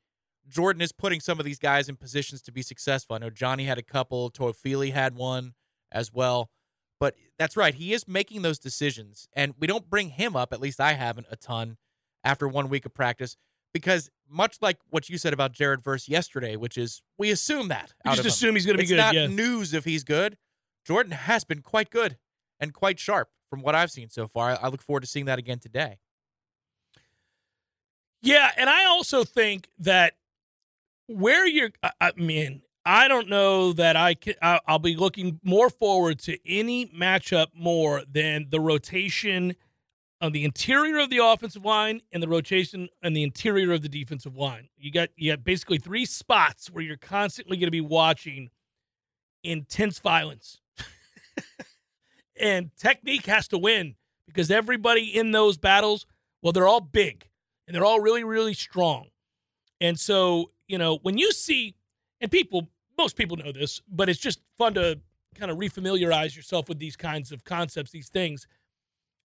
Jordan 0.48 0.80
is 0.80 0.92
putting 0.92 1.20
some 1.20 1.38
of 1.38 1.44
these 1.44 1.58
guys 1.58 1.88
in 1.88 1.96
positions 1.96 2.40
to 2.42 2.52
be 2.52 2.62
successful. 2.62 3.16
I 3.16 3.18
know 3.18 3.30
Johnny 3.30 3.64
had 3.64 3.78
a 3.78 3.82
couple, 3.82 4.30
Toafili 4.30 4.92
had 4.92 5.14
one 5.14 5.54
as 5.92 6.12
well. 6.12 6.50
But 6.98 7.16
that's 7.38 7.56
right. 7.56 7.74
He 7.74 7.92
is 7.92 8.08
making 8.08 8.42
those 8.42 8.58
decisions. 8.58 9.28
And 9.34 9.54
we 9.58 9.66
don't 9.66 9.90
bring 9.90 10.10
him 10.10 10.34
up, 10.34 10.52
at 10.52 10.60
least 10.60 10.80
I 10.80 10.94
haven't 10.94 11.26
a 11.30 11.36
ton 11.36 11.76
after 12.24 12.48
one 12.48 12.68
week 12.68 12.86
of 12.86 12.94
practice, 12.94 13.36
because 13.74 14.10
much 14.28 14.56
like 14.62 14.78
what 14.88 15.08
you 15.10 15.18
said 15.18 15.32
about 15.32 15.52
Jared 15.52 15.82
Verse 15.82 16.08
yesterday, 16.08 16.56
which 16.56 16.78
is 16.78 17.02
we 17.18 17.30
assume 17.30 17.68
that. 17.68 17.92
We 18.04 18.12
just 18.12 18.26
assume 18.26 18.54
he's 18.54 18.64
going 18.64 18.76
to 18.76 18.78
be 18.78 18.84
it's 18.84 18.90
good. 18.90 18.98
It's 18.98 19.04
not 19.04 19.14
yeah. 19.14 19.26
news 19.26 19.74
if 19.74 19.84
he's 19.84 20.02
good. 20.02 20.38
Jordan 20.84 21.12
has 21.12 21.44
been 21.44 21.60
quite 21.60 21.90
good 21.90 22.16
and 22.58 22.72
quite 22.72 22.98
sharp 22.98 23.28
from 23.48 23.62
what 23.62 23.74
I've 23.74 23.90
seen 23.90 24.08
so 24.08 24.26
far. 24.26 24.58
I 24.60 24.68
look 24.68 24.82
forward 24.82 25.00
to 25.00 25.06
seeing 25.06 25.26
that 25.26 25.38
again 25.38 25.58
today. 25.58 25.98
Yeah, 28.22 28.50
and 28.56 28.68
I 28.68 28.86
also 28.86 29.24
think 29.24 29.68
that 29.78 30.14
where 31.06 31.46
you're, 31.46 31.70
I 32.00 32.12
mean, 32.16 32.62
I 32.84 33.08
don't 33.08 33.28
know 33.28 33.72
that 33.72 33.96
I 33.96 34.14
can. 34.14 34.34
I'll 34.40 34.78
be 34.78 34.96
looking 34.96 35.40
more 35.42 35.70
forward 35.70 36.20
to 36.20 36.38
any 36.46 36.86
matchup 36.86 37.48
more 37.52 38.02
than 38.08 38.46
the 38.50 38.60
rotation 38.60 39.56
on 40.20 40.32
the 40.32 40.44
interior 40.44 40.98
of 40.98 41.10
the 41.10 41.18
offensive 41.18 41.64
line 41.64 42.00
and 42.12 42.22
the 42.22 42.28
rotation 42.28 42.88
on 43.02 43.12
the 43.12 43.22
interior 43.22 43.72
of 43.72 43.82
the 43.82 43.88
defensive 43.88 44.36
line. 44.36 44.68
You 44.76 44.92
got 44.92 45.08
you 45.16 45.32
got 45.32 45.42
basically 45.44 45.78
three 45.78 46.04
spots 46.04 46.70
where 46.70 46.82
you're 46.82 46.96
constantly 46.96 47.56
going 47.56 47.66
to 47.66 47.72
be 47.72 47.80
watching 47.80 48.50
intense 49.42 49.98
violence, 49.98 50.60
and 52.40 52.70
technique 52.76 53.26
has 53.26 53.48
to 53.48 53.58
win 53.58 53.94
because 54.26 54.50
everybody 54.50 55.04
in 55.04 55.30
those 55.32 55.56
battles, 55.56 56.06
well, 56.42 56.52
they're 56.52 56.68
all 56.68 56.80
big 56.80 57.28
and 57.66 57.74
they're 57.74 57.84
all 57.84 58.00
really, 58.00 58.24
really 58.24 58.54
strong. 58.54 59.06
And 59.80 59.98
so, 59.98 60.50
you 60.68 60.78
know, 60.78 60.98
when 61.02 61.18
you 61.18 61.32
see, 61.32 61.74
and 62.20 62.30
people, 62.30 62.68
most 62.98 63.16
people 63.16 63.36
know 63.36 63.52
this, 63.52 63.80
but 63.88 64.08
it's 64.08 64.20
just 64.20 64.40
fun 64.56 64.74
to 64.74 65.00
kind 65.34 65.50
of 65.50 65.58
refamiliarize 65.58 66.34
yourself 66.34 66.68
with 66.68 66.78
these 66.78 66.96
kinds 66.96 67.30
of 67.32 67.44
concepts, 67.44 67.90
these 67.90 68.08
things. 68.08 68.46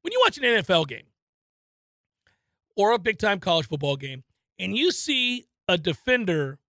When 0.01 0.11
you 0.11 0.21
watch 0.23 0.37
an 0.37 0.43
NFL 0.43 0.87
game 0.87 1.05
or 2.75 2.91
a 2.91 2.99
big 2.99 3.17
time 3.17 3.39
college 3.39 3.67
football 3.67 3.95
game, 3.95 4.23
and 4.59 4.75
you 4.77 4.91
see 4.91 5.45
a 5.67 5.77
defender 5.77 6.59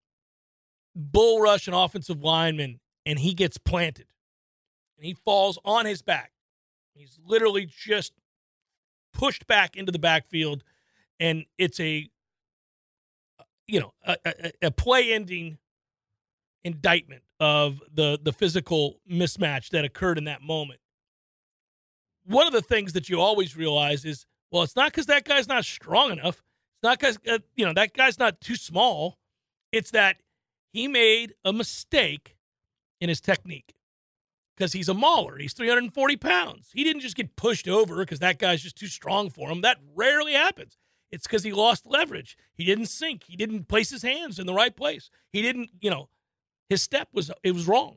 bull 0.95 1.41
rush 1.41 1.67
an 1.67 1.75
offensive 1.75 2.23
lineman 2.23 2.79
and 3.07 3.19
he 3.19 3.35
gets 3.35 3.59
planted 3.59 4.07
and 5.03 5.09
he 5.09 5.15
falls 5.15 5.59
on 5.65 5.85
his 5.85 6.01
back. 6.01 6.31
He's 6.95 7.19
literally 7.27 7.67
just 7.69 8.13
pushed 9.13 9.49
back 9.49 9.77
into 9.77 9.91
the 9.91 9.99
backfield 9.99 10.63
and 11.19 11.45
it's 11.59 11.81
a 11.81 12.09
you 13.67 13.81
know 13.81 13.93
a, 14.07 14.17
a, 14.25 14.53
a 14.63 14.71
play 14.71 15.13
ending 15.13 15.59
indictment 16.63 17.23
of 17.41 17.81
the 17.93 18.17
the 18.23 18.33
physical 18.33 19.01
mismatch 19.11 19.71
that 19.71 19.85
occurred 19.85 20.19
in 20.19 20.25
that 20.25 20.41
moment. 20.41 20.79
One 22.25 22.47
of 22.47 22.53
the 22.53 22.63
things 22.63 22.93
that 22.93 23.09
you 23.09 23.21
always 23.21 23.57
realize 23.57 24.05
is 24.05 24.25
well 24.53 24.63
it's 24.63 24.77
not 24.77 24.93
because 24.93 25.07
that 25.07 25.25
guy's 25.25 25.49
not 25.49 25.65
strong 25.65 26.13
enough. 26.13 26.37
It's 26.37 26.85
not 26.85 27.01
because 27.01 27.19
uh, 27.29 27.41
you 27.57 27.67
know 27.67 27.73
that 27.75 27.93
guy's 27.93 28.21
not 28.21 28.41
too 28.41 28.57
small. 28.57 29.19
It's 29.73 29.91
that 29.91 30.19
he 30.73 30.87
made 30.87 31.35
a 31.45 31.53
mistake 31.53 32.37
in 33.01 33.09
his 33.09 33.21
technique 33.21 33.75
because 34.63 34.75
he's 34.75 34.89
a 34.89 34.95
mauler. 34.95 35.39
He's 35.39 35.55
340 35.55 36.17
pounds. 36.19 36.71
He 36.73 36.85
didn't 36.85 37.03
just 37.03 37.17
get 37.17 37.35
pushed 37.35 37.67
over 37.67 37.97
because 37.97 38.21
that 38.21 38.39
guy's 38.39 38.63
just 38.63 38.77
too 38.77 38.87
strong 38.87 39.29
for 39.29 39.51
him. 39.51 39.63
That 39.63 39.79
rarely 39.97 40.35
happens. 40.35 40.79
It's 41.11 41.27
because 41.27 41.43
he 41.43 41.51
lost 41.51 41.85
leverage. 41.85 42.37
He 42.55 42.65
didn't 42.65 42.87
sink. 42.87 43.25
He 43.25 43.35
didn't 43.35 43.67
place 43.67 43.91
his 43.91 44.05
hands 44.05 44.39
in 44.39 44.47
the 44.47 44.55
right 44.55 44.75
place. 44.77 45.11
He 45.33 45.43
didn't, 45.43 45.71
you 45.81 45.91
know, 45.91 46.11
his 46.69 46.81
step 46.81 47.09
was 47.13 47.29
it 47.43 47.51
was 47.51 47.67
wrong. 47.67 47.97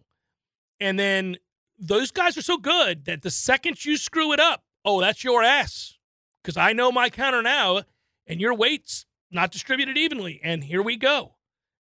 And 0.79 0.97
then 0.97 1.37
those 1.77 2.09
guys 2.09 2.35
are 2.35 2.41
so 2.41 2.57
good 2.57 3.05
that 3.05 3.21
the 3.21 3.29
second 3.29 3.85
you 3.85 3.95
screw 3.95 4.33
it 4.33 4.39
up, 4.39 4.63
oh, 4.83 5.01
that's 5.01 5.23
your 5.23 5.43
ass. 5.43 5.99
Because 6.43 6.57
I 6.57 6.73
know 6.73 6.91
my 6.91 7.11
counter 7.11 7.43
now, 7.43 7.83
and 8.25 8.41
your 8.41 8.55
weight's 8.55 9.05
not 9.29 9.51
distributed 9.51 9.99
evenly. 9.99 10.41
And 10.43 10.63
here 10.63 10.81
we 10.81 10.97
go. 10.97 11.35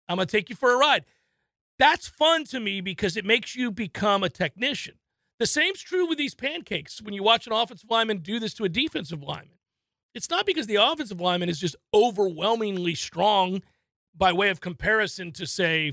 I'm 0.08 0.18
gonna 0.18 0.28
take 0.28 0.52
you 0.52 0.56
for 0.56 0.72
a 0.72 0.78
ride. 0.78 1.04
That's 1.80 2.08
fun 2.08 2.44
to 2.46 2.60
me 2.60 2.82
because 2.82 3.16
it 3.16 3.26
makes 3.26 3.56
you 3.56 3.72
become 3.72 4.24
a 4.24 4.30
technician. 4.30 4.96
The 5.40 5.46
same's 5.46 5.82
true 5.82 6.08
with 6.08 6.18
these 6.18 6.34
pancakes 6.34 7.02
when 7.02 7.14
you 7.14 7.22
watch 7.22 7.46
an 7.46 7.54
offensive 7.54 7.90
lineman 7.92 8.20
do 8.20 8.40
this 8.40 8.56
to 8.56 8.64
a 8.64 8.70
defensive 8.70 9.22
lineman. 9.22 9.58
It's 10.16 10.32
not 10.32 10.48
because 10.48 10.66
the 10.66 10.78
offensive 10.78 11.22
lineman 11.22 11.50
is 11.50 11.60
just 11.60 11.76
overwhelmingly 11.94 12.96
strong 12.96 13.62
by 14.16 14.34
way 14.34 14.50
of 14.50 14.62
comparison 14.62 15.32
to, 15.34 15.46
say, 15.46 15.92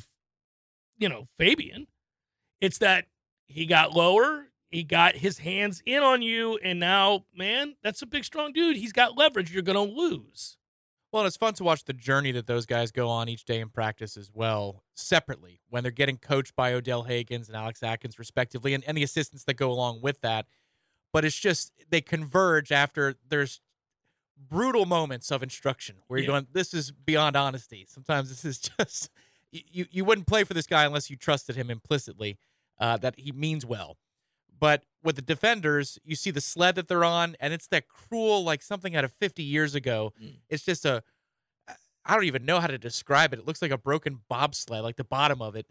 you 0.96 1.10
know, 1.10 1.24
Fabian. 1.38 1.88
It's 2.62 2.78
that 2.78 3.04
he 3.46 3.66
got 3.66 3.92
lower, 3.92 4.46
he 4.70 4.82
got 4.82 5.16
his 5.16 5.38
hands 5.38 5.82
in 5.84 6.02
on 6.02 6.22
you, 6.22 6.58
and 6.64 6.80
now, 6.80 7.26
man, 7.36 7.74
that's 7.82 8.00
a 8.00 8.06
big, 8.06 8.24
strong 8.24 8.52
dude. 8.52 8.78
He's 8.78 8.92
got 8.92 9.18
leverage. 9.18 9.52
You're 9.52 9.62
going 9.62 9.88
to 9.88 9.94
lose. 9.94 10.56
Well, 11.14 11.22
and 11.22 11.28
it's 11.28 11.36
fun 11.36 11.54
to 11.54 11.62
watch 11.62 11.84
the 11.84 11.92
journey 11.92 12.32
that 12.32 12.48
those 12.48 12.66
guys 12.66 12.90
go 12.90 13.08
on 13.08 13.28
each 13.28 13.44
day 13.44 13.60
in 13.60 13.68
practice 13.68 14.16
as 14.16 14.32
well, 14.34 14.82
separately, 14.94 15.60
when 15.70 15.84
they're 15.84 15.92
getting 15.92 16.16
coached 16.16 16.56
by 16.56 16.72
Odell 16.72 17.04
Haggins 17.04 17.46
and 17.46 17.56
Alex 17.56 17.84
Atkins, 17.84 18.18
respectively, 18.18 18.74
and, 18.74 18.82
and 18.82 18.96
the 18.96 19.04
assistants 19.04 19.44
that 19.44 19.54
go 19.54 19.70
along 19.70 20.00
with 20.00 20.22
that. 20.22 20.46
But 21.12 21.24
it's 21.24 21.38
just 21.38 21.70
they 21.88 22.00
converge 22.00 22.72
after 22.72 23.14
there's 23.28 23.60
brutal 24.36 24.86
moments 24.86 25.30
of 25.30 25.40
instruction 25.40 25.98
where 26.08 26.18
you're 26.18 26.24
yeah. 26.24 26.40
going, 26.40 26.48
this 26.52 26.74
is 26.74 26.90
beyond 26.90 27.36
honesty. 27.36 27.86
Sometimes 27.88 28.28
this 28.28 28.44
is 28.44 28.58
just 28.80 29.08
you 29.52 29.86
you 29.92 30.04
wouldn't 30.04 30.26
play 30.26 30.42
for 30.42 30.54
this 30.54 30.66
guy 30.66 30.84
unless 30.84 31.10
you 31.10 31.16
trusted 31.16 31.54
him 31.54 31.70
implicitly 31.70 32.38
uh, 32.80 32.96
that 32.96 33.20
he 33.20 33.30
means 33.30 33.64
well. 33.64 33.98
But 34.64 34.84
with 35.02 35.16
the 35.16 35.22
defenders, 35.22 35.98
you 36.04 36.16
see 36.16 36.30
the 36.30 36.40
sled 36.40 36.74
that 36.76 36.88
they're 36.88 37.04
on, 37.04 37.36
and 37.38 37.52
it's 37.52 37.66
that 37.66 37.86
cruel, 37.86 38.42
like 38.42 38.62
something 38.62 38.96
out 38.96 39.04
of 39.04 39.12
50 39.12 39.42
years 39.42 39.74
ago. 39.74 40.14
Mm. 40.22 40.36
It's 40.48 40.64
just 40.64 40.86
a, 40.86 41.02
I 42.06 42.14
don't 42.14 42.24
even 42.24 42.46
know 42.46 42.60
how 42.60 42.68
to 42.68 42.78
describe 42.78 43.34
it. 43.34 43.40
It 43.40 43.46
looks 43.46 43.60
like 43.60 43.70
a 43.70 43.76
broken 43.76 44.20
bobsled, 44.26 44.82
like 44.82 44.96
the 44.96 45.04
bottom 45.04 45.42
of 45.42 45.54
it. 45.54 45.66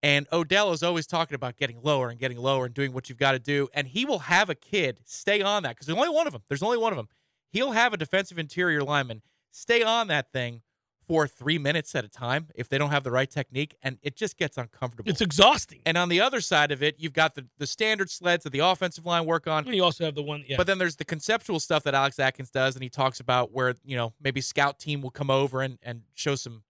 And 0.00 0.28
Odell 0.32 0.70
is 0.70 0.84
always 0.84 1.08
talking 1.08 1.34
about 1.34 1.56
getting 1.56 1.80
lower 1.82 2.08
and 2.08 2.20
getting 2.20 2.38
lower 2.38 2.66
and 2.66 2.74
doing 2.74 2.92
what 2.92 3.08
you've 3.08 3.18
got 3.18 3.32
to 3.32 3.40
do. 3.40 3.68
And 3.74 3.88
he 3.88 4.04
will 4.04 4.20
have 4.20 4.48
a 4.48 4.54
kid 4.54 4.98
stay 5.04 5.42
on 5.42 5.64
that 5.64 5.70
because 5.70 5.88
there's 5.88 5.98
only 5.98 6.14
one 6.14 6.28
of 6.28 6.32
them. 6.32 6.42
There's 6.46 6.62
only 6.62 6.78
one 6.78 6.92
of 6.92 6.96
them 6.96 7.08
he'll 7.56 7.72
have 7.72 7.92
a 7.92 7.96
defensive 7.96 8.38
interior 8.38 8.82
lineman 8.82 9.22
stay 9.50 9.82
on 9.82 10.08
that 10.08 10.30
thing 10.32 10.62
for 11.06 11.26
three 11.28 11.58
minutes 11.58 11.94
at 11.94 12.04
a 12.04 12.08
time 12.08 12.48
if 12.54 12.68
they 12.68 12.78
don't 12.78 12.90
have 12.90 13.04
the 13.04 13.10
right 13.10 13.30
technique, 13.30 13.76
and 13.82 13.98
it 14.02 14.16
just 14.16 14.36
gets 14.36 14.58
uncomfortable. 14.58 15.08
It's 15.08 15.20
exhausting. 15.20 15.80
And 15.86 15.96
on 15.96 16.08
the 16.08 16.20
other 16.20 16.40
side 16.40 16.72
of 16.72 16.82
it, 16.82 16.96
you've 16.98 17.12
got 17.12 17.34
the, 17.34 17.46
the 17.58 17.66
standard 17.66 18.10
sleds 18.10 18.44
that 18.44 18.50
the 18.50 18.58
offensive 18.58 19.06
line 19.06 19.24
work 19.24 19.46
on. 19.46 19.64
And 19.66 19.74
you 19.74 19.84
also 19.84 20.04
have 20.04 20.14
the 20.14 20.22
one, 20.22 20.44
yeah. 20.46 20.56
But 20.56 20.66
then 20.66 20.78
there's 20.78 20.96
the 20.96 21.04
conceptual 21.04 21.60
stuff 21.60 21.84
that 21.84 21.94
Alex 21.94 22.18
Atkins 22.18 22.50
does, 22.50 22.74
and 22.74 22.82
he 22.82 22.88
talks 22.88 23.20
about 23.20 23.52
where, 23.52 23.74
you 23.84 23.96
know, 23.96 24.14
maybe 24.20 24.40
scout 24.40 24.78
team 24.78 25.00
will 25.00 25.10
come 25.10 25.30
over 25.30 25.62
and, 25.62 25.78
and 25.82 26.02
show 26.14 26.34
some 26.34 26.64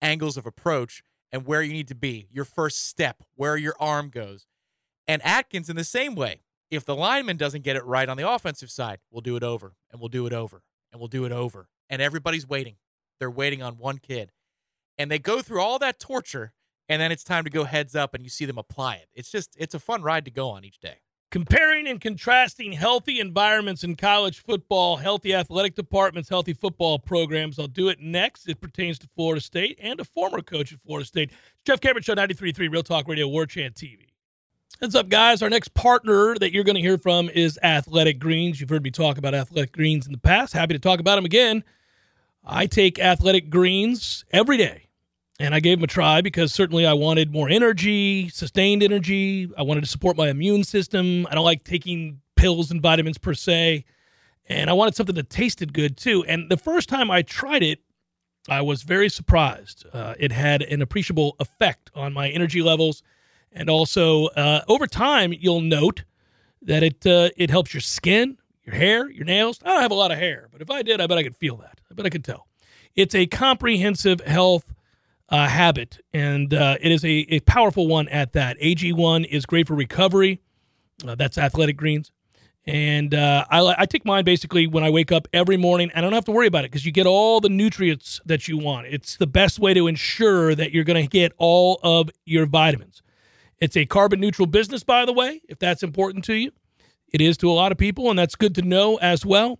angles 0.00 0.36
of 0.36 0.46
approach 0.46 1.02
and 1.32 1.46
where 1.46 1.62
you 1.62 1.72
need 1.72 1.88
to 1.88 1.94
be, 1.94 2.28
your 2.30 2.44
first 2.44 2.86
step, 2.86 3.22
where 3.34 3.56
your 3.56 3.74
arm 3.80 4.10
goes. 4.10 4.46
And 5.08 5.22
Atkins, 5.22 5.68
in 5.68 5.76
the 5.76 5.84
same 5.84 6.14
way, 6.14 6.42
if 6.70 6.84
the 6.84 6.94
lineman 6.94 7.36
doesn't 7.36 7.62
get 7.62 7.76
it 7.76 7.84
right 7.84 8.08
on 8.08 8.16
the 8.16 8.28
offensive 8.28 8.70
side, 8.70 8.98
we'll 9.10 9.20
do 9.20 9.36
it 9.36 9.42
over 9.42 9.74
and 9.90 10.00
we'll 10.00 10.08
do 10.08 10.26
it 10.26 10.32
over 10.32 10.62
and 10.92 11.00
we'll 11.00 11.08
do 11.08 11.24
it 11.24 11.32
over. 11.32 11.68
And 11.90 12.00
everybody's 12.00 12.48
waiting. 12.48 12.76
They're 13.22 13.30
waiting 13.30 13.62
on 13.62 13.74
one 13.74 13.98
kid. 13.98 14.32
And 14.98 15.08
they 15.08 15.20
go 15.20 15.42
through 15.42 15.60
all 15.60 15.78
that 15.78 16.00
torture 16.00 16.54
and 16.88 17.00
then 17.00 17.12
it's 17.12 17.22
time 17.22 17.44
to 17.44 17.50
go 17.50 17.62
heads 17.62 17.94
up 17.94 18.14
and 18.14 18.24
you 18.24 18.28
see 18.28 18.46
them 18.46 18.58
apply 18.58 18.96
it. 18.96 19.06
It's 19.14 19.30
just 19.30 19.54
it's 19.56 19.76
a 19.76 19.78
fun 19.78 20.02
ride 20.02 20.24
to 20.24 20.32
go 20.32 20.50
on 20.50 20.64
each 20.64 20.80
day. 20.80 20.96
Comparing 21.30 21.86
and 21.86 22.00
contrasting 22.00 22.72
healthy 22.72 23.20
environments 23.20 23.84
in 23.84 23.94
college 23.94 24.40
football, 24.40 24.96
healthy 24.96 25.32
athletic 25.32 25.76
departments, 25.76 26.30
healthy 26.30 26.52
football 26.52 26.98
programs. 26.98 27.60
I'll 27.60 27.68
do 27.68 27.88
it 27.88 28.00
next. 28.00 28.48
It 28.48 28.60
pertains 28.60 28.98
to 28.98 29.06
Florida 29.06 29.40
State 29.40 29.78
and 29.80 30.00
a 30.00 30.04
former 30.04 30.42
coach 30.42 30.72
at 30.72 30.80
Florida 30.80 31.06
State. 31.06 31.30
Jeff 31.64 31.80
Cameron 31.80 32.02
Show 32.02 32.16
93.3 32.16 32.72
Real 32.72 32.82
Talk 32.82 33.06
Radio, 33.06 33.28
War 33.28 33.46
Chant 33.46 33.76
TV. 33.76 34.08
What's 34.80 34.96
up, 34.96 35.08
guys? 35.08 35.42
Our 35.42 35.48
next 35.48 35.74
partner 35.74 36.34
that 36.40 36.52
you're 36.52 36.64
going 36.64 36.74
to 36.74 36.82
hear 36.82 36.98
from 36.98 37.28
is 37.28 37.56
Athletic 37.62 38.18
Greens. 38.18 38.60
You've 38.60 38.70
heard 38.70 38.82
me 38.82 38.90
talk 38.90 39.16
about 39.16 39.32
Athletic 39.32 39.70
Greens 39.70 40.06
in 40.06 40.12
the 40.12 40.18
past. 40.18 40.52
Happy 40.52 40.74
to 40.74 40.80
talk 40.80 40.98
about 40.98 41.14
them 41.14 41.24
again. 41.24 41.62
I 42.44 42.66
take 42.66 42.98
Athletic 42.98 43.50
Greens 43.50 44.24
every 44.32 44.56
day, 44.56 44.88
and 45.38 45.54
I 45.54 45.60
gave 45.60 45.78
them 45.78 45.84
a 45.84 45.88
try 45.88 46.20
because 46.20 46.52
certainly 46.52 46.86
I 46.86 46.92
wanted 46.92 47.32
more 47.32 47.48
energy, 47.48 48.28
sustained 48.28 48.82
energy. 48.82 49.50
I 49.56 49.62
wanted 49.62 49.82
to 49.82 49.90
support 49.90 50.16
my 50.16 50.28
immune 50.28 50.64
system. 50.64 51.26
I 51.30 51.34
don't 51.34 51.44
like 51.44 51.64
taking 51.64 52.20
pills 52.36 52.70
and 52.70 52.82
vitamins 52.82 53.18
per 53.18 53.34
se, 53.34 53.84
and 54.48 54.68
I 54.68 54.72
wanted 54.72 54.96
something 54.96 55.14
that 55.14 55.30
tasted 55.30 55.72
good 55.72 55.96
too. 55.96 56.24
And 56.26 56.50
the 56.50 56.56
first 56.56 56.88
time 56.88 57.10
I 57.10 57.22
tried 57.22 57.62
it, 57.62 57.80
I 58.48 58.60
was 58.60 58.82
very 58.82 59.08
surprised. 59.08 59.86
Uh, 59.92 60.14
it 60.18 60.32
had 60.32 60.62
an 60.62 60.82
appreciable 60.82 61.36
effect 61.38 61.90
on 61.94 62.12
my 62.12 62.28
energy 62.28 62.60
levels 62.60 63.02
and 63.54 63.68
also, 63.68 64.26
uh, 64.28 64.62
over 64.66 64.86
time, 64.86 65.32
you'll 65.38 65.60
note 65.60 66.04
that 66.62 66.82
it 66.82 67.06
uh, 67.06 67.30
it 67.36 67.50
helps 67.50 67.74
your 67.74 67.80
skin, 67.80 68.38
your 68.64 68.74
hair, 68.74 69.10
your 69.10 69.24
nails. 69.24 69.60
I 69.64 69.68
don't 69.68 69.82
have 69.82 69.90
a 69.90 69.94
lot 69.94 70.12
of 70.12 70.18
hair, 70.18 70.48
but 70.52 70.62
if 70.62 70.70
I 70.70 70.82
did, 70.82 71.00
I 71.00 71.06
bet 71.06 71.18
I 71.18 71.22
could 71.22 71.36
feel 71.36 71.56
that. 71.58 71.80
I 71.90 71.94
bet 71.94 72.06
I 72.06 72.10
could 72.10 72.24
tell. 72.24 72.46
It's 72.94 73.14
a 73.14 73.26
comprehensive 73.26 74.20
health 74.20 74.72
uh, 75.28 75.48
habit, 75.48 75.98
and 76.12 76.52
uh, 76.52 76.76
it 76.80 76.92
is 76.92 77.04
a, 77.04 77.26
a 77.30 77.40
powerful 77.40 77.88
one 77.88 78.08
at 78.08 78.32
that. 78.34 78.58
AG1 78.60 79.26
is 79.26 79.46
great 79.46 79.66
for 79.66 79.74
recovery. 79.74 80.40
Uh, 81.06 81.14
that's 81.14 81.38
Athletic 81.38 81.76
Greens. 81.76 82.12
And 82.64 83.12
uh, 83.12 83.44
I, 83.50 83.74
I 83.78 83.86
take 83.86 84.04
mine 84.04 84.24
basically 84.24 84.68
when 84.68 84.84
I 84.84 84.90
wake 84.90 85.10
up 85.10 85.26
every 85.32 85.56
morning. 85.56 85.90
I 85.96 86.00
don't 86.00 86.12
have 86.12 86.24
to 86.26 86.30
worry 86.30 86.46
about 86.46 86.64
it 86.64 86.70
because 86.70 86.86
you 86.86 86.92
get 86.92 87.06
all 87.06 87.40
the 87.40 87.48
nutrients 87.48 88.20
that 88.24 88.46
you 88.46 88.56
want. 88.56 88.86
It's 88.86 89.16
the 89.16 89.26
best 89.26 89.58
way 89.58 89.74
to 89.74 89.88
ensure 89.88 90.54
that 90.54 90.70
you're 90.70 90.84
going 90.84 91.02
to 91.02 91.08
get 91.08 91.32
all 91.38 91.80
of 91.82 92.10
your 92.24 92.46
vitamins. 92.46 93.02
It's 93.58 93.76
a 93.76 93.84
carbon 93.86 94.20
neutral 94.20 94.46
business, 94.46 94.84
by 94.84 95.04
the 95.04 95.12
way, 95.12 95.40
if 95.48 95.58
that's 95.58 95.82
important 95.82 96.24
to 96.26 96.34
you. 96.34 96.52
It 97.12 97.20
is 97.20 97.36
to 97.38 97.50
a 97.50 97.52
lot 97.52 97.72
of 97.72 97.78
people, 97.78 98.10
and 98.10 98.18
that's 98.18 98.34
good 98.34 98.54
to 98.56 98.62
know 98.62 98.96
as 98.96 99.26
well. 99.26 99.58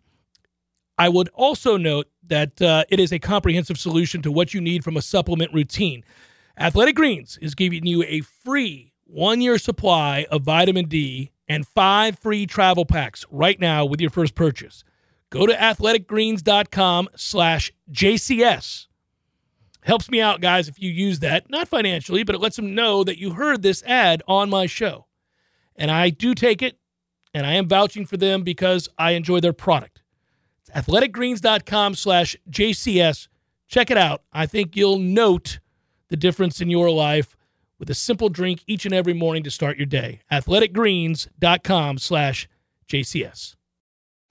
I 0.99 1.09
would 1.09 1.29
also 1.31 1.77
note 1.77 2.09
that 2.27 2.61
uh, 2.63 2.85
it 2.89 3.01
is 3.01 3.13
a 3.13 3.19
comprehensive 3.19 3.79
solution 3.79 4.23
to 4.23 4.33
what 4.33 4.55
you 4.55 4.61
need 4.61 4.85
from 4.85 4.97
a 4.97 5.03
supplement 5.03 5.53
routine. 5.53 6.05
Athletic 6.59 6.97
Greens 6.97 7.39
is 7.41 7.55
giving 7.55 7.87
you 7.87 8.03
a 8.05 8.21
free 8.21 8.93
one 9.05 9.41
year 9.41 9.59
supply 9.59 10.27
of 10.31 10.43
vitamin 10.43 10.89
D 10.89 11.31
and 11.49 11.67
five 11.67 12.19
free 12.19 12.47
travel 12.47 12.85
packs 12.85 13.25
right 13.31 13.59
now 13.59 13.85
with 13.85 14.01
your 14.01 14.11
first 14.11 14.35
purchase. 14.35 14.85
Go 15.31 15.47
to 15.47 15.55
athleticgreens.com 15.55 17.09
slash 17.17 17.73
JCS 17.91 18.87
Helps 19.85 20.09
me 20.09 20.21
out, 20.21 20.41
guys, 20.41 20.69
if 20.69 20.81
you 20.81 20.91
use 20.91 21.19
that. 21.21 21.51
Not 21.51 21.67
financially, 21.67 22.23
but 22.23 22.37
it 22.37 22.41
lets 22.41 22.57
them 22.57 22.75
know 22.75 23.03
that 23.03 23.19
you 23.19 23.33
heard 23.33 23.63
this 23.63 23.83
ad 23.83 24.23
on 24.29 24.49
my 24.49 24.67
show. 24.67 25.07
And 25.75 25.91
I 25.91 26.11
do 26.11 26.35
take 26.35 26.63
it, 26.63 26.79
and 27.35 27.47
I 27.47 27.55
am 27.55 27.69
vouching 27.69 28.07
for 28.07 28.17
them 28.17 28.43
because 28.43 28.89
I 28.99 29.13
enjoy 29.13 29.41
their 29.41 29.53
product. 29.53 30.03
It's 30.61 30.71
athleticgreens.com 30.71 31.95
slash 31.95 32.37
JCS. 32.51 33.29
Check 33.69 33.91
it 33.91 33.97
out. 33.97 34.23
I 34.33 34.47
think 34.47 34.77
you'll 34.77 34.99
note 34.99 35.59
the 36.09 36.17
difference 36.17 36.61
in 36.61 36.69
your 36.69 36.91
life 36.91 37.37
with 37.79 37.91
a 37.91 37.95
simple 37.95 38.29
drink 38.29 38.63
each 38.67 38.85
and 38.85 38.95
every 38.95 39.15
morning 39.15 39.43
to 39.45 39.51
start 39.51 39.77
your 39.77 39.87
day. 39.87 40.21
Athleticgreens.com 40.31 41.99
slash 41.99 42.49
JCS. 42.89 43.57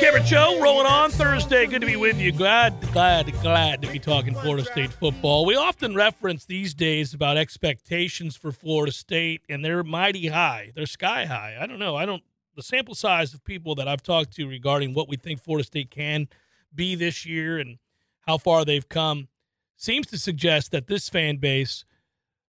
Cameron 0.00 0.24
Show 0.24 0.58
rolling 0.62 0.86
on 0.86 1.10
Thursday. 1.10 1.66
Good 1.66 1.82
to 1.82 1.86
be 1.86 1.96
with 1.96 2.18
you. 2.18 2.32
Glad, 2.32 2.74
glad, 2.90 3.30
glad 3.42 3.82
to 3.82 3.92
be 3.92 3.98
talking 3.98 4.34
Florida 4.34 4.64
State 4.64 4.90
football. 4.90 5.44
We 5.44 5.56
often 5.56 5.94
reference 5.94 6.46
these 6.46 6.72
days 6.72 7.12
about 7.12 7.36
expectations 7.36 8.34
for 8.34 8.50
Florida 8.50 8.92
State, 8.92 9.42
and 9.50 9.62
they're 9.62 9.82
mighty 9.82 10.28
high. 10.28 10.72
They're 10.74 10.86
sky 10.86 11.26
high. 11.26 11.58
I 11.60 11.66
don't 11.66 11.78
know. 11.78 11.96
I 11.96 12.06
don't. 12.06 12.22
The 12.56 12.62
sample 12.62 12.94
size 12.94 13.34
of 13.34 13.44
people 13.44 13.74
that 13.74 13.88
I've 13.88 14.02
talked 14.02 14.32
to 14.36 14.48
regarding 14.48 14.94
what 14.94 15.06
we 15.06 15.18
think 15.18 15.42
Florida 15.42 15.66
State 15.66 15.90
can 15.90 16.28
be 16.74 16.94
this 16.94 17.26
year 17.26 17.58
and 17.58 17.76
how 18.22 18.38
far 18.38 18.64
they've 18.64 18.88
come 18.88 19.28
seems 19.76 20.06
to 20.06 20.18
suggest 20.18 20.70
that 20.72 20.86
this 20.86 21.10
fan 21.10 21.36
base, 21.36 21.84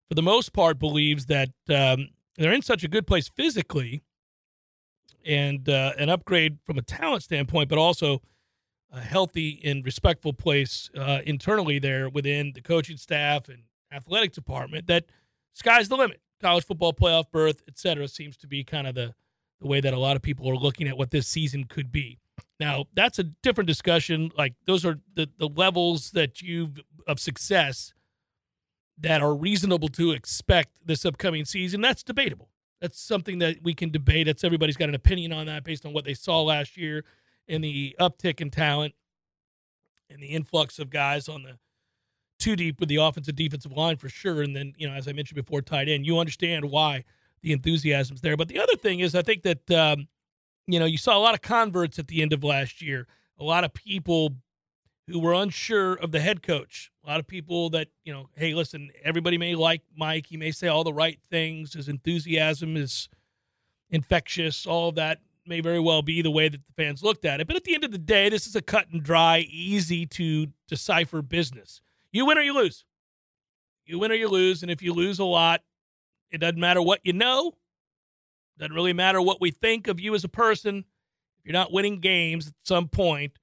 for 0.08 0.14
the 0.14 0.24
most 0.24 0.54
part, 0.54 0.80
believes 0.80 1.26
that 1.26 1.50
um, 1.70 2.12
they're 2.38 2.54
in 2.54 2.62
such 2.62 2.86
a 2.86 2.88
good 2.88 3.06
place 3.06 3.28
physically 3.28 4.04
and 5.26 5.68
uh, 5.70 5.94
an 5.98 6.10
upgrade 6.10 6.60
from 6.66 6.78
a 6.78 6.82
talent 6.82 7.24
standpoint, 7.24 7.70
but 7.70 7.78
also 7.78 8.22
a 8.92 9.00
healthy 9.00 9.62
and 9.64 9.86
respectful 9.86 10.34
place 10.34 10.90
uh, 10.98 11.20
internally 11.26 11.80
there 11.80 12.10
within 12.10 12.52
the 12.54 12.62
coaching 12.62 12.98
staff 12.98 13.48
and 13.48 13.64
athletic 13.92 14.34
department. 14.34 14.88
That 14.88 15.06
sky's 15.54 15.88
the 15.88 15.96
limit. 15.96 16.22
College 16.42 16.66
football 16.66 16.94
playoff 16.94 17.26
berth, 17.32 17.62
et 17.68 17.78
cetera, 17.78 18.08
seems 18.08 18.36
to 18.38 18.48
be 18.48 18.64
kind 18.64 18.88
of 18.88 18.96
the 18.96 19.14
the 19.62 19.68
way 19.68 19.80
that 19.80 19.94
a 19.94 20.00
lot 20.00 20.16
of 20.16 20.24
people 20.24 20.50
are 20.50 20.56
looking 20.56 20.88
at 20.88 20.98
what 20.98 21.12
this 21.12 21.28
season 21.28 21.66
could 21.66 21.92
be. 21.92 22.18
Now, 22.60 22.86
that's 22.96 23.20
a 23.20 23.24
different 23.24 23.68
discussion. 23.68 24.32
Like 24.36 24.56
those 24.66 24.84
are 24.86 25.00
the 25.14 25.30
the 25.38 25.48
levels 25.48 26.12
that 26.12 26.42
you've 26.42 26.82
of 27.08 27.20
success 27.20 27.94
that 28.98 29.22
are 29.22 29.36
reasonable 29.36 29.88
to 29.90 30.12
expect 30.12 30.72
this 30.86 31.06
upcoming 31.06 31.46
season. 31.46 31.82
That's 31.82 32.04
debatable. 32.04 32.50
That's 32.82 33.00
something 33.00 33.40
that 33.40 33.58
we 33.62 33.74
can 33.74 33.92
debate. 33.92 34.26
That's 34.26 34.44
everybody's 34.44 34.78
got 34.78 34.90
an 34.90 34.96
opinion 34.96 35.32
on 35.32 35.46
that 35.46 35.64
based 35.64 35.86
on 35.86 35.94
what 35.94 36.04
they 36.04 36.16
saw 36.16 36.42
last 36.42 36.78
year 36.78 37.04
and 37.48 37.64
the 37.64 37.96
uptick 38.00 38.42
in 38.42 38.50
talent 38.50 38.96
and 40.10 40.22
the 40.22 40.28
influx 40.28 40.80
of 40.80 40.90
guys 40.90 41.30
on 41.30 41.44
the 41.44 41.58
two 42.40 42.56
deep 42.56 42.80
with 42.80 42.90
the 42.90 42.96
offensive 42.96 43.36
defensive 43.36 43.72
line 43.72 43.98
for 43.98 44.10
sure. 44.10 44.42
And 44.42 44.56
then, 44.56 44.74
you 44.78 44.88
know, 44.88 44.96
as 44.96 45.08
I 45.08 45.14
mentioned 45.14 45.36
before, 45.36 45.62
tight 45.62 45.88
end, 45.88 46.06
you 46.06 46.18
understand 46.18 46.66
why 46.66 47.04
the 47.44 47.52
enthusiasm's 47.52 48.22
there. 48.22 48.36
But 48.36 48.48
the 48.48 48.60
other 48.60 48.76
thing 48.76 49.00
is, 49.00 49.14
I 49.14 49.22
think 49.22 49.44
that, 49.44 49.72
um, 49.72 50.08
you 50.66 50.80
know, 50.80 50.86
you 50.86 50.98
saw 50.98 51.16
a 51.16 51.20
lot 51.20 51.36
of 51.36 51.42
converts 51.42 52.00
at 52.00 52.08
the 52.08 52.22
end 52.22 52.34
of 52.34 52.44
last 52.44 52.82
year, 52.82 53.08
a 53.40 53.44
lot 53.44 53.64
of 53.64 53.74
people 53.74 54.36
who 55.08 55.20
were 55.20 55.34
unsure 55.34 55.94
of 55.94 56.12
the 56.12 56.20
head 56.20 56.42
coach. 56.44 56.92
A 57.04 57.10
lot 57.10 57.20
of 57.20 57.28
people 57.28 57.70
that, 57.72 57.88
you 58.04 58.14
know, 58.14 58.30
hey, 58.36 58.54
listen, 58.54 58.92
everybody 59.04 59.38
may 59.38 59.56
like 59.56 59.82
Mike. 59.96 60.28
He 60.28 60.38
may 60.38 60.52
say 60.52 60.68
all 60.68 60.84
the 60.84 60.94
right 60.94 61.20
things. 61.30 61.74
His 61.74 61.90
enthusiasm 61.90 62.78
is 62.78 63.10
infectious. 63.90 64.66
All 64.66 64.90
of 64.90 64.96
that 64.96 65.20
may 65.46 65.60
very 65.60 65.80
well 65.80 66.02
be 66.02 66.22
the 66.22 66.32
way 66.32 66.48
that 66.48 66.62
the 66.66 66.74
fans 66.84 67.04
looked 67.04 67.26
at 67.26 67.42
it. 67.42 67.48
But 67.48 67.56
at 67.56 67.64
the 67.64 67.74
end 67.74 67.84
of 67.84 67.92
the 67.92 67.98
day, 67.98 68.30
this 68.30 68.48
is 68.48 68.56
a 68.56 68.62
cut 68.62 68.88
and 68.92 69.04
dry, 69.04 69.40
easy 69.50 70.06
to 70.08 70.48
decipher 70.68 71.22
business. 71.22 71.82
You 72.12 72.26
win 72.26 72.38
or 72.38 72.42
you 72.42 72.54
lose. 72.54 72.86
You 73.86 74.00
win 74.00 74.12
or 74.12 74.16
you 74.16 74.30
lose. 74.30 74.62
And 74.62 74.72
if 74.72 74.82
you 74.82 74.94
lose 74.94 75.20
a 75.20 75.26
lot, 75.26 75.62
it 76.30 76.38
doesn't 76.38 76.60
matter 76.60 76.82
what 76.82 77.02
you 77.04 77.14
know. 77.14 77.54
Doesn't 78.58 78.76
really 78.76 78.94
matter 78.94 79.22
what 79.22 79.42
we 79.42 79.50
think 79.50 79.88
of 79.88 80.00
you 80.00 80.14
as 80.14 80.24
a 80.24 80.30
person. 80.30 80.86
If 81.40 81.46
you're 81.46 81.54
not 81.54 81.74
winning 81.74 82.00
games 82.00 82.48
at 82.48 82.54
some 82.64 82.88
point, 82.88 83.40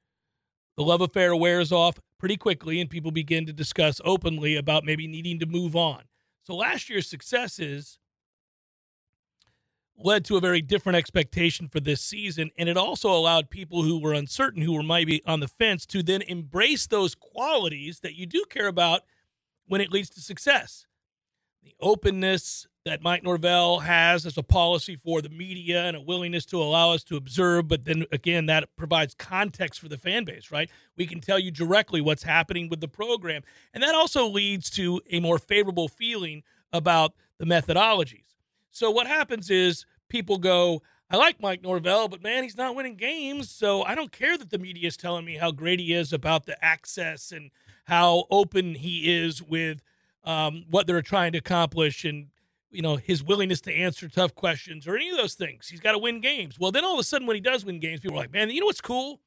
the 0.79 0.85
love 0.85 1.01
affair 1.01 1.35
wears 1.35 1.73
off 1.73 1.99
pretty 2.21 2.37
quickly 2.37 2.81
and 2.81 2.88
people 2.88 3.11
begin 3.11 3.45
to 3.45 3.53
discuss 3.53 4.01
openly 4.05 4.55
about 4.55 4.85
maybe 4.85 5.09
needing 5.09 5.41
to 5.41 5.45
move 5.45 5.75
on. 5.75 6.05
So 6.45 6.55
last 6.55 6.88
year's 6.88 7.09
successes 7.09 7.99
led 9.97 10.25
to 10.27 10.37
a 10.37 10.41
very 10.41 10.62
different 10.62 10.95
expectation 10.95 11.67
for 11.67 11.81
this 11.81 12.01
season 12.01 12.53
and 12.57 12.69
it 12.69 12.77
also 12.77 13.11
allowed 13.11 13.51
people 13.51 13.83
who 13.83 13.99
were 13.99 14.12
uncertain 14.12 14.62
who 14.62 14.73
were 14.73 14.85
maybe 14.85 15.21
on 15.27 15.41
the 15.41 15.49
fence 15.49 15.85
to 15.87 16.01
then 16.01 16.23
embrace 16.23 16.87
those 16.87 17.17
qualities 17.17 17.99
that 18.05 18.14
you 18.14 18.25
do 18.25 18.45
care 18.49 18.69
about 18.69 19.01
when 19.67 19.81
it 19.81 19.91
leads 19.91 20.11
to 20.11 20.21
success. 20.21 20.87
The 21.64 21.75
openness, 21.81 22.67
that 22.88 23.03
Mike 23.03 23.22
Norvell 23.22 23.81
has 23.81 24.24
as 24.24 24.38
a 24.38 24.42
policy 24.42 24.96
for 24.96 25.20
the 25.20 25.29
media 25.29 25.85
and 25.85 25.94
a 25.94 26.01
willingness 26.01 26.46
to 26.46 26.62
allow 26.62 26.92
us 26.92 27.05
to 27.05 27.16
observe. 27.16 27.68
But 27.68 27.85
then 27.85 28.07
again, 28.11 28.46
that 28.46 28.74
provides 28.77 29.14
context 29.14 29.79
for 29.79 29.88
the 29.88 29.98
fan 29.98 30.24
base, 30.24 30.51
right? 30.51 30.70
We 30.96 31.07
can 31.07 31.20
tell 31.20 31.38
you 31.38 31.51
directly 31.51 32.01
what's 32.01 32.22
happening 32.22 32.70
with 32.70 32.81
the 32.81 32.88
program. 32.88 33.42
And 33.74 33.83
that 33.83 33.94
also 33.94 34.27
leads 34.27 34.70
to 34.70 35.03
a 35.11 35.20
more 35.20 35.38
favorable 35.38 35.88
feeling 35.88 36.42
about 36.72 37.12
the 37.37 37.44
methodologies. 37.44 38.37
So 38.70 38.90
what 38.90 39.07
happens 39.07 39.51
is 39.51 39.85
people 40.09 40.38
go, 40.38 40.81
I 41.11 41.18
like 41.18 41.42
Mike 41.42 41.62
Norvell, 41.62 42.09
but 42.09 42.22
man, 42.22 42.42
he's 42.42 42.57
not 42.57 42.74
winning 42.74 42.96
games. 42.96 43.51
So 43.51 43.83
I 43.83 43.94
don't 43.94 44.12
care 44.12 44.38
that 44.38 44.48
the 44.48 44.59
media 44.59 44.88
is 44.88 44.96
telling 44.96 45.27
me 45.27 45.37
how 45.37 45.51
great 45.51 45.79
he 45.79 45.92
is 45.92 46.14
about 46.14 46.46
the 46.46 46.62
access 46.64 47.33
and 47.33 47.51
how 47.85 48.24
open 48.31 48.77
he 48.77 49.14
is 49.14 49.42
with 49.42 49.83
um, 50.24 50.64
what 50.70 50.87
they're 50.87 51.03
trying 51.03 51.33
to 51.33 51.38
accomplish 51.38 52.07
and 52.07 52.29
you 52.70 52.83
know, 52.83 52.96
his 52.96 53.22
willingness 53.22 53.61
to 53.62 53.72
answer 53.72 54.09
tough 54.09 54.35
questions 54.35 54.87
or 54.87 54.96
any 54.96 55.11
of 55.11 55.16
those 55.16 55.35
things. 55.35 55.68
He's 55.68 55.81
got 55.81 55.92
to 55.92 55.98
win 55.98 56.20
games. 56.20 56.59
Well, 56.59 56.72
then 56.72 56.85
all 56.85 56.94
of 56.94 57.00
a 57.00 57.04
sudden, 57.04 57.26
when 57.26 57.37
he 57.37 57.40
does 57.40 57.64
win 57.64 57.81
games, 57.81 58.00
people 58.00 58.16
are 58.16 58.20
like, 58.20 58.33
man, 58.33 58.50
you 58.50 58.61
know 58.61 58.66
what's 58.66 58.81
cool? 58.81 59.20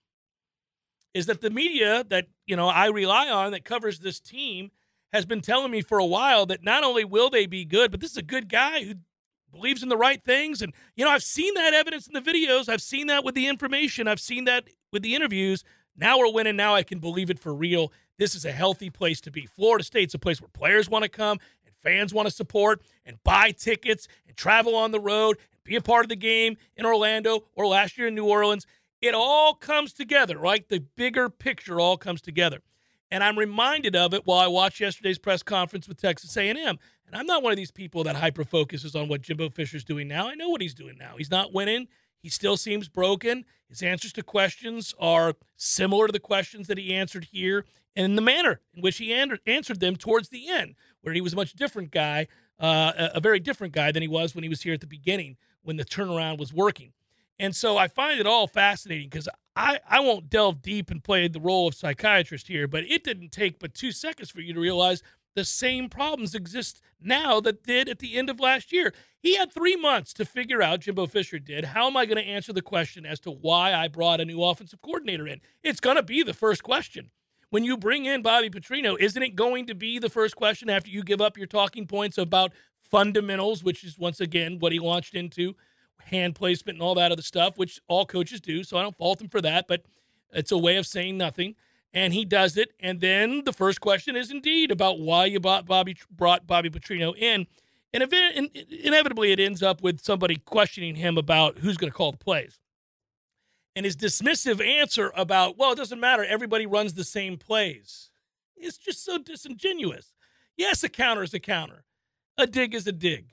Is 1.14 1.26
that 1.26 1.42
the 1.42 1.50
media 1.50 2.06
that, 2.10 2.28
you 2.46 2.56
know, 2.56 2.68
I 2.68 2.88
rely 2.88 3.30
on 3.30 3.52
that 3.52 3.66
covers 3.66 4.00
this 4.00 4.20
team 4.20 4.72
has 5.12 5.26
been 5.26 5.42
telling 5.42 5.72
me 5.72 5.82
for 5.82 5.98
a 5.98 6.06
while 6.06 6.46
that 6.46 6.64
not 6.64 6.84
only 6.84 7.04
will 7.04 7.30
they 7.30 7.46
be 7.46 7.66
good, 7.66 7.92
but 7.92 8.00
this 8.00 8.12
is 8.12 8.18
a 8.18 8.22
good 8.22 8.48
guy 8.48 8.84
who 8.86 8.94
believes 9.52 9.84
in 9.84 9.90
the 9.90 9.98
right 9.98 10.24
things. 10.24 10.62
And, 10.62 10.74
you 10.96 11.04
know, 11.04 11.12
I've 11.12 11.24
seen 11.24 11.54
that 11.56 11.74
evidence 11.74 12.08
in 12.08 12.14
the 12.14 12.22
videos. 12.22 12.70
I've 12.70 12.82
seen 12.82 13.08
that 13.08 13.26
with 13.26 13.36
the 13.36 13.48
information. 13.48 14.08
I've 14.08 14.22
seen 14.22 14.46
that 14.46 14.66
with 14.94 15.02
the 15.02 15.16
interviews. 15.16 15.66
Now 15.98 16.20
we're 16.20 16.32
winning. 16.32 16.56
Now 16.56 16.76
I 16.76 16.84
can 16.84 17.00
believe 17.00 17.30
it 17.30 17.40
for 17.40 17.54
real. 17.54 17.92
This 18.18 18.36
is 18.36 18.46
a 18.46 18.52
healthy 18.52 18.90
place 18.90 19.20
to 19.22 19.32
be. 19.32 19.48
Florida 19.48 19.84
State's 19.84 20.14
a 20.14 20.20
place 20.20 20.40
where 20.40 20.50
players 20.50 20.90
want 20.90 21.04
to 21.04 21.10
come 21.10 21.40
fans 21.82 22.14
want 22.14 22.28
to 22.28 22.34
support 22.34 22.82
and 23.06 23.18
buy 23.24 23.52
tickets 23.52 24.08
and 24.28 24.38
travel 24.38 24.76
on 24.76 24.92
the 24.92 25.00
road 25.00 25.38
and 25.38 25.64
be 25.64 25.76
a 25.76 25.82
part 25.82 26.06
of 26.06 26.10
the 26.10 26.16
game 26.16 26.58
in 26.76 26.86
Orlando 26.86 27.46
or 27.56 27.68
last 27.68 27.98
year 27.98 28.08
in 28.08 28.16
New 28.16 28.26
Orleans. 28.26 28.66
It 29.02 29.14
all 29.16 29.56
comes 29.56 29.94
together, 29.94 30.38
right? 30.38 30.68
The 30.68 30.80
bigger 30.80 31.30
picture 31.30 31.80
all 31.80 31.98
comes 31.98 32.22
together. 32.22 32.60
And 33.10 33.24
I'm 33.24 33.38
reminded 33.38 33.96
of 33.96 34.14
it 34.14 34.26
while 34.26 34.40
I 34.40 34.48
watched 34.48 34.80
yesterday's 34.80 35.20
press 35.20 35.44
conference 35.44 35.88
with 35.88 36.00
Texas 36.00 36.38
A&M. 36.38 36.56
And 36.58 36.80
I'm 37.14 37.26
not 37.26 37.44
one 37.44 37.52
of 37.52 37.58
these 37.58 37.72
people 37.72 38.06
that 38.06 38.16
hyper 38.16 38.46
focuses 38.46 38.96
on 38.96 39.10
what 39.10 39.22
Jimbo 39.22 39.50
Fisher's 39.50 39.84
doing 39.84 40.08
now. 40.08 40.30
I 40.30 40.36
know 40.36 40.50
what 40.50 40.62
he's 40.62 40.74
doing 40.74 40.98
now. 40.98 41.16
He's 41.18 41.32
not 41.32 41.54
winning. 41.54 41.88
He 42.22 42.30
still 42.30 42.56
seems 42.56 42.88
broken. 42.88 43.44
His 43.68 43.82
answers 43.82 44.14
to 44.14 44.24
questions 44.24 44.94
are 45.00 45.34
similar 45.58 46.08
to 46.08 46.14
the 46.14 46.20
questions 46.20 46.68
that 46.68 46.78
he 46.78 46.94
answered 46.94 47.28
here 47.32 47.66
and 47.96 48.18
the 48.18 48.22
manner 48.22 48.62
in 48.74 48.82
which 48.82 48.98
he 48.98 49.12
answered 49.14 49.80
them 49.80 49.98
towards 49.98 50.30
the 50.30 50.48
end, 50.50 50.76
where 51.02 51.14
he 51.14 51.22
was 51.22 51.34
a 51.34 51.36
much 51.36 51.54
different 51.54 51.92
guy, 51.92 52.28
uh, 52.60 53.10
a 53.14 53.20
very 53.20 53.40
different 53.40 53.74
guy 53.74 53.92
than 53.92 54.02
he 54.02 54.08
was 54.08 54.36
when 54.36 54.44
he 54.44 54.50
was 54.50 54.62
here 54.62 54.74
at 54.74 54.82
the 54.82 54.88
beginning 54.88 55.38
when 55.64 55.78
the 55.78 55.86
turnaround 55.86 56.38
was 56.40 56.54
working. 56.54 56.94
And 57.40 57.56
so 57.56 57.78
I 57.78 57.88
find 57.88 58.20
it 58.20 58.28
all 58.28 58.48
fascinating 58.48 59.10
because 59.10 59.28
I, 59.56 59.80
I 59.90 60.00
won't 60.00 60.30
delve 60.30 60.62
deep 60.62 60.92
and 60.92 61.04
play 61.04 61.28
the 61.28 61.40
role 61.40 61.68
of 61.68 61.76
psychiatrist 61.76 62.48
here, 62.48 62.68
but 62.68 62.84
it 62.84 63.04
didn't 63.04 63.32
take 63.32 63.60
but 63.60 63.74
two 63.74 63.92
seconds 63.92 64.30
for 64.30 64.42
you 64.42 64.54
to 64.54 64.60
realize 64.60 65.02
the 65.36 65.46
same 65.46 65.90
problems 65.90 66.36
exist 66.36 66.82
now 67.02 67.40
that 67.40 67.64
did 67.64 67.90
at 67.90 68.00
the 68.00 68.16
end 68.16 68.30
of 68.30 68.40
last 68.40 68.72
year. 68.72 68.94
He 69.20 69.38
had 69.38 69.52
three 69.52 69.76
months 69.76 70.14
to 70.14 70.26
figure 70.26 70.62
out, 70.62 70.82
Jimbo 70.82 71.08
Fisher 71.08 71.40
did, 71.40 71.66
how 71.66 71.88
am 71.88 71.98
I 71.98 72.06
going 72.06 72.18
to 72.18 72.30
answer 72.30 72.54
the 72.54 72.62
question 72.62 73.06
as 73.06 73.20
to 73.22 73.32
why 73.32 73.74
I 73.74 73.88
brought 73.88 74.22
a 74.22 74.26
new 74.26 74.44
offensive 74.44 74.82
coordinator 74.82 75.28
in? 75.28 75.42
It's 75.64 75.80
going 75.80 75.96
to 75.96 76.04
be 76.04 76.24
the 76.24 76.34
first 76.34 76.64
question. 76.64 77.12
When 77.52 77.66
you 77.66 77.76
bring 77.76 78.06
in 78.06 78.22
Bobby 78.22 78.50
Petrino, 78.50 78.98
isn't 78.98 79.22
it 79.22 79.36
going 79.36 79.68
to 79.68 79.76
be 79.76 80.00
the 80.00 80.10
first 80.10 80.38
question 80.38 80.70
after 80.70 80.90
you 80.90 81.04
give 81.04 81.20
up 81.20 81.38
your 81.38 81.48
talking 81.48 81.86
points 81.86 82.18
about 82.18 82.54
fundamentals, 82.82 83.62
which 83.62 83.84
is 83.84 84.00
once 84.00 84.22
again 84.22 84.58
what 84.60 84.72
he 84.72 84.80
launched 84.80 85.16
into, 85.16 85.58
hand 86.06 86.34
placement 86.34 86.78
and 86.78 86.82
all 86.82 86.96
that 86.96 87.12
other 87.12 87.22
stuff, 87.22 87.58
which 87.58 87.82
all 87.90 88.06
coaches 88.06 88.40
do. 88.40 88.64
So 88.64 88.78
I 88.78 88.82
don't 88.82 88.98
fault 88.98 89.20
him 89.22 89.28
for 89.28 89.42
that, 89.42 89.68
but 89.68 89.84
it's 90.32 90.54
a 90.54 90.58
way 90.58 90.78
of 90.78 90.88
saying 90.88 91.18
nothing 91.18 91.56
and 91.94 92.14
he 92.14 92.24
does 92.24 92.56
it. 92.56 92.72
And 92.80 93.02
then 93.02 93.44
the 93.44 93.52
first 93.52 93.82
question 93.82 94.16
is 94.16 94.32
indeed 94.32 94.72
about 94.72 95.02
why 95.02 95.26
you 95.26 95.42
bought 95.42 95.66
Bobby 95.66 95.98
brought 96.10 96.48
Bobby 96.48 96.70
Petrino 96.70 97.14
in, 97.18 97.48
and 97.94 98.02
inevitably 98.70 99.34
it 99.34 99.42
ends 99.42 99.62
up 99.62 99.84
with 99.84 100.00
somebody 100.00 100.38
questioning 100.38 100.96
him 100.96 101.18
about 101.18 101.58
who's 101.58 101.76
going 101.76 101.92
to 101.92 101.98
call 101.98 102.14
the 102.14 102.18
plays. 102.18 102.61
And 103.76 103.86
his 103.86 103.96
dismissive 103.96 104.66
answer 104.66 105.12
about, 105.16 105.58
well, 105.58 105.72
it 105.72 105.78
doesn't 105.78 106.00
matter, 106.00 106.26
everybody 106.26 106.66
runs 106.66 106.94
the 106.94 107.06
same 107.06 107.38
plays, 107.38 108.10
is 108.58 108.78
just 108.78 109.06
so 109.06 109.18
disingenuous. 109.18 110.14
Yes, 110.58 110.84
a 110.84 110.90
counter 110.90 111.24
is 111.24 111.34
a 111.34 111.40
counter, 111.40 111.86
a 112.38 112.46
dig 112.46 112.76
is 112.76 112.86
a 112.86 112.92
dig. 112.92 113.28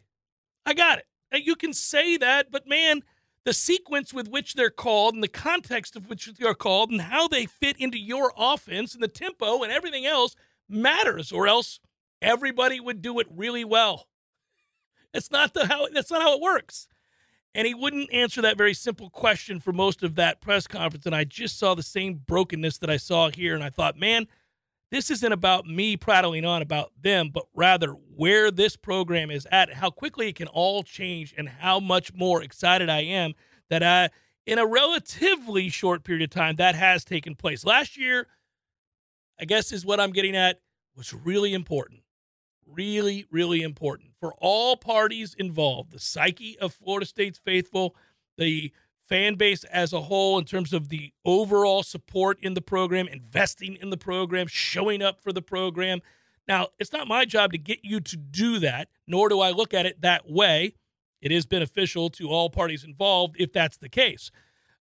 I 0.64 0.74
got 0.74 0.98
it. 0.98 1.06
You 1.44 1.56
can 1.56 1.72
say 1.72 2.16
that, 2.18 2.50
but 2.50 2.68
man, 2.68 3.02
the 3.44 3.52
sequence 3.52 4.14
with 4.14 4.28
which 4.28 4.54
they're 4.54 4.70
called 4.70 5.14
and 5.14 5.22
the 5.22 5.28
context 5.28 5.96
of 5.96 6.08
which 6.08 6.26
they're 6.38 6.54
called 6.54 6.90
and 6.90 7.00
how 7.00 7.26
they 7.28 7.46
fit 7.46 7.76
into 7.78 7.98
your 7.98 8.32
offense 8.36 8.94
and 8.94 9.02
the 9.02 9.08
tempo 9.08 9.62
and 9.62 9.72
everything 9.72 10.06
else 10.06 10.36
matters, 10.68 11.32
or 11.32 11.48
else 11.48 11.80
everybody 12.20 12.78
would 12.78 13.02
do 13.02 13.18
it 13.18 13.26
really 13.34 13.64
well. 13.64 14.06
That's 15.12 15.30
not 15.30 15.54
the 15.54 15.66
how 15.66 15.88
that's 15.92 16.10
not 16.10 16.22
how 16.22 16.34
it 16.34 16.42
works. 16.42 16.86
And 17.54 17.66
he 17.66 17.74
wouldn't 17.74 18.12
answer 18.12 18.42
that 18.42 18.56
very 18.56 18.74
simple 18.74 19.10
question 19.10 19.58
for 19.58 19.72
most 19.72 20.02
of 20.02 20.14
that 20.16 20.40
press 20.40 20.66
conference. 20.66 21.06
And 21.06 21.14
I 21.14 21.24
just 21.24 21.58
saw 21.58 21.74
the 21.74 21.82
same 21.82 22.22
brokenness 22.26 22.78
that 22.78 22.90
I 22.90 22.98
saw 22.98 23.30
here. 23.30 23.54
And 23.54 23.64
I 23.64 23.70
thought, 23.70 23.98
man, 23.98 24.26
this 24.90 25.10
isn't 25.10 25.32
about 25.32 25.66
me 25.66 25.96
prattling 25.96 26.44
on 26.44 26.62
about 26.62 26.92
them, 27.00 27.30
but 27.32 27.46
rather 27.54 27.90
where 27.90 28.50
this 28.50 28.76
program 28.76 29.30
is 29.30 29.46
at, 29.50 29.74
how 29.74 29.90
quickly 29.90 30.28
it 30.28 30.36
can 30.36 30.48
all 30.48 30.82
change, 30.82 31.34
and 31.36 31.48
how 31.48 31.78
much 31.78 32.14
more 32.14 32.42
excited 32.42 32.88
I 32.88 33.00
am 33.00 33.34
that 33.70 33.82
I, 33.82 34.10
in 34.46 34.58
a 34.58 34.66
relatively 34.66 35.68
short 35.68 36.04
period 36.04 36.22
of 36.22 36.30
time, 36.30 36.56
that 36.56 36.74
has 36.74 37.04
taken 37.04 37.34
place. 37.34 37.64
Last 37.64 37.98
year, 37.98 38.28
I 39.38 39.44
guess 39.44 39.72
is 39.72 39.84
what 39.84 40.00
I'm 40.00 40.12
getting 40.12 40.36
at, 40.36 40.60
was 40.96 41.12
really 41.12 41.52
important. 41.54 42.00
Really, 42.66 43.26
really 43.30 43.62
important 43.62 44.07
for 44.20 44.34
all 44.38 44.76
parties 44.76 45.34
involved 45.34 45.92
the 45.92 46.00
psyche 46.00 46.58
of 46.58 46.74
Florida 46.74 47.06
State's 47.06 47.38
faithful, 47.38 47.94
the 48.36 48.72
fan 49.08 49.36
base 49.36 49.64
as 49.64 49.92
a 49.92 50.02
whole 50.02 50.38
in 50.38 50.44
terms 50.44 50.72
of 50.72 50.88
the 50.88 51.12
overall 51.24 51.82
support 51.82 52.38
in 52.40 52.54
the 52.54 52.60
program, 52.60 53.08
investing 53.08 53.76
in 53.80 53.90
the 53.90 53.96
program, 53.96 54.46
showing 54.46 55.02
up 55.02 55.20
for 55.20 55.32
the 55.32 55.42
program. 55.42 56.00
Now, 56.46 56.68
it's 56.78 56.92
not 56.92 57.08
my 57.08 57.24
job 57.24 57.52
to 57.52 57.58
get 57.58 57.80
you 57.82 58.00
to 58.00 58.16
do 58.16 58.58
that, 58.58 58.88
nor 59.06 59.28
do 59.28 59.40
I 59.40 59.50
look 59.50 59.72
at 59.72 59.86
it 59.86 60.00
that 60.02 60.30
way. 60.30 60.74
It 61.20 61.32
is 61.32 61.46
beneficial 61.46 62.10
to 62.10 62.28
all 62.28 62.50
parties 62.50 62.84
involved 62.84 63.36
if 63.38 63.52
that's 63.52 63.76
the 63.76 63.88
case. 63.88 64.30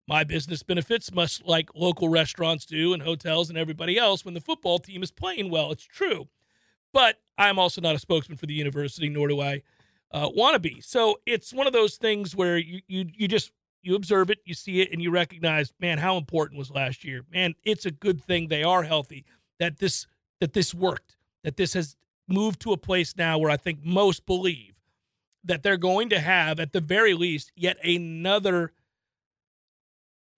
My 0.08 0.24
business 0.24 0.62
benefits 0.62 1.12
much 1.12 1.42
like 1.44 1.70
local 1.74 2.08
restaurants 2.08 2.66
do 2.66 2.92
and 2.92 3.02
hotels 3.02 3.48
and 3.48 3.58
everybody 3.58 3.98
else 3.98 4.24
when 4.24 4.34
the 4.34 4.40
football 4.40 4.78
team 4.78 5.02
is 5.02 5.10
playing 5.12 5.50
well. 5.50 5.70
It's 5.70 5.84
true. 5.84 6.28
But 6.92 7.20
I'm 7.38 7.58
also 7.58 7.80
not 7.80 7.94
a 7.94 7.98
spokesman 7.98 8.38
for 8.38 8.46
the 8.46 8.54
university, 8.54 9.08
nor 9.08 9.28
do 9.28 9.40
I 9.40 9.62
uh, 10.10 10.28
want 10.34 10.54
to 10.54 10.58
be. 10.58 10.80
So 10.80 11.20
it's 11.26 11.52
one 11.52 11.66
of 11.66 11.72
those 11.72 11.96
things 11.96 12.36
where 12.36 12.58
you, 12.58 12.80
you, 12.86 13.06
you 13.14 13.28
just 13.28 13.52
you 13.82 13.96
observe 13.96 14.30
it, 14.30 14.38
you 14.44 14.54
see 14.54 14.80
it, 14.80 14.92
and 14.92 15.02
you 15.02 15.10
recognize, 15.10 15.72
man, 15.80 15.98
how 15.98 16.16
important 16.16 16.56
was 16.58 16.70
last 16.70 17.04
year. 17.04 17.24
Man, 17.32 17.54
it's 17.64 17.84
a 17.84 17.90
good 17.90 18.22
thing 18.22 18.48
they 18.48 18.62
are 18.62 18.84
healthy. 18.84 19.24
That 19.58 19.78
this 19.78 20.06
that 20.40 20.52
this 20.52 20.74
worked. 20.74 21.16
That 21.44 21.56
this 21.56 21.74
has 21.74 21.96
moved 22.28 22.60
to 22.60 22.72
a 22.72 22.76
place 22.76 23.16
now 23.16 23.38
where 23.38 23.50
I 23.50 23.56
think 23.56 23.84
most 23.84 24.26
believe 24.26 24.74
that 25.44 25.62
they're 25.62 25.76
going 25.76 26.08
to 26.10 26.20
have, 26.20 26.60
at 26.60 26.72
the 26.72 26.80
very 26.80 27.14
least, 27.14 27.50
yet 27.56 27.76
another 27.84 28.72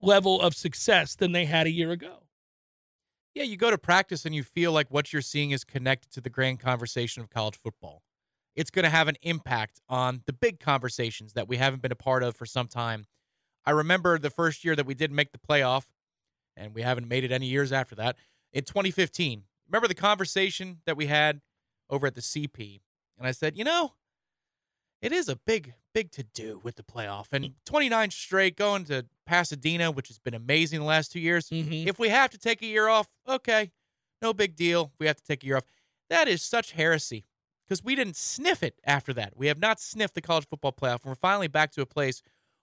level 0.01 0.41
of 0.41 0.55
success 0.55 1.15
than 1.15 1.31
they 1.31 1.45
had 1.45 1.67
a 1.67 1.71
year 1.71 1.91
ago. 1.91 2.24
Yeah, 3.35 3.43
you 3.43 3.57
go 3.57 3.69
to 3.69 3.77
practice 3.77 4.25
and 4.25 4.33
you 4.33 4.43
feel 4.43 4.71
like 4.71 4.87
what 4.89 5.13
you're 5.13 5.21
seeing 5.21 5.51
is 5.51 5.63
connected 5.63 6.11
to 6.13 6.21
the 6.21 6.29
grand 6.29 6.59
conversation 6.59 7.21
of 7.21 7.29
college 7.29 7.57
football. 7.57 8.01
It's 8.55 8.71
going 8.71 8.83
to 8.83 8.89
have 8.89 9.07
an 9.07 9.17
impact 9.21 9.81
on 9.89 10.21
the 10.25 10.33
big 10.33 10.59
conversations 10.59 11.33
that 11.33 11.47
we 11.47 11.57
haven't 11.57 11.81
been 11.81 11.91
a 11.91 11.95
part 11.95 12.23
of 12.23 12.35
for 12.35 12.45
some 12.45 12.67
time 12.67 13.05
I 13.65 13.71
remember 13.71 14.19
the 14.19 14.29
first 14.29 14.63
year 14.63 14.75
that 14.75 14.85
we 14.85 14.93
didn't 14.93 15.15
make 15.15 15.31
the 15.31 15.39
playoff, 15.39 15.85
and 16.55 16.73
we 16.75 16.83
haven't 16.83 17.07
made 17.07 17.23
it 17.23 17.31
any 17.31 17.47
years 17.47 17.71
after 17.71 17.95
that, 17.95 18.15
in 18.53 18.63
2015. 18.63 19.43
Remember 19.67 19.87
the 19.87 19.95
conversation 19.95 20.81
that 20.85 20.95
we 20.95 21.07
had 21.07 21.41
over 21.89 22.05
at 22.05 22.13
the 22.13 22.21
CP? 22.21 22.81
And 23.17 23.27
I 23.27 23.31
said, 23.31 23.57
you 23.57 23.63
know, 23.63 23.93
it 25.01 25.11
is 25.11 25.27
a 25.27 25.35
big, 25.35 25.73
big 25.93 26.11
to 26.11 26.23
do 26.23 26.61
with 26.63 26.75
the 26.75 26.83
playoff. 26.83 27.27
And 27.31 27.53
29 27.65 28.11
straight 28.11 28.55
going 28.55 28.85
to 28.85 29.07
Pasadena, 29.25 29.91
which 29.91 30.07
has 30.07 30.19
been 30.19 30.33
amazing 30.33 30.79
the 30.79 30.85
last 30.85 31.11
two 31.11 31.19
years. 31.19 31.49
Mm-hmm. 31.49 31.87
If 31.87 31.99
we 31.99 32.09
have 32.09 32.31
to 32.31 32.37
take 32.37 32.61
a 32.61 32.67
year 32.67 32.87
off, 32.87 33.07
okay, 33.27 33.71
no 34.21 34.33
big 34.33 34.55
deal. 34.55 34.91
We 34.99 35.07
have 35.07 35.17
to 35.17 35.23
take 35.23 35.43
a 35.43 35.45
year 35.45 35.57
off. 35.57 35.63
That 36.09 36.27
is 36.27 36.41
such 36.41 36.73
heresy 36.73 37.25
because 37.65 37.83
we 37.83 37.95
didn't 37.95 38.15
sniff 38.15 38.61
it 38.63 38.79
after 38.85 39.13
that. 39.13 39.35
We 39.35 39.47
have 39.47 39.59
not 39.59 39.79
sniffed 39.79 40.15
the 40.15 40.21
college 40.21 40.47
football 40.47 40.71
playoff. 40.71 41.03
And 41.03 41.05
we're 41.05 41.15
finally 41.15 41.47
back 41.47 41.71
to 41.73 41.81
a 41.81 41.85
place 41.85 42.21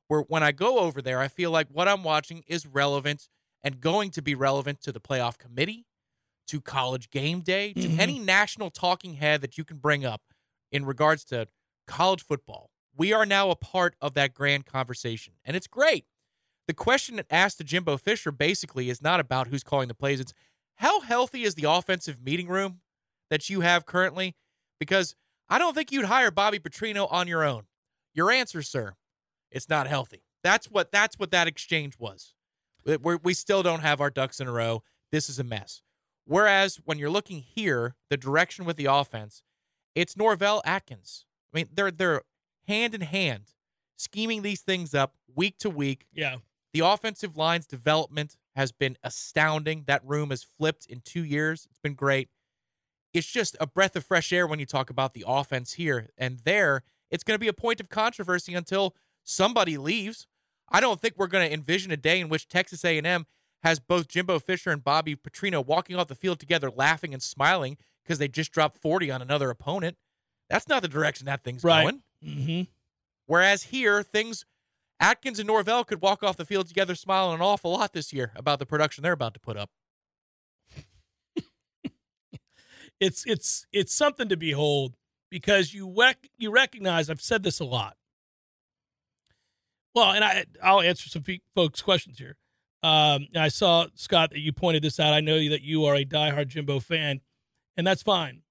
where 0.09 0.21
when 0.23 0.43
I 0.43 0.53
go 0.53 0.79
over 0.79 1.03
there, 1.03 1.21
I 1.21 1.29
feel 1.29 1.51
like 1.51 1.69
what 1.71 1.89
I'm 1.89 2.05
watching 2.05 2.45
is 2.47 2.67
relevant 2.67 3.29
and 3.63 3.81
going 3.81 4.11
to 4.11 4.23
be 4.23 4.35
relevant 4.35 4.81
to 4.83 4.93
the 4.93 5.01
playoff 5.01 5.39
committee, 5.39 5.87
to 6.49 6.61
college 6.61 7.11
game 7.11 7.41
day, 7.41 7.73
to 7.73 7.81
mm-hmm. 7.81 8.01
any 8.01 8.19
national 8.19 8.71
talking 8.71 9.15
head 9.15 9.41
that 9.41 9.57
you 9.57 9.65
can 9.65 9.79
bring 9.79 10.05
up 10.05 10.23
in 10.71 10.85
regards 10.85 11.25
to 11.25 11.49
college 11.87 12.23
football. 12.23 12.71
We 12.95 13.13
are 13.13 13.25
now 13.25 13.51
a 13.51 13.57
part 13.57 13.97
of 14.01 14.15
that 14.15 14.35
grand 14.35 14.67
conversation, 14.67 15.35
and 15.45 15.57
it's 15.57 15.67
great. 15.67 16.05
The 16.69 16.75
question 16.75 17.17
that 17.17 17.27
asked 17.31 17.59
to 17.59 17.65
Jimbo 17.65 17.97
Fisher 17.97 18.31
basically 18.31 18.89
is 18.89 19.03
not 19.03 19.21
about 19.21 19.49
who's 19.49 19.65
calling 19.65 19.89
the 19.89 19.95
plays. 19.95 20.21
It's 20.21 20.33
how 20.77 21.01
healthy 21.01 21.43
is 21.43 21.55
the 21.55 21.69
offensive 21.69 22.23
meeting 22.23 22.49
room 22.49 22.81
that 23.31 23.51
you 23.51 23.61
have 23.61 23.87
currently? 23.87 24.35
Because 24.79 25.15
I 25.49 25.59
don't 25.59 25.75
think 25.75 25.93
you'd 25.93 26.07
hire 26.07 26.31
Bobby 26.31 26.59
Petrino 26.59 27.07
on 27.11 27.29
your 27.29 27.45
own. 27.45 27.65
Your 28.15 28.31
answer, 28.31 28.63
sir, 28.63 28.95
it's 29.51 29.69
not 29.69 29.87
healthy. 29.87 30.23
That's 30.43 30.71
what 30.71 30.93
that's 30.93 31.19
what 31.19 31.31
that 31.31 31.49
exchange 31.49 31.95
was. 31.99 32.35
We're, 32.85 33.19
we 33.23 33.35
still 33.35 33.63
don't 33.63 33.81
have 33.81 34.01
our 34.01 34.11
ducks 34.11 34.41
in 34.41 34.49
a 34.49 34.53
row. 34.53 34.83
This 35.11 35.29
is 35.29 35.39
a 35.39 35.45
mess. 35.45 35.83
Whereas 36.25 36.81
when 36.85 36.99
you're 36.99 37.11
looking 37.11 37.41
here, 37.41 37.95
the 38.11 38.17
direction 38.17 38.65
with 38.65 38.77
the 38.77 38.87
offense, 38.87 39.43
it's 39.95 40.17
Norvell 40.17 40.63
Atkins. 40.65 41.27
I 41.53 41.59
mean, 41.59 41.69
they're 41.73 41.91
they're 41.91 42.23
hand 42.67 42.95
in 42.95 43.03
hand, 43.03 43.53
scheming 43.97 44.43
these 44.43 44.61
things 44.61 44.95
up 44.95 45.15
week 45.35 45.59
to 45.59 45.71
week. 45.71 46.07
Yeah. 46.13 46.37
The 46.73 46.81
offensive 46.81 47.37
line's 47.37 47.67
development 47.67 48.37
has 48.55 48.73
been 48.73 48.97
astounding. 49.03 49.85
That 49.87 50.05
room 50.05 50.31
has 50.31 50.43
flipped 50.43 50.87
in 50.87 51.03
two 51.05 51.25
years. 51.25 51.67
It's 51.71 51.79
been 51.79 51.95
great. 51.95 52.29
It's 53.13 53.27
just 53.27 53.57
a 53.61 53.67
breath 53.67 53.95
of 53.95 54.05
fresh 54.05 54.33
air 54.33 54.47
when 54.47 54.59
you 54.59 54.67
talk 54.67 54.89
about 54.89 55.13
the 55.13 55.25
offense 55.27 55.75
here 55.75 56.09
and 56.17 56.39
there. 56.41 56.83
It's 57.11 57.25
going 57.25 57.35
to 57.35 57.41
be 57.41 57.49
a 57.49 57.53
point 57.53 57.81
of 57.81 57.91
controversy 57.91 58.55
until 58.55 58.95
somebody 59.23 59.77
leaves. 59.77 60.27
I 60.71 60.81
don't 60.81 60.99
think 60.99 61.15
we're 61.17 61.27
going 61.27 61.47
to 61.47 61.53
envision 61.53 61.91
a 61.91 61.97
day 61.97 62.21
in 62.21 62.31
which 62.31 62.49
Texas 62.49 62.85
A&M 62.85 63.27
has 63.63 63.79
both 63.79 64.09
Jimbo 64.09 64.39
Fisher 64.39 64.71
and 64.71 64.83
Bobby 64.83 65.15
Petrino 65.15 65.65
walking 65.65 65.97
off 65.97 66.09
the 66.09 66.15
field 66.15 66.41
together, 66.41 66.71
laughing 66.71 67.13
and 67.13 67.23
smiling 67.23 67.77
because 68.03 68.19
they 68.19 68.29
just 68.29 68.51
dropped 68.51 68.79
40 68.79 69.11
on 69.11 69.21
another 69.21 69.51
opponent. 69.51 69.99
That's 70.49 70.69
not 70.69 70.83
the 70.83 70.89
direction 70.89 71.27
that 71.27 71.45
thing's 71.45 71.63
right. 71.63 71.83
going. 71.83 72.03
Mm-hmm. 72.25 72.63
Whereas 73.27 73.65
here, 73.65 74.03
things 74.03 74.45
Atkins 75.03 75.41
and 75.41 75.49
Norvell 75.49 75.83
could 75.83 76.01
walk 76.01 76.23
off 76.23 76.37
the 76.37 76.45
field 76.45 76.69
together, 76.69 76.95
smiling 76.95 77.35
an 77.35 77.41
awful 77.43 77.73
lot 77.73 77.93
this 77.93 78.13
year 78.13 78.31
about 78.37 78.61
the 78.61 78.67
production 78.67 79.03
they're 79.03 79.13
about 79.13 79.35
to 79.35 79.41
put 79.41 79.57
up. 79.57 79.69
it's 83.01 83.27
it's 83.27 83.67
it's 83.73 83.93
something 83.93 84.29
to 84.29 84.37
behold 84.37 84.95
because 85.29 85.75
you 85.75 85.93
rec- 85.99 86.31
you 86.39 86.53
recognize. 86.53 87.11
I've 87.11 87.21
said 87.21 87.43
this 87.43 87.59
a 87.59 87.65
lot. 87.65 87.97
Well, 89.93 90.13
and 90.13 90.25
I 90.25 90.45
I'll 90.63 90.81
answer 90.81 91.09
some 91.09 91.25
folks' 91.57 91.83
questions 91.83 92.21
here. 92.21 92.37
Um, 92.85 93.27
I 93.35 93.49
saw 93.49 93.87
Scott 93.97 94.31
that 94.31 94.41
you 94.41 94.53
pointed 94.53 94.85
this 94.85 95.01
out. 95.01 95.13
I 95.13 95.21
know 95.21 95.37
that 95.49 95.63
you 95.63 95.85
are 95.85 95.97
a 95.97 96.05
diehard 96.05 96.47
Jimbo 96.47 96.79
fan, 96.79 97.23
and 97.77 97.85
that's 97.85 98.03
fine. 98.03 98.43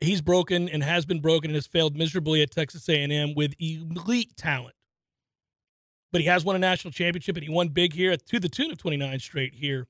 He's 0.00 0.22
broken 0.22 0.70
and 0.70 0.82
has 0.82 1.04
been 1.04 1.20
broken 1.20 1.50
and 1.50 1.54
has 1.54 1.66
failed 1.66 1.96
miserably 1.96 2.40
at 2.40 2.50
Texas 2.50 2.88
A&M 2.88 3.34
with 3.34 3.54
elite 3.58 4.36
talent. 4.36 4.73
But 6.14 6.20
he 6.20 6.28
has 6.28 6.44
won 6.44 6.54
a 6.54 6.60
national 6.60 6.92
championship 6.92 7.36
and 7.36 7.42
he 7.42 7.50
won 7.50 7.70
big 7.70 7.92
here 7.92 8.16
to 8.16 8.38
the 8.38 8.48
tune 8.48 8.70
of 8.70 8.78
29 8.78 9.18
straight 9.18 9.52
here. 9.52 9.88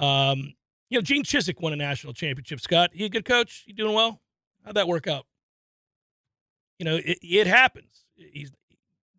Um, 0.00 0.54
You 0.88 0.98
know, 0.98 1.00
Gene 1.00 1.22
Chizik 1.22 1.60
won 1.60 1.72
a 1.72 1.76
national 1.76 2.12
championship. 2.12 2.60
Scott, 2.60 2.90
he 2.92 3.04
a 3.04 3.08
good 3.08 3.24
coach? 3.24 3.62
You 3.68 3.74
doing 3.74 3.94
well? 3.94 4.20
How'd 4.64 4.74
that 4.74 4.88
work 4.88 5.06
out? 5.06 5.26
You 6.80 6.86
know, 6.86 6.96
it, 6.96 7.18
it 7.22 7.46
happens. 7.46 8.04
He's, 8.16 8.50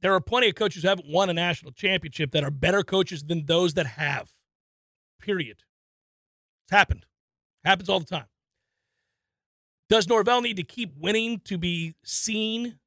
there 0.01 0.13
are 0.13 0.19
plenty 0.19 0.49
of 0.49 0.55
coaches 0.55 0.83
who 0.83 0.89
haven't 0.89 1.07
won 1.07 1.29
a 1.29 1.33
national 1.33 1.71
championship 1.71 2.31
that 2.31 2.43
are 2.43 2.51
better 2.51 2.83
coaches 2.83 3.23
than 3.23 3.45
those 3.45 3.75
that 3.75 3.85
have. 3.85 4.33
Period. 5.21 5.63
It's 6.65 6.71
happened. 6.71 7.05
Happens 7.63 7.87
all 7.87 8.01
the 8.01 8.05
time. 8.05 8.27
Does 9.87 10.05
Norvell 10.05 10.41
need 10.41 10.57
to 10.57 10.63
keep 10.63 10.97
winning 10.97 11.39
to 11.45 11.57
be 11.57 11.95
seen 12.03 12.80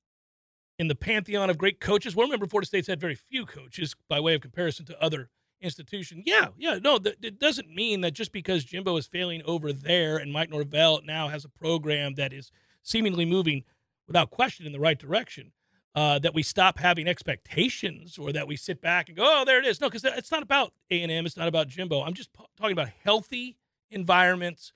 in 0.78 0.88
the 0.88 0.94
pantheon 0.94 1.50
of 1.50 1.58
great 1.58 1.80
coaches? 1.80 2.16
Well, 2.16 2.26
remember, 2.26 2.46
Florida 2.46 2.66
State's 2.66 2.88
had 2.88 3.00
very 3.00 3.14
few 3.14 3.46
coaches 3.46 3.94
by 4.08 4.20
way 4.20 4.34
of 4.34 4.40
comparison 4.40 4.84
to 4.86 5.02
other 5.02 5.30
institutions. 5.60 6.24
Yeah, 6.26 6.48
yeah, 6.58 6.78
no, 6.82 6.98
th- 6.98 7.16
it 7.22 7.38
doesn't 7.38 7.74
mean 7.74 8.02
that 8.02 8.12
just 8.12 8.32
because 8.32 8.64
Jimbo 8.64 8.96
is 8.96 9.06
failing 9.06 9.42
over 9.44 9.72
there 9.72 10.16
and 10.16 10.32
Mike 10.32 10.50
Norvell 10.50 11.00
now 11.04 11.28
has 11.28 11.44
a 11.44 11.48
program 11.48 12.14
that 12.14 12.32
is 12.32 12.50
seemingly 12.82 13.24
moving 13.24 13.64
without 14.06 14.30
question 14.30 14.66
in 14.66 14.72
the 14.72 14.80
right 14.80 14.98
direction, 14.98 15.52
uh, 15.94 16.18
that 16.18 16.34
we 16.34 16.42
stop 16.42 16.78
having 16.78 17.06
expectations 17.06 18.18
or 18.18 18.32
that 18.32 18.46
we 18.48 18.56
sit 18.56 18.80
back 18.80 19.08
and 19.08 19.16
go, 19.16 19.24
oh, 19.26 19.44
there 19.44 19.58
it 19.58 19.64
is. 19.64 19.80
No, 19.80 19.88
because 19.88 20.04
it's 20.04 20.30
not 20.30 20.42
about 20.42 20.72
A&M. 20.90 21.24
It's 21.24 21.36
not 21.36 21.48
about 21.48 21.68
Jimbo. 21.68 22.02
I'm 22.02 22.14
just 22.14 22.32
p- 22.32 22.44
talking 22.58 22.72
about 22.72 22.90
healthy 23.02 23.56
environments, 23.90 24.72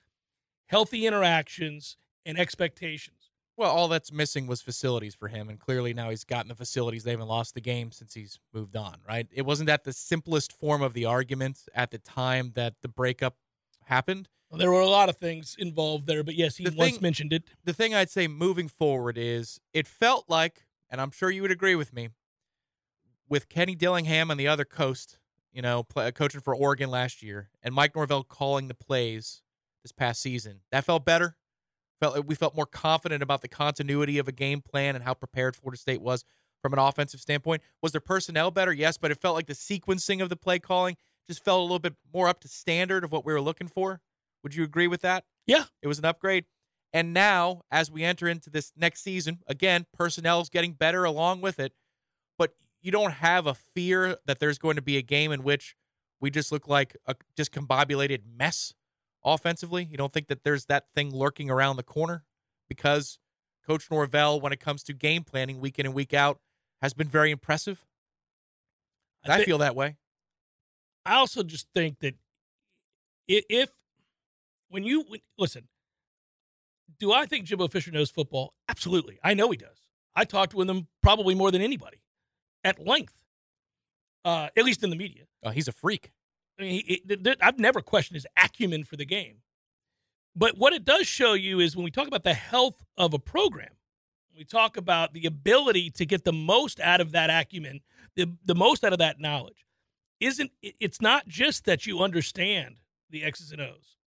healthy 0.67 1.05
interactions, 1.05 1.97
and 2.25 2.39
expectations. 2.39 3.18
Well, 3.59 3.71
all 3.75 3.89
that's 3.89 4.09
missing 4.09 4.47
was 4.47 4.61
facilities 4.61 5.15
for 5.15 5.27
him, 5.27 5.49
and 5.49 5.59
clearly 5.59 5.93
now 5.93 6.09
he's 6.11 6.23
gotten 6.23 6.47
the 6.47 6.55
facilities. 6.55 7.03
They 7.03 7.11
haven't 7.11 7.27
lost 7.27 7.55
the 7.55 7.59
game 7.59 7.91
since 7.91 8.13
he's 8.13 8.39
moved 8.53 8.77
on, 8.77 8.99
right? 9.05 9.27
It 9.33 9.41
wasn't 9.45 9.67
that 9.67 9.83
the 9.83 9.91
simplest 9.91 10.53
form 10.53 10.81
of 10.81 10.93
the 10.93 11.03
argument 11.03 11.63
at 11.75 11.91
the 11.91 11.97
time 11.97 12.53
that 12.55 12.75
the 12.81 12.87
breakup 12.87 13.35
happened. 13.83 14.29
Well, 14.49 14.59
there 14.59 14.71
were 14.71 14.79
a 14.79 14.87
lot 14.87 15.09
of 15.09 15.17
things 15.17 15.57
involved 15.59 16.07
there, 16.07 16.23
but 16.23 16.35
yes, 16.35 16.55
he 16.55 16.63
The 16.69 16.73
once 16.73 16.93
thing- 16.93 17.01
mentioned 17.01 17.33
it. 17.33 17.43
The 17.65 17.73
thing 17.73 17.93
I'd 17.93 18.09
say 18.09 18.29
moving 18.29 18.69
forward 18.69 19.17
is 19.17 19.59
it 19.73 19.87
felt 19.87 20.29
like, 20.29 20.65
and 20.89 21.01
I'm 21.01 21.11
sure 21.11 21.29
you 21.29 21.41
would 21.41 21.51
agree 21.51 21.75
with 21.75 21.91
me, 21.91 22.07
with 23.27 23.49
Kenny 23.49 23.75
Dillingham 23.75 24.31
on 24.31 24.37
the 24.37 24.47
other 24.47 24.63
coast, 24.63 25.19
you 25.51 25.61
know, 25.61 25.83
play, 25.83 26.09
coaching 26.13 26.39
for 26.39 26.55
Oregon 26.55 26.89
last 26.89 27.21
year, 27.21 27.49
and 27.61 27.75
Mike 27.75 27.93
Norvell 27.93 28.23
calling 28.23 28.69
the 28.69 28.73
plays 28.73 29.41
this 29.83 29.91
past 29.91 30.21
season, 30.21 30.61
that 30.71 30.85
felt 30.85 31.03
better. 31.03 31.35
Felt 31.99 32.25
we 32.25 32.35
felt 32.35 32.55
more 32.55 32.65
confident 32.65 33.21
about 33.21 33.41
the 33.41 33.47
continuity 33.47 34.17
of 34.17 34.27
a 34.27 34.31
game 34.31 34.61
plan 34.61 34.95
and 34.95 35.03
how 35.03 35.13
prepared 35.13 35.55
Florida 35.55 35.77
State 35.77 36.01
was 36.01 36.23
from 36.61 36.73
an 36.73 36.79
offensive 36.79 37.19
standpoint. 37.19 37.61
Was 37.81 37.91
their 37.91 38.01
personnel 38.01 38.51
better? 38.51 38.71
Yes, 38.71 38.97
but 38.97 39.11
it 39.11 39.21
felt 39.21 39.35
like 39.35 39.47
the 39.47 39.53
sequencing 39.53 40.21
of 40.21 40.29
the 40.29 40.35
play 40.35 40.59
calling 40.59 40.95
just 41.27 41.43
felt 41.43 41.59
a 41.59 41.63
little 41.63 41.79
bit 41.79 41.95
more 42.13 42.27
up 42.27 42.39
to 42.41 42.47
standard 42.47 43.03
of 43.03 43.11
what 43.11 43.25
we 43.25 43.33
were 43.33 43.41
looking 43.41 43.67
for. 43.67 44.01
Would 44.43 44.55
you 44.55 44.63
agree 44.63 44.87
with 44.87 45.01
that? 45.01 45.25
Yeah. 45.45 45.65
It 45.81 45.87
was 45.87 45.99
an 45.99 46.05
upgrade. 46.05 46.45
And 46.91 47.13
now, 47.13 47.61
as 47.69 47.91
we 47.91 48.03
enter 48.03 48.27
into 48.27 48.49
this 48.49 48.71
next 48.75 49.03
season, 49.03 49.39
again, 49.45 49.85
personnel 49.93 50.41
is 50.41 50.49
getting 50.49 50.73
better 50.73 51.03
along 51.03 51.41
with 51.41 51.59
it, 51.59 51.73
but 52.37 52.55
you 52.81 52.91
don't 52.91 53.13
have 53.13 53.45
a 53.45 53.53
fear 53.53 54.17
that 54.25 54.39
there's 54.39 54.57
going 54.57 54.75
to 54.75 54.81
be 54.81 54.97
a 54.97 55.03
game 55.03 55.31
in 55.31 55.43
which 55.43 55.75
we 56.19 56.31
just 56.31 56.51
look 56.51 56.67
like 56.67 56.97
a 57.05 57.15
discombobulated 57.37 58.21
mess 58.37 58.73
offensively. 59.23 59.83
You 59.83 59.97
don't 59.97 60.13
think 60.13 60.27
that 60.27 60.43
there's 60.43 60.65
that 60.65 60.85
thing 60.95 61.13
lurking 61.13 61.49
around 61.49 61.75
the 61.77 61.83
corner 61.83 62.23
because 62.67 63.19
Coach 63.65 63.89
Norvell, 63.91 64.39
when 64.41 64.53
it 64.53 64.59
comes 64.59 64.83
to 64.83 64.93
game 64.93 65.23
planning 65.23 65.59
week 65.59 65.79
in 65.79 65.85
and 65.85 65.95
week 65.95 66.13
out, 66.13 66.39
has 66.81 66.93
been 66.93 67.07
very 67.07 67.31
impressive. 67.31 67.85
I, 69.27 69.39
thi- 69.39 69.45
feel 69.45 69.57
that 69.59 69.75
way. 69.75 69.97
I 71.05 71.15
also 71.15 71.43
just 71.43 71.67
think 71.73 71.99
that 71.99 72.15
if 73.27 73.69
when 74.69 74.83
you 74.83 75.03
when, 75.07 75.19
listen, 75.37 75.67
do 76.99 77.11
I 77.11 77.25
think 77.25 77.45
Jimbo 77.45 77.67
Fisher 77.67 77.91
knows 77.91 78.09
football? 78.09 78.53
Absolutely, 78.67 79.19
I 79.23 79.33
know 79.33 79.51
he 79.51 79.57
does. 79.57 79.77
I 80.15 80.25
talked 80.25 80.53
with 80.53 80.69
him 80.69 80.87
probably 81.03 81.35
more 81.35 81.51
than 81.51 81.61
anybody 81.61 82.01
at 82.63 82.85
length, 82.85 83.13
uh, 84.25 84.49
at 84.55 84.63
least 84.65 84.83
in 84.83 84.89
the 84.89 84.95
media. 84.95 85.25
Uh, 85.43 85.51
he's 85.51 85.67
a 85.67 85.71
freak. 85.71 86.11
I 86.59 86.63
mean, 86.63 86.83
he, 86.85 86.97
th- 86.97 87.37
I've 87.41 87.59
never 87.59 87.81
questioned 87.81 88.15
his 88.15 88.27
acumen 88.37 88.83
for 88.83 88.97
the 88.97 89.05
game. 89.05 89.37
But 90.35 90.57
what 90.57 90.73
it 90.73 90.85
does 90.85 91.07
show 91.07 91.33
you 91.33 91.59
is 91.59 91.75
when 91.75 91.85
we 91.85 91.91
talk 91.91 92.07
about 92.07 92.23
the 92.23 92.33
health 92.33 92.83
of 92.97 93.13
a 93.13 93.19
program, 93.19 93.73
we 94.37 94.43
talk 94.43 94.77
about 94.77 95.13
the 95.13 95.25
ability 95.25 95.89
to 95.91 96.05
get 96.05 96.23
the 96.23 96.33
most 96.33 96.79
out 96.79 97.01
of 97.01 97.11
that 97.11 97.29
acumen, 97.29 97.81
the, 98.15 98.31
the 98.45 98.55
most 98.55 98.83
out 98.83 98.93
of 98.93 98.99
that 98.99 99.19
knowledge. 99.19 99.65
Isn't 100.19 100.51
it's 100.61 101.01
not 101.01 101.27
just 101.27 101.65
that 101.65 101.85
you 101.85 101.99
understand 101.99 102.75
the 103.09 103.23
X's 103.23 103.51
and 103.51 103.61
O's, 103.61 103.97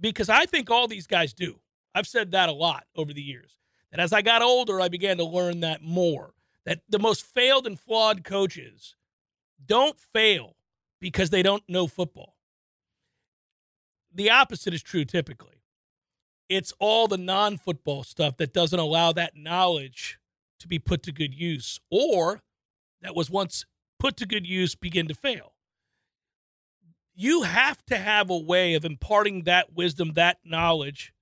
because 0.00 0.28
I 0.28 0.46
think 0.46 0.70
all 0.70 0.88
these 0.88 1.06
guys 1.06 1.32
do. 1.32 1.60
I've 1.94 2.08
said 2.08 2.32
that 2.32 2.48
a 2.48 2.52
lot 2.52 2.84
over 2.96 3.12
the 3.12 3.22
years. 3.22 3.58
That 3.90 4.00
as 4.00 4.12
I 4.12 4.22
got 4.22 4.42
older, 4.42 4.80
I 4.80 4.88
began 4.88 5.18
to 5.18 5.24
learn 5.24 5.60
that 5.60 5.82
more. 5.82 6.34
That 6.66 6.80
the 6.88 6.98
most 6.98 7.24
failed 7.24 7.66
and 7.66 7.78
flawed 7.78 8.24
coaches 8.24 8.96
don't 9.64 9.98
fail 9.98 10.56
because 11.02 11.30
they 11.30 11.42
don't 11.42 11.68
know 11.68 11.88
football. 11.88 12.36
The 14.14 14.30
opposite 14.30 14.72
is 14.72 14.82
true 14.82 15.04
typically. 15.04 15.56
It's 16.48 16.72
all 16.78 17.08
the 17.08 17.18
non 17.18 17.58
football 17.58 18.04
stuff 18.04 18.36
that 18.36 18.54
doesn't 18.54 18.78
allow 18.78 19.12
that 19.12 19.36
knowledge 19.36 20.18
to 20.60 20.68
be 20.68 20.78
put 20.78 21.02
to 21.02 21.12
good 21.12 21.34
use 21.34 21.80
or 21.90 22.40
that 23.02 23.16
was 23.16 23.28
once 23.28 23.66
put 23.98 24.16
to 24.18 24.26
good 24.26 24.46
use 24.46 24.76
begin 24.76 25.08
to 25.08 25.14
fail. 25.14 25.54
You 27.14 27.42
have 27.42 27.84
to 27.86 27.98
have 27.98 28.30
a 28.30 28.38
way 28.38 28.74
of 28.74 28.84
imparting 28.84 29.42
that 29.42 29.74
wisdom, 29.74 30.12
that 30.12 30.38
knowledge, 30.44 31.12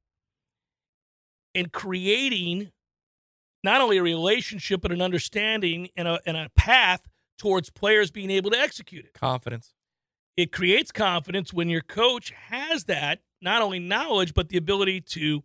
and 1.54 1.72
creating 1.72 2.70
not 3.64 3.80
only 3.80 3.96
a 3.96 4.02
relationship, 4.02 4.82
but 4.82 4.92
an 4.92 5.00
understanding 5.00 5.88
and 5.96 6.06
a, 6.06 6.20
and 6.26 6.36
a 6.36 6.50
path 6.54 7.08
towards 7.40 7.70
players 7.70 8.10
being 8.10 8.30
able 8.30 8.50
to 8.50 8.58
execute 8.58 9.06
it. 9.06 9.14
Confidence. 9.14 9.72
it 10.36 10.52
creates 10.52 10.92
confidence 10.92 11.54
when 11.54 11.70
your 11.70 11.80
coach 11.80 12.32
has 12.48 12.84
that 12.84 13.20
not 13.40 13.62
only 13.62 13.78
knowledge 13.78 14.34
but 14.34 14.50
the 14.50 14.58
ability 14.58 15.00
to 15.00 15.42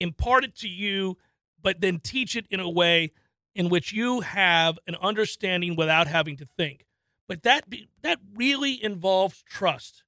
impart 0.00 0.44
it 0.44 0.56
to 0.56 0.68
you 0.68 1.18
but 1.60 1.82
then 1.82 2.00
teach 2.00 2.34
it 2.34 2.46
in 2.48 2.58
a 2.58 2.70
way 2.70 3.12
in 3.54 3.68
which 3.68 3.92
you 3.92 4.20
have 4.20 4.78
an 4.86 4.96
understanding 5.02 5.76
without 5.76 6.06
having 6.06 6.36
to 6.38 6.48
think. 6.56 6.86
But 7.28 7.42
that 7.42 7.68
be, 7.68 7.88
that 8.00 8.18
really 8.34 8.82
involves 8.82 9.44
trust. 9.46 10.02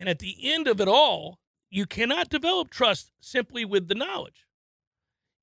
And 0.00 0.08
at 0.08 0.18
the 0.18 0.36
end 0.42 0.66
of 0.66 0.80
it 0.80 0.88
all 0.88 1.38
you 1.70 1.86
cannot 1.86 2.30
develop 2.30 2.68
trust 2.70 3.12
simply 3.20 3.64
with 3.64 3.86
the 3.86 3.94
knowledge. 3.94 4.44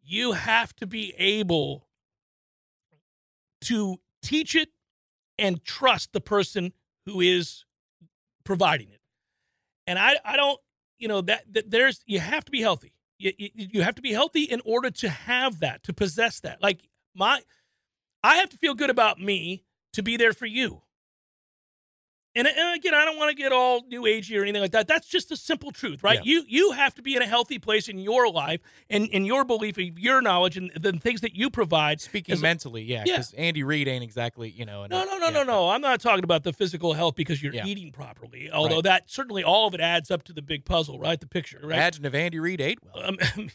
You 0.04 0.34
have 0.34 0.76
to 0.76 0.86
be 0.86 1.14
able 1.18 1.88
to 3.62 4.00
teach 4.26 4.56
it 4.56 4.70
and 5.38 5.64
trust 5.64 6.14
the 6.14 6.22
person 6.22 6.74
who 7.06 7.22
is 7.22 7.66
providing 8.44 8.90
it. 8.90 9.02
And 9.88 10.00
I, 10.00 10.16
I 10.26 10.36
don't, 10.36 10.60
you 10.98 11.08
know, 11.08 11.22
that, 11.22 11.44
that 11.54 11.70
there's, 11.70 12.02
you 12.06 12.20
have 12.20 12.46
to 12.46 12.52
be 12.52 12.62
healthy. 12.62 12.94
You, 13.18 13.32
you, 13.38 13.50
you 13.54 13.82
have 13.82 13.96
to 13.96 14.02
be 14.02 14.12
healthy 14.12 14.44
in 14.44 14.62
order 14.66 14.90
to 14.90 15.10
have 15.10 15.60
that, 15.60 15.84
to 15.84 15.94
possess 15.94 16.40
that. 16.42 16.62
Like 16.62 16.80
my, 17.14 17.42
I 18.24 18.38
have 18.38 18.50
to 18.50 18.58
feel 18.58 18.74
good 18.74 18.90
about 18.90 19.20
me 19.20 19.64
to 19.94 20.02
be 20.02 20.18
there 20.18 20.34
for 20.34 20.46
you. 20.46 20.82
And, 22.38 22.48
and 22.48 22.76
again, 22.76 22.94
I 22.94 23.06
don't 23.06 23.18
want 23.18 23.30
to 23.30 23.36
get 23.36 23.54
all 23.54 23.82
new 23.88 24.02
agey 24.04 24.38
or 24.38 24.44
anything 24.44 24.62
like 24.62 24.72
that. 24.72 24.88
That's 24.88 25.08
just 25.08 25.30
the 25.30 25.38
simple 25.38 25.72
truth, 25.72 26.04
right? 26.04 26.18
Yeah. 26.18 26.34
You 26.40 26.44
you 26.48 26.72
have 26.72 26.94
to 26.96 27.02
be 27.02 27.16
in 27.16 27.22
a 27.22 27.26
healthy 27.28 27.60
place 27.60 27.88
in 27.88 27.98
your 27.98 28.30
life 28.30 28.60
and 28.90 29.08
in 29.08 29.24
your 29.26 29.46
belief, 29.46 29.78
of 29.78 29.98
your 30.00 30.22
knowledge, 30.22 30.58
and 30.58 30.70
the 30.78 30.92
things 30.94 31.22
that 31.22 31.36
you 31.36 31.50
provide. 31.50 32.02
Speaking 32.02 32.34
As- 32.34 32.42
mentally, 32.42 32.84
yeah, 32.84 33.04
Yeah. 33.06 33.14
because 33.16 33.34
Andy 33.34 33.64
Reid 33.64 33.88
ain't 33.88 34.04
exactly, 34.04 34.50
you 34.50 34.66
know. 34.66 34.86
No, 34.86 35.06
no, 35.06 35.18
no, 35.18 35.26
yeah, 35.28 35.30
no, 35.32 35.44
no. 35.44 35.70
I'm 35.70 35.82
not 35.82 36.02
talking 36.02 36.24
about 36.26 36.44
the 36.44 36.52
physical 36.54 36.94
health 36.94 37.16
because 37.16 37.42
you're 37.42 37.54
Yeah. 37.54 37.66
eating 37.66 37.92
properly. 37.92 38.52
Although 38.52 38.76
Right. 38.76 38.84
that 38.84 39.10
certainly 39.10 39.44
all 39.44 39.68
of 39.68 39.74
it 39.74 39.80
adds 39.80 40.12
up 40.12 40.24
to 40.24 40.34
the 40.34 40.42
big 40.42 40.66
puzzle, 40.66 41.00
right? 41.00 41.20
The 41.20 41.28
picture, 41.28 41.60
right? 41.64 41.76
Imagine 41.76 42.06
if 42.06 42.14
Andy 42.14 42.40
Reid 42.40 42.60
ate 42.60 42.80
well. 42.84 43.06
Um, 43.06 43.18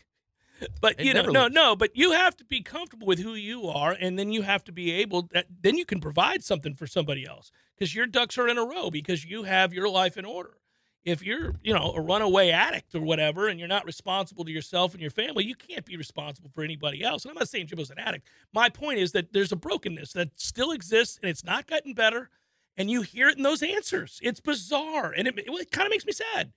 but 0.81 1.01
you 1.01 1.15
know, 1.15 1.23
no, 1.23 1.49
no. 1.49 1.77
But 1.77 1.97
you 1.97 2.13
have 2.13 2.37
to 2.37 2.45
be 2.45 2.63
comfortable 2.63 3.07
with 3.07 3.21
who 3.21 3.35
you 3.35 3.67
are, 3.67 3.93
and 3.93 4.19
then 4.19 4.33
you 4.33 4.43
have 4.43 4.65
to 4.65 4.73
be 4.73 4.93
able. 4.93 5.29
That, 5.33 5.47
then 5.63 5.77
you 5.77 5.85
can 5.85 6.01
provide 6.01 6.45
something 6.45 6.75
for 6.75 6.87
somebody 6.87 7.27
else 7.27 7.51
because 7.77 7.95
your 7.95 8.07
ducks 8.07 8.39
are 8.39 8.49
in 8.49 8.59
a 8.59 8.65
row 8.65 8.91
because 8.91 9.25
you 9.25 9.45
have 9.45 9.73
your 9.73 9.89
life 9.89 10.17
in 10.17 10.25
order. 10.25 10.57
If 11.03 11.23
you're, 11.23 11.55
you 11.63 11.73
know, 11.73 11.93
a 11.97 12.01
runaway 12.01 12.51
addict 12.51 12.95
or 12.95 13.01
whatever, 13.01 13.49
and 13.49 13.59
you're 13.59 13.69
not 13.69 13.87
responsible 13.87 14.45
to 14.45 14.51
yourself 14.51 14.93
and 14.93 15.01
your 15.01 15.11
family, 15.11 15.45
you 15.45 15.55
can't 15.55 15.87
be 15.87 15.97
responsible 15.97 16.51
for 16.55 16.63
anybody 16.63 17.03
else. 17.03 17.25
And 17.25 17.31
I'm 17.31 17.39
not 17.39 17.49
saying 17.49 17.69
Jimbo's 17.69 17.91
an 17.91 17.99
addict. 17.99 18.29
My 18.53 18.69
point 18.69 18.99
is 18.99 19.13
that 19.13 19.33
there's 19.33 19.51
a 19.51 19.57
brokenness 19.57 20.13
that 20.13 20.39
still 20.39 20.73
exists, 20.73 21.19
and 21.23 21.31
it's 21.31 21.43
not 21.43 21.67
gotten 21.67 21.95
better. 21.95 22.29
And 22.77 22.91
you 22.91 23.01
hear 23.03 23.29
it 23.29 23.39
in 23.39 23.43
those 23.43 23.63
answers. 23.63 24.21
It's 24.23 24.41
bizarre, 24.41 25.13
and 25.17 25.27
it, 25.27 25.35
it 25.39 25.71
kind 25.71 25.87
of 25.87 25.91
makes 25.91 26.05
me 26.05 26.13
sad. 26.13 26.53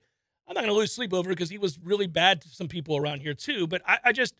I'm 0.47 0.55
not 0.55 0.61
going 0.61 0.73
to 0.73 0.77
lose 0.77 0.93
sleep 0.93 1.13
over 1.13 1.31
it 1.31 1.35
because 1.35 1.49
he 1.49 1.57
was 1.57 1.79
really 1.83 2.07
bad 2.07 2.41
to 2.41 2.49
some 2.49 2.67
people 2.67 2.97
around 2.97 3.21
here 3.21 3.33
too. 3.33 3.65
But 3.67 3.81
I, 3.87 3.99
I 4.05 4.11
just, 4.11 4.35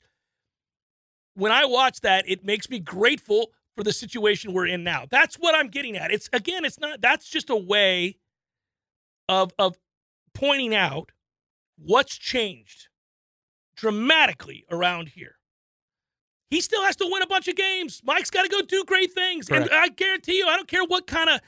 when 1.35 1.51
I 1.51 1.65
watch 1.65 2.01
that, 2.01 2.25
it 2.27 2.43
makes 2.43 2.69
me 2.69 2.79
grateful 2.79 3.51
for 3.75 3.83
the 3.83 3.93
situation 3.93 4.53
we're 4.53 4.67
in 4.67 4.83
now. 4.83 5.05
That's 5.09 5.35
what 5.35 5.55
I'm 5.55 5.67
getting 5.67 5.95
at. 5.97 6.11
It's 6.11 6.29
again, 6.33 6.65
it's 6.65 6.79
not. 6.79 7.01
That's 7.01 7.29
just 7.29 7.49
a 7.49 7.55
way 7.55 8.17
of 9.29 9.51
of 9.57 9.75
pointing 10.33 10.75
out 10.75 11.11
what's 11.77 12.15
changed 12.15 12.89
dramatically 13.75 14.65
around 14.69 15.09
here. 15.09 15.37
He 16.49 16.61
still 16.61 16.83
has 16.83 16.95
to 16.97 17.09
win 17.11 17.23
a 17.23 17.27
bunch 17.27 17.47
of 17.47 17.55
games. 17.55 18.01
Mike's 18.03 18.29
got 18.29 18.43
to 18.43 18.49
go 18.49 18.61
do 18.61 18.83
great 18.85 19.11
things. 19.11 19.47
Correct. 19.47 19.71
And 19.71 19.75
I 19.75 19.89
guarantee 19.89 20.37
you, 20.37 20.47
I 20.47 20.55
don't 20.55 20.67
care 20.67 20.83
what 20.85 21.07
kind 21.07 21.29
of 21.29 21.41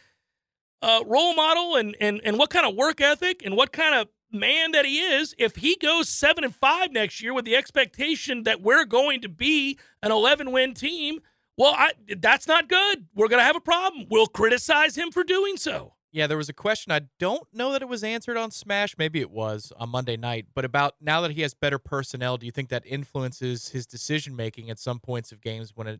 uh, 0.81 1.03
role 1.05 1.35
model 1.35 1.75
and, 1.75 1.95
and, 2.01 2.21
and 2.23 2.39
what 2.39 2.49
kind 2.49 2.65
of 2.65 2.75
work 2.75 3.01
ethic 3.01 3.43
and 3.45 3.55
what 3.55 3.71
kind 3.71 3.93
of 3.93 4.07
man 4.35 4.71
that 4.73 4.85
he 4.85 4.99
is, 4.99 5.33
if 5.37 5.55
he 5.55 5.75
goes 5.77 6.09
seven 6.09 6.43
and 6.43 6.53
five 6.55 6.91
next 6.91 7.21
year 7.21 7.33
with 7.33 7.45
the 7.45 7.55
expectation 7.55 8.43
that 8.43 8.61
we're 8.61 8.85
going 8.85 9.21
to 9.21 9.29
be 9.29 9.79
an 10.03 10.11
11 10.11 10.51
win 10.51 10.73
team, 10.73 11.21
well, 11.57 11.73
I, 11.75 11.93
that's 12.17 12.47
not 12.47 12.67
good. 12.67 13.07
We're 13.15 13.29
going 13.29 13.39
to 13.39 13.45
have 13.45 13.55
a 13.55 13.61
problem. 13.61 14.05
We'll 14.09 14.27
criticize 14.27 14.95
him 14.97 15.11
for 15.11 15.23
doing 15.23 15.57
so. 15.57 15.93
Yeah, 16.11 16.27
there 16.27 16.37
was 16.37 16.47
a 16.49 16.53
question. 16.53 16.91
I 16.93 17.01
don't 17.19 17.45
know 17.53 17.73
that 17.73 17.81
it 17.81 17.89
was 17.89 18.03
answered 18.03 18.37
on 18.37 18.49
Smash. 18.51 18.97
Maybe 18.97 19.19
it 19.19 19.31
was 19.31 19.73
on 19.77 19.89
Monday 19.89 20.15
night. 20.15 20.45
But 20.53 20.63
about 20.63 20.95
now 21.01 21.19
that 21.21 21.31
he 21.31 21.41
has 21.41 21.53
better 21.53 21.77
personnel, 21.79 22.37
do 22.37 22.45
you 22.45 22.53
think 22.53 22.69
that 22.69 22.83
influences 22.85 23.69
his 23.69 23.85
decision 23.85 24.33
making 24.35 24.69
at 24.69 24.79
some 24.79 24.99
points 24.99 25.31
of 25.33 25.41
games 25.41 25.73
when 25.75 25.87
it 25.87 25.99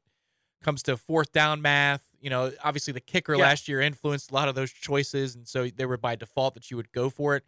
comes 0.63 0.83
to 0.83 0.95
fourth 0.95 1.33
down 1.33 1.61
math? 1.61 2.03
You 2.21 2.29
know, 2.29 2.53
obviously 2.63 2.93
the 2.93 3.01
kicker 3.01 3.36
Yeah. 3.36 3.43
last 3.43 3.67
year 3.67 3.81
influenced 3.81 4.31
a 4.31 4.33
lot 4.33 4.47
of 4.47 4.55
those 4.55 4.71
choices, 4.71 5.36
and 5.36 5.45
so 5.47 5.67
they 5.67 5.86
were 5.86 5.97
by 5.97 6.15
default 6.15 6.53
that 6.53 6.71
you 6.71 6.77
would 6.77 6.91
go 6.93 7.09
for 7.09 7.36
it. 7.36 7.43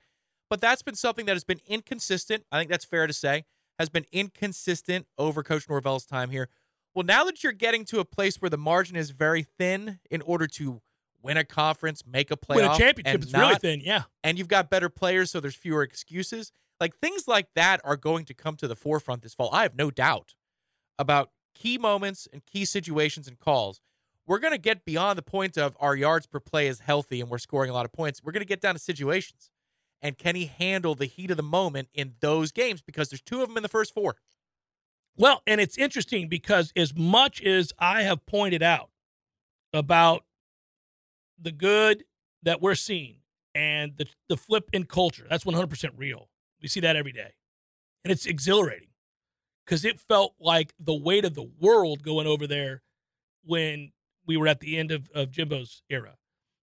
But 0.50 0.62
that's 0.62 0.82
been 0.82 0.96
something 0.96 1.26
that 1.26 1.34
has 1.34 1.44
been 1.44 1.60
inconsistent. 1.66 2.46
I 2.52 2.60
think 2.60 2.70
that's 2.70 2.86
fair 2.86 3.08
to 3.08 3.14
say. 3.14 3.46
Has 3.80 3.90
been 3.90 4.06
inconsistent 4.12 5.08
over 5.18 5.44
Coach 5.44 5.70
Norvell's 5.70 6.06
time 6.06 6.30
here. 6.30 6.50
Well, 6.96 7.06
now 7.06 7.24
that 7.26 7.44
you're 7.44 7.54
getting 7.54 7.86
to 7.86 8.00
a 8.00 8.06
place 8.06 8.42
where 8.42 8.50
the 8.50 8.58
margin 8.58 8.96
is 8.96 9.12
very 9.12 9.44
thin 9.44 10.00
in 10.10 10.22
order 10.24 10.48
to 10.48 10.82
win 11.22 11.38
a 11.38 11.44
conference, 11.44 12.04
make 12.08 12.32
a 12.32 12.38
playoff, 12.38 12.56
Win 12.56 12.66
a 12.66 12.78
championship 12.78 13.16
and 13.16 13.24
is 13.24 13.34
really 13.34 13.56
thin. 13.56 13.82
Yeah. 13.84 14.04
and 14.24 14.38
you've 14.40 14.48
got 14.48 14.70
better 14.70 14.90
players, 14.90 15.30
so 15.30 15.40
there's 15.40 15.56
fewer 15.56 15.84
excuses. 15.84 16.52
Like 16.80 16.98
things 16.98 17.28
like 17.28 17.50
that 17.56 17.82
are 17.84 17.98
going 17.98 18.26
to 18.26 18.34
come 18.34 18.56
to 18.58 18.68
the 18.68 18.76
forefront 18.76 19.22
this 19.22 19.34
fall. 19.34 19.50
I 19.54 19.64
have 19.64 19.76
no 19.76 19.92
doubt 19.92 20.34
about 20.98 21.32
key 21.54 21.78
moments 21.78 22.28
and 22.32 22.46
key 22.46 22.66
situations 22.66 23.28
and 23.28 23.38
calls. 23.40 23.82
We're 24.26 24.40
going 24.40 24.54
to 24.54 24.60
get 24.60 24.86
beyond 24.86 25.18
the 25.18 25.24
point 25.24 25.58
of 25.58 25.76
our 25.80 25.96
yards 25.96 26.28
per 26.28 26.40
play 26.40 26.68
is 26.68 26.80
healthy 26.82 27.22
and 27.22 27.30
we're 27.30 27.38
scoring 27.38 27.70
a 27.70 27.74
lot 27.74 27.86
of 27.86 27.94
points. 27.94 28.24
We're 28.24 28.32
going 28.32 28.42
to 28.42 28.48
get 28.48 28.62
down 28.62 28.76
to 28.76 28.80
situations. 28.80 29.50
And 30.02 30.18
can 30.18 30.36
he 30.36 30.46
handle 30.46 30.96
the 30.96 31.06
heat 31.06 31.32
of 31.32 31.38
the 31.38 31.44
moment 31.44 31.90
in 31.94 32.14
those 32.20 32.52
games? 32.52 32.82
Because 32.82 33.10
there's 33.10 33.22
two 33.22 33.42
of 33.42 33.48
them 33.48 33.58
in 33.58 33.64
the 33.64 33.70
first 33.70 33.94
four. 33.94 34.18
Well, 35.16 35.42
and 35.48 35.60
it's 35.60 35.78
interesting 35.78 36.28
because 36.30 36.72
as 36.76 36.96
much 36.96 37.42
as 37.42 37.74
I 37.80 38.04
have 38.04 38.26
pointed 38.28 38.62
out 38.62 38.92
about 39.74 40.24
the 41.40 41.52
good 41.52 42.04
that 42.44 42.62
we're 42.62 42.76
seeing 42.76 43.18
and 43.56 43.98
the 43.98 44.06
the 44.30 44.38
flip 44.38 44.70
in 44.72 44.84
culture, 44.84 45.26
that's 45.28 45.44
100% 45.44 45.92
real. 45.98 46.30
We 46.62 46.68
see 46.68 46.80
that 46.82 46.96
every 46.96 47.12
day. 47.12 47.34
And 48.04 48.12
it's 48.12 48.26
exhilarating 48.26 48.90
cuz 49.66 49.84
it 49.84 50.00
felt 50.00 50.36
like 50.40 50.74
the 50.80 50.94
weight 50.94 51.26
of 51.26 51.34
the 51.34 51.44
world 51.60 52.04
going 52.04 52.28
over 52.28 52.46
there 52.46 52.84
when 53.44 53.92
we 54.26 54.38
were 54.38 54.48
at 54.48 54.60
the 54.60 54.78
end 54.78 54.92
of, 54.92 55.10
of 55.16 55.32
Jimbo's 55.32 55.82
era. 55.90 56.18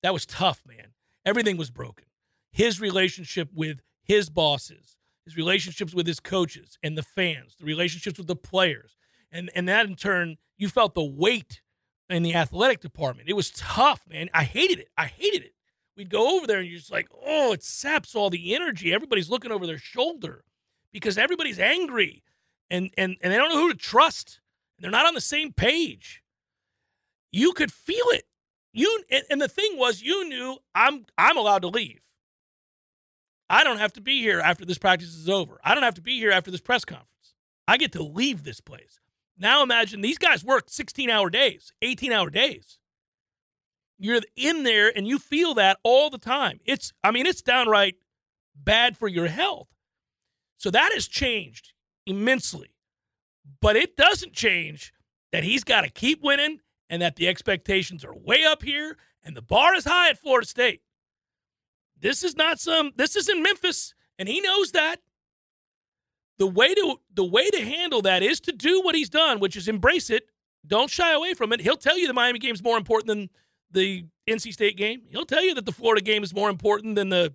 That 0.03 0.13
was 0.13 0.25
tough, 0.25 0.65
man. 0.65 0.93
Everything 1.25 1.57
was 1.57 1.69
broken. 1.69 2.06
His 2.51 2.81
relationship 2.81 3.49
with 3.53 3.81
his 4.03 4.29
bosses, 4.29 4.97
his 5.25 5.35
relationships 5.35 5.93
with 5.93 6.07
his 6.07 6.19
coaches 6.19 6.77
and 6.81 6.97
the 6.97 7.03
fans, 7.03 7.55
the 7.59 7.65
relationships 7.65 8.17
with 8.17 8.27
the 8.27 8.35
players. 8.35 8.97
And 9.31 9.51
and 9.53 9.67
that 9.67 9.85
in 9.85 9.95
turn, 9.95 10.37
you 10.57 10.69
felt 10.69 10.93
the 10.93 11.03
weight 11.03 11.61
in 12.09 12.23
the 12.23 12.35
athletic 12.35 12.79
department. 12.79 13.29
It 13.29 13.33
was 13.33 13.51
tough, 13.51 14.01
man. 14.09 14.29
I 14.33 14.43
hated 14.43 14.79
it. 14.79 14.87
I 14.97 15.05
hated 15.05 15.43
it. 15.43 15.53
We'd 15.97 16.09
go 16.09 16.37
over 16.37 16.47
there 16.47 16.59
and 16.59 16.67
you're 16.67 16.79
just 16.79 16.91
like, 16.91 17.07
oh, 17.25 17.53
it 17.53 17.63
saps 17.63 18.15
all 18.15 18.29
the 18.29 18.55
energy. 18.55 18.93
Everybody's 18.93 19.29
looking 19.29 19.51
over 19.51 19.65
their 19.65 19.79
shoulder 19.79 20.43
because 20.91 21.17
everybody's 21.17 21.59
angry 21.59 22.23
and 22.69 22.91
and, 22.97 23.17
and 23.21 23.33
they 23.33 23.37
don't 23.37 23.49
know 23.49 23.61
who 23.61 23.73
to 23.73 23.77
trust. 23.77 24.39
They're 24.79 24.91
not 24.91 25.05
on 25.05 25.15
the 25.15 25.21
same 25.21 25.51
page. 25.51 26.21
You 27.31 27.53
could 27.53 27.71
feel 27.71 28.05
it. 28.11 28.25
You 28.73 29.03
and, 29.09 29.23
and 29.29 29.41
the 29.41 29.47
thing 29.47 29.77
was, 29.77 30.01
you 30.01 30.27
knew 30.29 30.57
I'm 30.75 31.05
I'm 31.17 31.37
allowed 31.37 31.63
to 31.63 31.67
leave. 31.67 31.99
I 33.49 33.63
don't 33.63 33.79
have 33.79 33.93
to 33.93 34.01
be 34.01 34.21
here 34.21 34.39
after 34.39 34.65
this 34.65 34.77
practice 34.77 35.15
is 35.15 35.29
over. 35.29 35.59
I 35.63 35.73
don't 35.73 35.83
have 35.83 35.95
to 35.95 36.01
be 36.01 36.17
here 36.17 36.31
after 36.31 36.51
this 36.51 36.61
press 36.61 36.83
conference. 36.85 37.07
I 37.67 37.77
get 37.77 37.91
to 37.93 38.03
leave 38.03 38.43
this 38.43 38.59
place. 38.59 38.99
Now 39.37 39.63
imagine 39.63 40.01
these 40.01 40.17
guys 40.17 40.43
work 40.43 40.65
16 40.67 41.09
hour 41.09 41.29
days, 41.29 41.71
18 41.81 42.11
hour 42.11 42.29
days. 42.29 42.79
You're 43.99 44.21
in 44.35 44.63
there 44.63 44.91
and 44.95 45.07
you 45.07 45.19
feel 45.19 45.53
that 45.55 45.79
all 45.83 46.09
the 46.09 46.17
time. 46.17 46.59
It's, 46.65 46.91
I 47.03 47.11
mean, 47.11 47.25
it's 47.25 47.41
downright 47.41 47.95
bad 48.55 48.97
for 48.97 49.07
your 49.07 49.27
health. 49.27 49.67
So 50.57 50.71
that 50.71 50.91
has 50.93 51.07
changed 51.07 51.73
immensely. 52.05 52.71
But 53.61 53.75
it 53.75 53.95
doesn't 53.95 54.33
change 54.33 54.93
that 55.31 55.43
he's 55.43 55.63
got 55.63 55.81
to 55.81 55.89
keep 55.89 56.21
winning 56.23 56.59
and 56.89 57.01
that 57.01 57.15
the 57.15 57.27
expectations 57.27 58.03
are 58.03 58.15
way 58.15 58.43
up 58.43 58.63
here 58.63 58.97
and 59.23 59.35
the 59.35 59.41
bar 59.41 59.75
is 59.75 59.85
high 59.85 60.09
at 60.09 60.19
Florida 60.19 60.47
State. 60.47 60.81
This 61.99 62.23
is 62.23 62.35
not 62.35 62.59
some 62.59 62.91
this 62.95 63.15
is 63.15 63.29
in 63.29 63.41
Memphis 63.41 63.93
and 64.19 64.27
he 64.27 64.41
knows 64.41 64.71
that. 64.71 64.97
The 66.37 66.47
way 66.47 66.73
to 66.75 66.97
the 67.13 67.23
way 67.23 67.49
to 67.49 67.61
handle 67.61 68.01
that 68.03 68.21
is 68.21 68.39
to 68.41 68.51
do 68.51 68.81
what 68.81 68.95
he's 68.95 69.09
done, 69.09 69.39
which 69.39 69.55
is 69.55 69.67
embrace 69.67 70.09
it. 70.09 70.29
Don't 70.65 70.89
shy 70.89 71.13
away 71.13 71.33
from 71.33 71.51
it. 71.53 71.61
He'll 71.61 71.77
tell 71.77 71.97
you 71.97 72.07
the 72.07 72.13
Miami 72.13 72.39
game 72.39 72.53
is 72.53 72.63
more 72.63 72.77
important 72.77 73.07
than 73.07 73.29
the 73.71 74.05
NC 74.27 74.53
State 74.53 74.77
game. 74.77 75.01
He'll 75.09 75.25
tell 75.25 75.43
you 75.43 75.55
that 75.55 75.65
the 75.65 75.71
Florida 75.71 76.01
game 76.01 76.23
is 76.23 76.35
more 76.35 76.49
important 76.49 76.95
than 76.95 77.09
the 77.09 77.33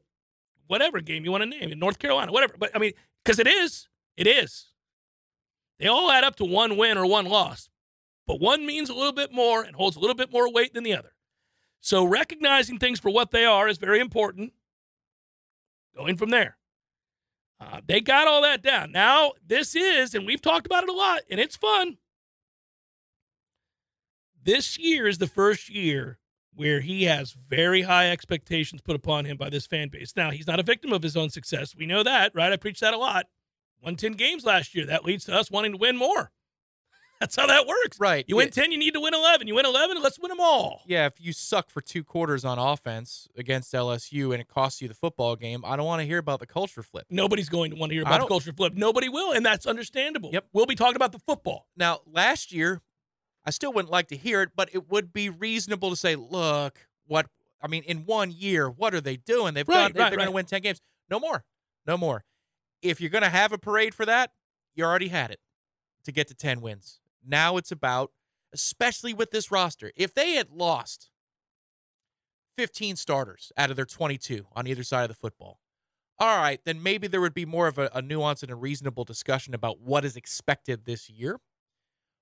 whatever 0.66 1.00
game 1.00 1.24
you 1.24 1.32
want 1.32 1.42
to 1.42 1.48
name, 1.48 1.72
in 1.72 1.78
North 1.78 1.98
Carolina, 1.98 2.30
whatever. 2.32 2.54
But 2.58 2.70
I 2.74 2.78
mean, 2.78 2.92
because 3.24 3.38
it 3.38 3.46
is, 3.46 3.88
it 4.16 4.26
is. 4.26 4.66
They 5.78 5.86
all 5.88 6.10
add 6.10 6.24
up 6.24 6.36
to 6.36 6.44
one 6.44 6.76
win 6.76 6.96
or 6.96 7.06
one 7.06 7.26
loss, 7.26 7.68
but 8.26 8.40
one 8.40 8.64
means 8.64 8.88
a 8.88 8.94
little 8.94 9.12
bit 9.12 9.32
more 9.32 9.62
and 9.62 9.74
holds 9.74 9.96
a 9.96 10.00
little 10.00 10.14
bit 10.14 10.32
more 10.32 10.50
weight 10.52 10.74
than 10.74 10.84
the 10.84 10.94
other. 10.94 11.12
So 11.82 12.04
recognizing 12.04 12.78
things 12.78 13.00
for 13.00 13.10
what 13.10 13.32
they 13.32 13.44
are 13.44 13.68
is 13.68 13.76
very 13.76 13.98
important. 13.98 14.52
Going 15.94 16.16
from 16.16 16.30
there. 16.30 16.56
Uh, 17.60 17.80
they 17.86 18.00
got 18.00 18.28
all 18.28 18.42
that 18.42 18.62
down. 18.62 18.92
Now, 18.92 19.32
this 19.44 19.74
is, 19.74 20.14
and 20.14 20.24
we've 20.24 20.40
talked 20.40 20.64
about 20.64 20.84
it 20.84 20.88
a 20.88 20.92
lot, 20.92 21.22
and 21.28 21.38
it's 21.38 21.56
fun. 21.56 21.98
This 24.42 24.78
year 24.78 25.06
is 25.06 25.18
the 25.18 25.26
first 25.26 25.68
year 25.68 26.18
where 26.54 26.80
he 26.80 27.04
has 27.04 27.32
very 27.32 27.82
high 27.82 28.10
expectations 28.10 28.80
put 28.80 28.96
upon 28.96 29.24
him 29.24 29.36
by 29.36 29.50
this 29.50 29.66
fan 29.66 29.88
base. 29.88 30.14
Now, 30.16 30.30
he's 30.30 30.46
not 30.46 30.60
a 30.60 30.64
victim 30.64 30.92
of 30.92 31.02
his 31.02 31.16
own 31.16 31.30
success. 31.30 31.74
We 31.76 31.86
know 31.86 32.02
that, 32.04 32.32
right? 32.34 32.52
I 32.52 32.56
preached 32.56 32.80
that 32.80 32.94
a 32.94 32.98
lot. 32.98 33.26
Won 33.80 33.96
10 33.96 34.12
games 34.12 34.44
last 34.44 34.74
year. 34.74 34.86
That 34.86 35.04
leads 35.04 35.24
to 35.24 35.34
us 35.34 35.50
wanting 35.50 35.72
to 35.72 35.78
win 35.78 35.96
more. 35.96 36.30
That's 37.22 37.36
how 37.36 37.46
that 37.46 37.68
works. 37.68 38.00
Right. 38.00 38.24
You 38.26 38.34
win 38.34 38.48
Yeah. 38.48 38.62
10, 38.64 38.72
you 38.72 38.78
need 38.78 38.94
to 38.94 39.00
win 39.00 39.14
11. 39.14 39.46
You 39.46 39.54
win 39.54 39.64
11, 39.64 40.02
let's 40.02 40.18
win 40.18 40.30
them 40.30 40.40
all. 40.40 40.82
Yeah, 40.88 41.06
if 41.06 41.20
you 41.20 41.32
suck 41.32 41.70
for 41.70 41.80
two 41.80 42.02
quarters 42.02 42.44
on 42.44 42.58
offense 42.58 43.28
against 43.36 43.72
LSU 43.72 44.32
and 44.32 44.40
it 44.40 44.48
costs 44.48 44.82
you 44.82 44.88
the 44.88 44.94
football 44.94 45.36
game, 45.36 45.62
I 45.64 45.76
don't 45.76 45.86
want 45.86 46.00
to 46.00 46.04
hear 46.06 46.18
about 46.18 46.40
the 46.40 46.46
culture 46.48 46.82
flip. 46.82 47.06
Nobody's 47.10 47.48
going 47.48 47.70
to 47.70 47.76
want 47.76 47.90
to 47.90 47.94
hear 47.94 48.02
about 48.02 48.22
the 48.22 48.26
culture 48.26 48.52
flip. 48.52 48.72
Nobody 48.74 49.08
will, 49.08 49.30
and 49.30 49.46
that's 49.46 49.66
understandable. 49.66 50.30
Yep. 50.32 50.46
We'll 50.52 50.66
be 50.66 50.74
talking 50.74 50.96
about 50.96 51.12
the 51.12 51.20
football. 51.20 51.68
Now, 51.76 52.00
last 52.12 52.52
year, 52.52 52.80
I 53.46 53.50
still 53.50 53.72
wouldn't 53.72 53.92
like 53.92 54.08
to 54.08 54.16
hear 54.16 54.42
it, 54.42 54.50
but 54.56 54.68
it 54.72 54.90
would 54.90 55.12
be 55.12 55.28
reasonable 55.30 55.90
to 55.90 55.96
say, 55.96 56.16
look, 56.16 56.88
what 57.06 57.28
I 57.62 57.68
mean, 57.68 57.84
in 57.84 57.98
one 57.98 58.32
year, 58.32 58.68
what 58.68 58.94
are 58.94 59.00
they 59.00 59.16
doing? 59.16 59.54
They've 59.54 59.68
Right, 59.68 59.82
gone, 59.84 59.92
they're 59.92 60.02
right, 60.06 60.16
going 60.16 60.26
to 60.26 60.32
win 60.32 60.46
10 60.46 60.60
games. 60.60 60.80
No 61.08 61.20
more. 61.20 61.44
No 61.86 61.96
more. 61.96 62.24
If 62.82 63.00
you're 63.00 63.10
going 63.10 63.22
to 63.22 63.30
have 63.30 63.52
a 63.52 63.58
parade 63.58 63.94
for 63.94 64.04
that, 64.06 64.32
you 64.74 64.82
already 64.84 65.06
had 65.06 65.30
it 65.30 65.38
to 66.02 66.10
get 66.10 66.26
to 66.26 66.34
10 66.34 66.60
wins. 66.60 66.98
Now 67.26 67.56
it's 67.56 67.72
about, 67.72 68.12
especially 68.52 69.14
with 69.14 69.30
this 69.30 69.50
roster, 69.50 69.92
if 69.96 70.14
they 70.14 70.32
had 70.32 70.50
lost 70.50 71.10
15 72.58 72.96
starters 72.96 73.52
out 73.56 73.70
of 73.70 73.76
their 73.76 73.84
22 73.84 74.46
on 74.52 74.66
either 74.66 74.82
side 74.82 75.04
of 75.04 75.08
the 75.08 75.14
football, 75.14 75.58
all 76.18 76.38
right, 76.38 76.60
then 76.64 76.82
maybe 76.82 77.08
there 77.08 77.20
would 77.20 77.34
be 77.34 77.46
more 77.46 77.66
of 77.66 77.78
a, 77.78 77.90
a 77.94 78.02
nuance 78.02 78.42
and 78.42 78.52
a 78.52 78.54
reasonable 78.54 79.04
discussion 79.04 79.54
about 79.54 79.80
what 79.80 80.04
is 80.04 80.16
expected 80.16 80.84
this 80.84 81.10
year. 81.10 81.40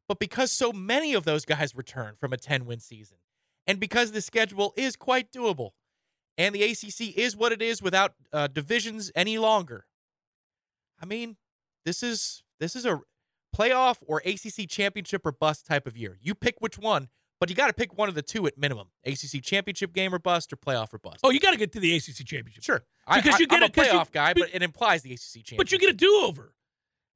But 0.09 0.18
because 0.18 0.51
so 0.51 0.72
many 0.72 1.14
of 1.14 1.24
those 1.24 1.44
guys 1.44 1.74
return 1.74 2.14
from 2.18 2.32
a 2.32 2.36
10 2.36 2.64
win 2.66 2.80
season, 2.80 3.18
and 3.66 3.78
because 3.78 4.12
the 4.12 4.20
schedule 4.22 4.72
is 4.76 4.96
quite 4.96 5.30
doable, 5.30 5.70
and 6.38 6.55
the 6.55 6.62
ACC 6.62 7.16
is 7.16 7.36
what 7.36 7.53
it 7.53 7.61
is 7.61 7.82
without 7.82 8.14
uh, 8.32 8.46
divisions 8.46 9.12
any 9.14 9.38
longer, 9.38 9.86
I 11.01 11.07
mean, 11.07 11.36
this 11.84 12.03
is 12.03 12.42
this 12.59 12.74
is 12.74 12.86
a 12.86 13.01
playoff 13.57 13.96
or 14.07 14.22
ACC 14.24 14.68
championship 14.68 15.24
or 15.24 15.32
bust 15.32 15.66
type 15.66 15.86
of 15.86 15.96
year. 15.96 16.18
You 16.20 16.34
pick 16.34 16.57
which 16.61 16.78
one, 16.78 17.09
but 17.38 17.48
you 17.51 17.57
got 17.57 17.68
to 17.68 17.72
pick 17.72 17.96
one 17.96 18.09
of 18.09 18.14
the 18.14 18.22
two 18.22 18.46
at 18.46 18.57
minimum: 18.59 18.88
ACC 19.05 19.42
championship 19.42 19.92
game 19.92 20.14
or 20.14 20.18
bust, 20.18 20.53
or 20.53 20.57
playoff 20.57 20.92
or 20.94 20.98
bust. 20.98 21.20
Oh, 21.24 21.30
you 21.30 21.40
got 21.40 21.53
to 21.53 21.57
get 21.59 21.72
to 21.72 21.80
the 21.80 21.94
ACC 21.96 22.24
championship. 22.26 22.62
sure. 22.62 22.84
Because 23.14 23.34
I, 23.34 23.38
you 23.38 23.46
get 23.46 23.62
I'm 23.62 23.62
a 23.64 23.70
'cause 23.70 23.86
you- 23.86 23.92
playoff 23.92 24.11
guy, 24.12 24.34
but- 24.34 24.51
it 24.53 24.62
implies 24.62 25.03
the 25.03 25.12
ACC 25.12 25.42
championship. 25.44 25.59
But 25.59 25.72
you 25.72 25.78
get 25.78 25.90
a 25.90 25.94
do 25.94 26.22
over. 26.24 26.55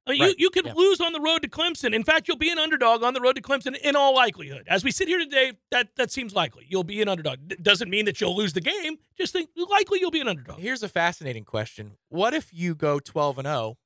I 0.07 0.11
mean, 0.11 0.21
Right, 0.21 0.29
you, 0.31 0.35
you 0.37 0.49
can 0.51 0.67
yeah. 0.67 0.73
lose 0.75 1.01
on 1.01 1.13
the 1.13 1.19
road 1.19 1.41
to 1.41 1.47
Clemson. 1.47 1.95
In 1.95 2.03
fact, 2.03 2.27
you'll 2.27 2.37
be 2.37 2.51
an 2.51 2.59
underdog 2.59 3.01
on 3.01 3.15
the 3.15 3.21
road 3.21 3.37
to 3.37 3.41
Clemson 3.41 3.75
in 3.75 3.95
all 3.95 4.13
likelihood. 4.13 4.63
As 4.67 4.83
we 4.83 4.91
sit 4.91 5.07
here 5.07 5.17
today, 5.17 5.53
that, 5.71 5.95
that 5.95 6.11
seems 6.11 6.35
likely. 6.35 6.67
You'll 6.69 6.83
be 6.83 7.01
an 7.01 7.07
underdog. 7.09 7.39
D- 7.47 7.55
doesn't 7.59 7.89
mean 7.89 8.05
that 8.05 8.21
you'll 8.21 8.35
lose 8.35 8.53
the 8.53 8.61
game. 8.61 8.97
Just 9.17 9.33
think 9.33 9.49
likely 9.55 9.97
you'll 9.99 10.11
be 10.11 10.21
an 10.21 10.27
underdog. 10.27 10.59
Here's 10.59 10.83
a 10.83 10.89
fascinating 10.89 11.43
question. 11.43 11.93
What 12.09 12.35
if 12.35 12.53
you 12.53 12.75
go 12.75 12.99
12 12.99 13.39
and 13.39 13.47
0? 13.47 13.77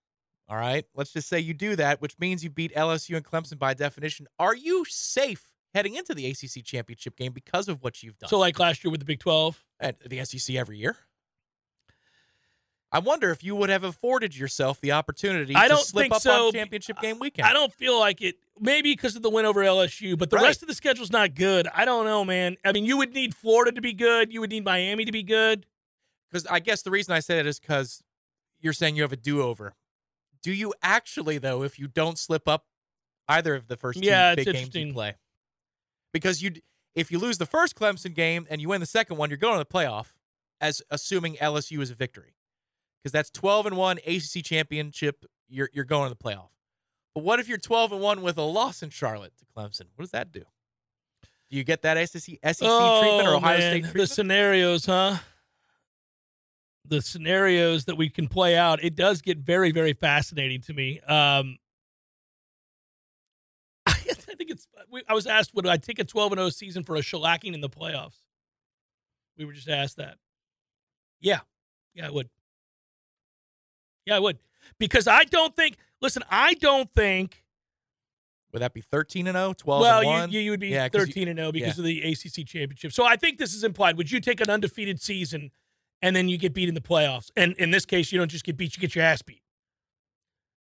All 0.50 0.58
right. 0.58 0.86
Let's 0.96 1.14
just 1.14 1.30
say 1.30 1.40
you 1.40 1.54
do 1.54 1.76
that, 1.76 2.02
which 2.02 2.18
means 2.20 2.44
you 2.44 2.50
beat 2.50 2.74
LSU 2.76 3.16
and 3.16 3.24
Clemson 3.24 3.60
by 3.60 3.74
definition. 3.76 4.28
Are 4.40 4.56
you 4.56 4.84
safe 4.86 5.52
heading 5.76 5.96
into 5.96 6.16
the 6.16 6.26
ACC 6.28 6.64
championship 6.66 7.16
game 7.16 7.32
because 7.34 7.68
of 7.70 7.84
what 7.84 8.02
you've 8.02 8.18
done? 8.18 8.30
So, 8.30 8.40
like 8.40 8.58
last 8.58 8.84
year 8.84 8.90
with 8.92 9.00
the 9.00 9.06
Big 9.06 9.20
12. 9.20 9.64
at 9.80 10.00
the 10.10 10.24
SEC 10.26 10.56
every 10.56 10.78
year. 10.80 10.98
I 12.92 12.98
wonder 12.98 13.30
if 13.30 13.44
you 13.44 13.56
would 13.56 13.70
have 13.70 13.84
afforded 13.84 14.36
yourself 14.36 14.82
the 14.82 14.94
opportunity 14.94 15.56
I 15.56 15.64
to 15.68 15.76
don't 15.76 15.86
slip 15.86 16.06
think 16.06 16.16
up 16.16 16.22
so. 16.24 16.48
on 16.48 16.54
championship 16.54 17.00
game 17.00 17.20
weekend. 17.20 17.48
I 17.48 17.54
don't 17.54 17.72
feel 17.72 18.00
like 18.00 18.20
it. 18.24 18.38
Maybe 18.60 18.92
because 18.94 19.16
of 19.16 19.22
the 19.22 19.30
win 19.30 19.46
over 19.46 19.62
LSU, 19.62 20.18
but 20.18 20.32
the 20.32 20.38
Right. 20.38 20.46
rest 20.46 20.64
of 20.64 20.68
the 20.68 20.74
schedule's 20.74 21.12
not 21.12 21.36
good. 21.36 21.68
I 21.68 21.86
don't 21.86 22.06
know, 22.06 22.26
man. 22.26 22.58
I 22.66 22.72
mean, 22.72 22.86
you 22.86 22.98
would 22.98 23.14
need 23.14 23.36
Florida 23.36 23.72
to 23.74 23.80
be 23.82 23.94
good. 23.94 24.34
You 24.34 24.42
would 24.42 24.50
need 24.50 24.64
Miami 24.66 25.06
to 25.06 25.12
be 25.12 25.22
good. 25.24 25.66
because 26.32 26.46
I 26.48 26.60
guess 26.60 26.82
the 26.84 26.92
reason 26.92 27.14
I 27.14 27.20
say 27.22 27.38
that 27.38 27.46
is 27.48 27.60
because 27.60 28.04
you're 28.60 28.74
saying 28.74 28.96
you 28.96 29.02
have 29.04 29.12
a 29.14 29.18
do-over. 29.18 29.76
Do 30.44 30.54
you 30.54 30.74
actually 30.82 31.38
though? 31.38 31.64
If 31.64 31.80
you 31.80 31.88
don't 31.88 32.18
slip 32.18 32.48
up 32.48 32.66
either 33.28 33.56
of 33.56 33.68
the 33.68 33.78
first 33.78 34.00
two 34.02 34.06
Yeah, 34.06 34.32
it's 34.32 34.46
big 34.46 34.54
games 34.54 34.76
you 34.76 34.94
play, 34.94 35.16
because 36.14 36.42
you 36.42 36.54
if 36.96 37.12
you 37.12 37.20
lose 37.20 37.38
the 37.38 37.46
first 37.46 37.76
Clemson 37.76 38.14
game 38.14 38.48
and 38.50 38.62
you 38.62 38.70
win 38.70 38.80
the 38.80 38.86
second 38.88 39.18
one, 39.18 39.30
you're 39.30 39.38
going 39.38 39.54
to 39.54 39.60
the 39.60 39.66
playoff 39.66 40.08
as 40.62 40.82
assuming 40.90 41.36
LSU 41.36 41.80
is 41.82 41.90
a 41.92 41.96
victory, 41.96 42.36
because 43.02 43.12
that's 43.12 43.30
12 43.30 43.68
and 43.68 43.78
one 43.78 43.98
ACC 44.06 44.44
championship. 44.44 45.26
You're 45.48 45.70
you're 45.74 45.86
going 45.86 46.10
to 46.10 46.18
the 46.18 46.24
playoff. 46.24 46.50
But 47.16 47.24
what 47.24 47.40
if 47.40 47.48
you're 47.48 47.58
12 47.58 47.94
and 47.94 48.02
one 48.02 48.22
with 48.22 48.38
a 48.38 48.44
loss 48.44 48.84
in 48.84 48.90
Charlotte 48.92 49.34
to 49.38 49.46
Clemson? 49.46 49.88
What 49.96 50.04
does 50.04 50.12
that 50.12 50.32
do? 50.32 50.44
Do 51.50 51.58
you 51.58 51.64
get 51.64 51.82
that 51.82 51.98
SEC 52.10 52.22
SEC 52.22 52.42
treatment 52.42 53.28
or 53.28 53.32
Oh, 53.32 53.38
Ohio 53.38 53.58
man. 53.58 53.84
State 53.84 53.94
The 53.94 54.08
scenarios, 54.08 54.86
huh? 54.86 55.18
The 56.90 57.02
scenarios 57.02 57.86
that 57.86 57.96
we 57.96 58.10
can 58.10 58.28
play 58.28 58.58
out. 58.58 58.84
It 58.84 58.96
does 58.96 59.22
get 59.22 59.38
very, 59.38 59.72
very 59.72 59.94
fascinating 59.94 60.62
to 60.64 60.74
me. 60.74 61.00
Um, 61.02 61.58
I 63.86 63.94
think 63.94 64.50
it's. 64.50 64.68
we- 64.92 65.04
I 65.08 65.14
was 65.14 65.28
asked, 65.28 65.54
would 65.54 65.68
I 65.68 65.78
take 65.78 66.00
a 66.00 66.04
12 66.04 66.32
and 66.34 66.40
0 66.40 66.50
season 66.50 66.84
for 66.84 66.96
a 66.96 67.00
shellacking 67.02 67.54
in 67.54 67.62
the 67.62 67.70
playoffs? 67.70 68.18
We 69.38 69.46
were 69.46 69.54
just 69.54 69.70
asked 69.70 69.98
that. 69.98 70.18
Yeah, 71.22 71.40
yeah, 71.94 72.08
I 72.08 72.12
would. 72.12 72.30
Yeah, 74.06 74.16
I 74.16 74.20
would 74.20 74.40
because 74.80 75.08
I 75.08 75.24
don't 75.26 75.56
think. 75.56 75.78
Listen, 76.02 76.24
I 76.30 76.54
don't 76.56 76.92
think. 76.94 77.44
Would 78.52 78.62
that 78.64 78.74
be 78.74 78.82
13 78.82 79.28
and 79.28 79.36
0, 79.36 79.54
12 79.54 79.82
well, 79.82 80.00
and 80.00 80.08
1? 80.08 80.32
you, 80.32 80.40
you 80.40 80.52
would 80.52 80.60
be 80.60 80.70
Yeah, 80.70 80.90
'cause 80.90 81.02
you- 81.02 81.06
13 81.08 81.28
and 81.28 81.38
0 81.38 81.52
because 81.52 81.78
yeah. 81.78 81.82
of 81.82 81.86
the 81.86 82.02
ACC 82.02 82.48
championship. 82.48 82.92
So 82.94 83.06
I 83.06 83.16
think 83.16 83.38
this 83.38 83.54
is 83.54 83.64
implied. 83.64 83.96
Would 83.98 84.10
you 84.12 84.20
take 84.20 84.42
an 84.42 84.50
undefeated 84.50 85.00
season 85.02 85.52
and 86.02 86.16
then 86.16 86.30
you 86.30 86.38
get 86.38 86.54
beat 86.54 86.70
in 86.70 86.76
the 86.76 86.82
playoffs? 86.82 87.32
And 87.36 87.54
in 87.58 87.72
this 87.72 87.86
case, 87.86 88.12
you 88.12 88.20
don't 88.20 88.30
just 88.30 88.46
get 88.46 88.58
beat; 88.58 88.76
you 88.76 88.82
get 88.82 88.96
your 88.96 89.04
ass 89.04 89.22
beat. 89.22 89.42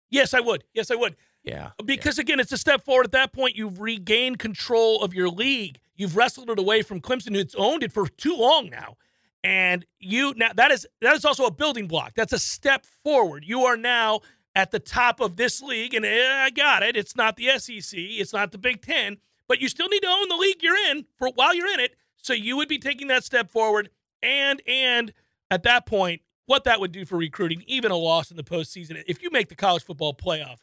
Yes, 0.09 0.33
I 0.33 0.39
would. 0.39 0.63
Yes, 0.73 0.91
I 0.91 0.95
would. 0.95 1.15
yeah. 1.43 1.71
Because 1.83 2.19
again, 2.19 2.39
it's 2.39 2.51
a 2.51 2.57
step 2.57 2.83
forward. 2.83 3.05
At 3.05 3.11
that 3.13 3.33
point, 3.33 3.55
you've 3.55 3.81
regained 3.81 4.39
control 4.39 5.01
of 5.01 5.13
your 5.13 5.29
league. 5.29 5.79
You've 5.95 6.15
wrestled 6.15 6.49
it 6.49 6.59
away 6.59 6.81
from 6.81 7.01
Clemson, 7.01 7.35
who's 7.35 7.55
owned 7.55 7.83
it 7.83 7.91
for 7.91 8.07
too 8.07 8.35
long 8.35 8.69
now. 8.69 8.97
And 9.43 9.85
you 9.99 10.33
now 10.35 10.51
that 10.55 10.71
is 10.71 10.87
that 11.01 11.15
is 11.15 11.25
also 11.25 11.45
a 11.45 11.51
building 11.51 11.87
block. 11.87 12.13
That's 12.15 12.33
a 12.33 12.39
step 12.39 12.85
forward. 13.03 13.43
You 13.45 13.61
are 13.65 13.77
now 13.77 14.21
at 14.55 14.71
the 14.71 14.79
top 14.79 15.19
of 15.19 15.35
this 15.35 15.61
league, 15.61 15.93
and 15.93 16.05
eh, 16.05 16.43
I 16.43 16.49
got 16.49 16.81
it. 16.81 16.95
It's 16.95 17.15
not 17.15 17.35
the 17.35 17.59
SEC, 17.59 17.99
it's 17.99 18.33
not 18.33 18.51
the 18.51 18.57
Big 18.57 18.81
Ten, 18.81 19.17
but 19.47 19.59
you 19.61 19.67
still 19.67 19.89
need 19.89 19.99
to 20.01 20.07
own 20.07 20.29
the 20.29 20.35
league 20.35 20.63
you're 20.63 20.77
in 20.89 21.05
for 21.17 21.29
while 21.35 21.53
you're 21.53 21.71
in 21.73 21.79
it. 21.79 21.95
So 22.15 22.33
you 22.33 22.57
would 22.57 22.69
be 22.69 22.79
taking 22.79 23.07
that 23.09 23.23
step 23.23 23.51
forward, 23.51 23.89
and 24.23 24.61
and 24.65 25.13
at 25.51 25.63
that 25.63 25.85
point, 25.85 26.21
what 26.47 26.63
that 26.65 26.79
would 26.79 26.91
do 26.91 27.05
for 27.05 27.17
recruiting, 27.17 27.63
even 27.67 27.91
a 27.91 27.95
loss 27.95 28.29
in 28.31 28.37
the 28.37 28.43
postseason, 28.43 29.01
if 29.07 29.21
you 29.23 29.29
make 29.31 29.49
the 29.49 29.55
college 29.55 29.83
football 29.83 30.13
playoff, 30.13 30.57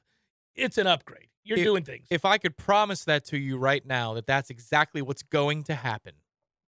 it's 0.54 0.78
an 0.78 0.86
upgrade. 0.86 1.28
You're 1.44 1.58
If- 1.58 1.64
doing 1.64 1.82
things. 1.84 2.06
if 2.10 2.24
I 2.24 2.38
could 2.38 2.56
promise 2.56 3.04
that 3.04 3.24
to 3.26 3.38
you 3.38 3.58
right 3.58 3.84
now, 3.84 4.14
that 4.14 4.26
that's 4.26 4.48
exactly 4.50 5.02
what's 5.02 5.22
going 5.22 5.64
to 5.64 5.74
happen, 5.74 6.14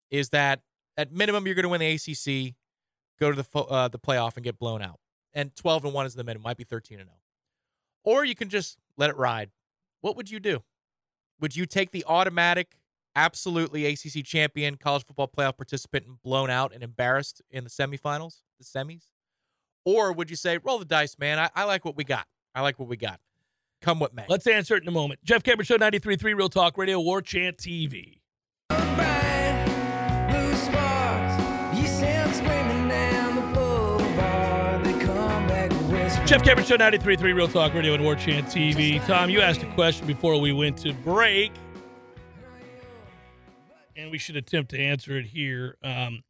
is 0.09 0.29
that 0.29 0.61
at 0.97 1.11
minimum 1.11 1.45
you're 1.45 1.55
going 1.55 1.63
to 1.63 1.69
win 1.69 1.79
the 1.79 1.91
ACC, 1.93 2.55
go 3.19 3.31
to 3.31 3.41
the 3.41 3.59
uh, 3.59 3.87
the 3.87 3.99
playoff 3.99 4.35
and 4.35 4.43
get 4.43 4.57
blown 4.57 4.81
out, 4.81 4.99
and 5.33 5.55
12 5.55 5.85
and 5.85 5.93
one 5.93 6.05
is 6.07 6.15
the 6.15 6.23
minimum, 6.23 6.43
might 6.43 6.57
be 6.57 6.63
13 6.63 6.99
and 6.99 7.07
0, 7.07 7.17
or 8.03 8.25
you 8.25 8.33
can 8.35 8.49
just 8.49 8.77
let 8.97 9.09
it 9.11 9.15
ride. 9.17 9.51
What 10.01 10.15
would 10.17 10.31
you 10.31 10.39
do? 10.39 10.63
Would 11.39 11.55
you 11.55 11.65
take 11.67 11.91
the 11.91 12.03
automatic, 12.07 12.75
absolutely 13.15 13.85
ACC 13.85 14.23
champion, 14.23 14.75
college 14.75 15.05
football 15.05 15.27
playoff 15.27 15.57
participant, 15.57 16.05
and 16.05 16.21
blown 16.21 16.49
out 16.49 16.73
and 16.73 16.83
embarrassed 16.83 17.41
in 17.51 17.63
the 17.63 17.69
semifinals, 17.69 18.41
the 18.59 18.65
semis, 18.65 19.07
or 19.85 20.13
would 20.13 20.29
you 20.29 20.35
say 20.35 20.57
roll 20.57 20.79
the 20.79 20.85
dice, 20.85 21.17
man? 21.19 21.39
I, 21.39 21.49
I 21.55 21.63
like 21.65 21.85
what 21.85 21.95
we 21.95 22.03
got. 22.03 22.27
I 22.55 22.61
like 22.61 22.79
what 22.79 22.87
we 22.87 22.97
got. 22.97 23.19
Come 23.81 23.99
what 23.99 24.13
may. 24.13 24.25
Let's 24.29 24.47
answer 24.47 24.75
it 24.75 24.83
in 24.83 24.87
a 24.87 24.91
moment. 24.91 25.19
Jeff 25.23 25.43
Cameron 25.43 25.65
Show 25.65 25.77
93.3 25.77 26.23
Real 26.35 26.49
Talk 26.49 26.77
Radio, 26.77 26.99
War 26.99 27.21
Chant 27.21 27.57
TV. 27.57 28.19
Jeff 36.25 36.41
Cameron 36.41 36.65
Show 36.65 36.77
93.3 36.77 37.21
Real 37.35 37.47
Talk 37.49 37.73
Radio 37.73 37.93
and 37.93 38.03
War 38.03 38.15
Chant 38.15 38.47
TV. 38.47 39.05
Tom, 39.05 39.29
you 39.29 39.41
asked 39.41 39.61
a 39.61 39.71
question 39.73 40.07
before 40.07 40.39
we 40.39 40.53
went 40.53 40.77
to 40.77 40.93
break, 40.93 41.51
and 43.95 44.11
we 44.11 44.17
should 44.17 44.35
attempt 44.35 44.71
to 44.71 44.79
answer 44.79 45.17
it 45.17 45.27
here 45.27 45.77
um, 45.83 46.23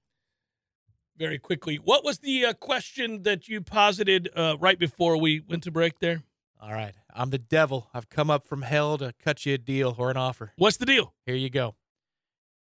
very 1.18 1.38
quickly. 1.40 1.76
What 1.78 2.04
was 2.04 2.20
the 2.20 2.46
uh, 2.46 2.54
question 2.54 3.24
that 3.24 3.48
you 3.48 3.62
posited 3.62 4.30
uh, 4.36 4.58
right 4.60 4.78
before 4.80 5.18
we 5.18 5.40
went 5.40 5.64
to 5.64 5.72
break 5.72 6.00
there? 6.00 6.24
All 6.62 6.72
right. 6.74 6.96
I'm 7.14 7.30
the 7.30 7.38
devil. 7.38 7.90
I've 7.94 8.10
come 8.10 8.30
up 8.30 8.46
from 8.48 8.62
hell 8.62 8.98
to 8.98 9.14
cut 9.24 9.46
you 9.46 9.54
a 9.56 9.58
deal 9.58 9.96
or 9.98 10.10
an 10.10 10.18
offer. 10.18 10.54
What's 10.58 10.78
the 10.78 10.86
deal? 10.86 11.14
Here 11.26 11.36
you 11.36 11.50
go. 11.50 11.76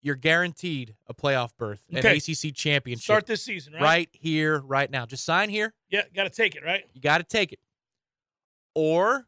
You're 0.02 0.16
guaranteed 0.16 0.96
a 1.08 1.14
playoff 1.14 1.50
berth, 1.58 1.84
an 1.92 1.98
Okay. 1.98 2.16
ACC 2.18 2.56
championship. 2.56 3.04
Start 3.04 3.26
this 3.26 3.44
season, 3.44 3.74
right? 3.74 3.82
right 3.82 4.10
here, 4.14 4.60
right 4.60 4.90
now. 4.90 5.06
Just 5.06 5.26
sign 5.26 5.50
here. 5.50 5.74
Yeah, 5.90 6.04
got 6.16 6.24
to 6.24 6.30
take 6.30 6.56
it, 6.56 6.64
right? 6.64 6.84
You 6.94 7.02
got 7.02 7.18
to 7.18 7.26
take 7.26 7.52
it. 7.52 7.60
Or 8.74 9.28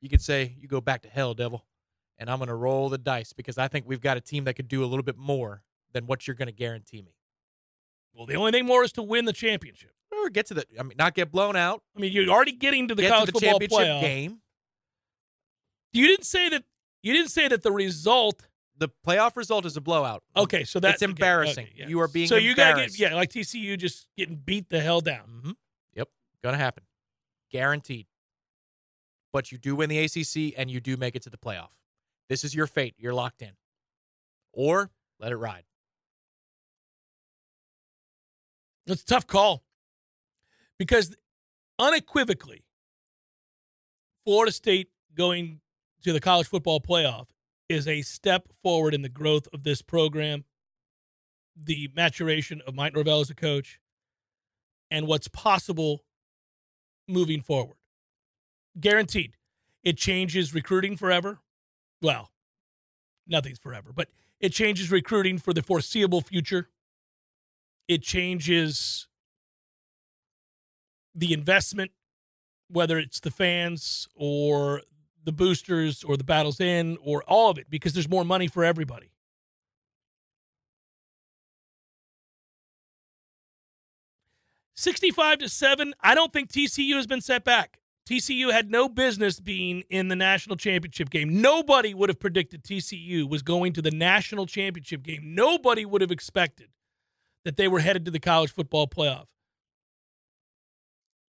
you 0.00 0.08
could 0.08 0.22
say, 0.22 0.54
you 0.60 0.68
go 0.68 0.80
back 0.80 1.02
to 1.02 1.08
hell, 1.08 1.34
devil, 1.34 1.64
and 2.18 2.30
I'm 2.30 2.38
going 2.38 2.48
to 2.48 2.54
roll 2.54 2.88
the 2.88 2.98
dice 2.98 3.32
because 3.32 3.58
I 3.58 3.68
think 3.68 3.86
we've 3.86 4.00
got 4.00 4.16
a 4.16 4.20
team 4.20 4.44
that 4.44 4.54
could 4.54 4.68
do 4.68 4.84
a 4.84 4.86
little 4.86 5.02
bit 5.02 5.16
more 5.16 5.62
than 5.92 6.06
what 6.06 6.26
you're 6.26 6.36
going 6.36 6.46
to 6.46 6.52
guarantee 6.52 7.02
me. 7.02 7.14
Well, 8.14 8.26
the 8.26 8.34
only 8.34 8.52
thing 8.52 8.66
more 8.66 8.84
is 8.84 8.92
to 8.92 9.02
win 9.02 9.24
the 9.24 9.32
championship. 9.32 9.92
Or 10.12 10.28
get 10.28 10.46
to 10.46 10.54
the, 10.54 10.66
I 10.78 10.82
mean, 10.82 10.96
not 10.98 11.14
get 11.14 11.32
blown 11.32 11.56
out, 11.56 11.82
I 11.96 12.00
mean, 12.00 12.12
you're 12.12 12.28
already 12.28 12.52
getting 12.52 12.86
to 12.88 12.94
the 12.94 13.02
get 13.02 13.10
college 13.10 13.26
to 13.26 13.32
the 13.32 13.40
football 13.40 13.58
championship 13.60 13.88
playoff. 13.88 14.00
game. 14.02 14.38
You 15.92 16.06
didn't 16.06 16.26
say 16.26 16.48
that. 16.50 16.64
You 17.02 17.12
didn't 17.12 17.30
say 17.30 17.48
that 17.48 17.62
the 17.62 17.72
result. 17.72 18.46
The 18.78 18.88
playoff 19.06 19.36
result 19.36 19.66
is 19.66 19.76
a 19.76 19.80
blowout. 19.80 20.22
Okay, 20.36 20.64
so 20.64 20.80
that's 20.80 20.94
It's 20.94 21.02
embarrassing. 21.02 21.68
You 21.74 22.00
are 22.00 22.08
being 22.08 22.26
so 22.26 22.36
you 22.36 22.54
gotta 22.54 22.82
get 22.82 22.98
yeah, 22.98 23.14
like 23.14 23.30
TCU 23.30 23.78
just 23.78 24.08
getting 24.16 24.36
beat 24.36 24.70
the 24.70 24.80
hell 24.80 25.00
down. 25.00 25.24
Mm-hmm. 25.28 25.50
Yep. 25.94 26.08
Gonna 26.42 26.56
happen. 26.56 26.84
Guaranteed. 27.50 28.06
But 29.32 29.52
you 29.52 29.58
do 29.58 29.76
win 29.76 29.88
the 29.88 29.98
ACC 29.98 30.54
and 30.58 30.70
you 30.70 30.80
do 30.80 30.96
make 30.96 31.14
it 31.14 31.22
to 31.22 31.30
the 31.30 31.36
playoff. 31.36 31.68
This 32.32 32.44
is 32.44 32.54
your 32.54 32.66
fate. 32.66 32.94
You're 32.96 33.12
locked 33.12 33.42
in. 33.42 33.50
Or 34.54 34.90
let 35.20 35.32
it 35.32 35.36
ride. 35.36 35.64
It's 38.86 39.02
a 39.02 39.04
tough 39.04 39.26
call 39.26 39.62
because 40.78 41.14
unequivocally, 41.78 42.64
Florida 44.24 44.50
State 44.50 44.88
going 45.14 45.60
to 46.04 46.14
the 46.14 46.20
college 46.20 46.46
football 46.46 46.80
playoff 46.80 47.26
is 47.68 47.86
a 47.86 48.00
step 48.00 48.48
forward 48.62 48.94
in 48.94 49.02
the 49.02 49.10
growth 49.10 49.46
of 49.52 49.62
this 49.62 49.82
program, 49.82 50.46
the 51.54 51.90
maturation 51.94 52.62
of 52.66 52.74
Mike 52.74 52.94
Norvell 52.94 53.20
as 53.20 53.28
a 53.28 53.34
coach, 53.34 53.78
and 54.90 55.06
what's 55.06 55.28
possible 55.28 56.02
moving 57.06 57.42
forward. 57.42 57.76
Guaranteed. 58.80 59.36
It 59.84 59.98
changes 59.98 60.54
recruiting 60.54 60.96
forever. 60.96 61.40
Well, 62.02 62.30
nothing's 63.26 63.58
forever, 63.58 63.92
but 63.94 64.08
it 64.40 64.52
changes 64.52 64.90
recruiting 64.90 65.38
for 65.38 65.54
the 65.54 65.62
foreseeable 65.62 66.20
future 66.20 66.68
it 67.88 68.02
changes 68.02 69.06
the 71.14 71.32
investment, 71.32 71.90
whether 72.68 72.98
it's 72.98 73.20
the 73.20 73.30
fans 73.30 74.08
or 74.14 74.82
the 75.24 75.32
boosters 75.32 76.02
or 76.02 76.16
the 76.16 76.24
battles 76.24 76.58
in 76.60 76.96
or 77.02 77.22
all 77.24 77.50
of 77.50 77.58
it, 77.58 77.68
because 77.68 77.92
there's 77.92 78.08
more 78.08 78.24
money 78.24 78.48
for 78.48 78.64
everybody. 78.64 79.10
Sixty-five 84.74 85.38
to 85.38 85.48
seven. 85.48 85.94
I 86.00 86.14
don't 86.14 86.32
think 86.32 86.50
TCU 86.50 86.96
has 86.96 87.06
been 87.06 87.20
set 87.20 87.44
back. 87.44 87.81
TCU 88.08 88.50
had 88.50 88.70
no 88.70 88.88
business 88.88 89.38
being 89.38 89.84
in 89.88 90.08
the 90.08 90.16
national 90.16 90.56
championship 90.56 91.08
game. 91.08 91.40
Nobody 91.40 91.94
would 91.94 92.08
have 92.08 92.18
predicted 92.18 92.64
TCU 92.64 93.28
was 93.28 93.42
going 93.42 93.72
to 93.74 93.82
the 93.82 93.92
national 93.92 94.46
championship 94.46 95.02
game. 95.02 95.34
Nobody 95.34 95.84
would 95.84 96.00
have 96.00 96.10
expected 96.10 96.68
that 97.44 97.56
they 97.56 97.68
were 97.68 97.80
headed 97.80 98.04
to 98.06 98.10
the 98.10 98.20
college 98.20 98.50
football 98.50 98.88
playoff. 98.88 99.26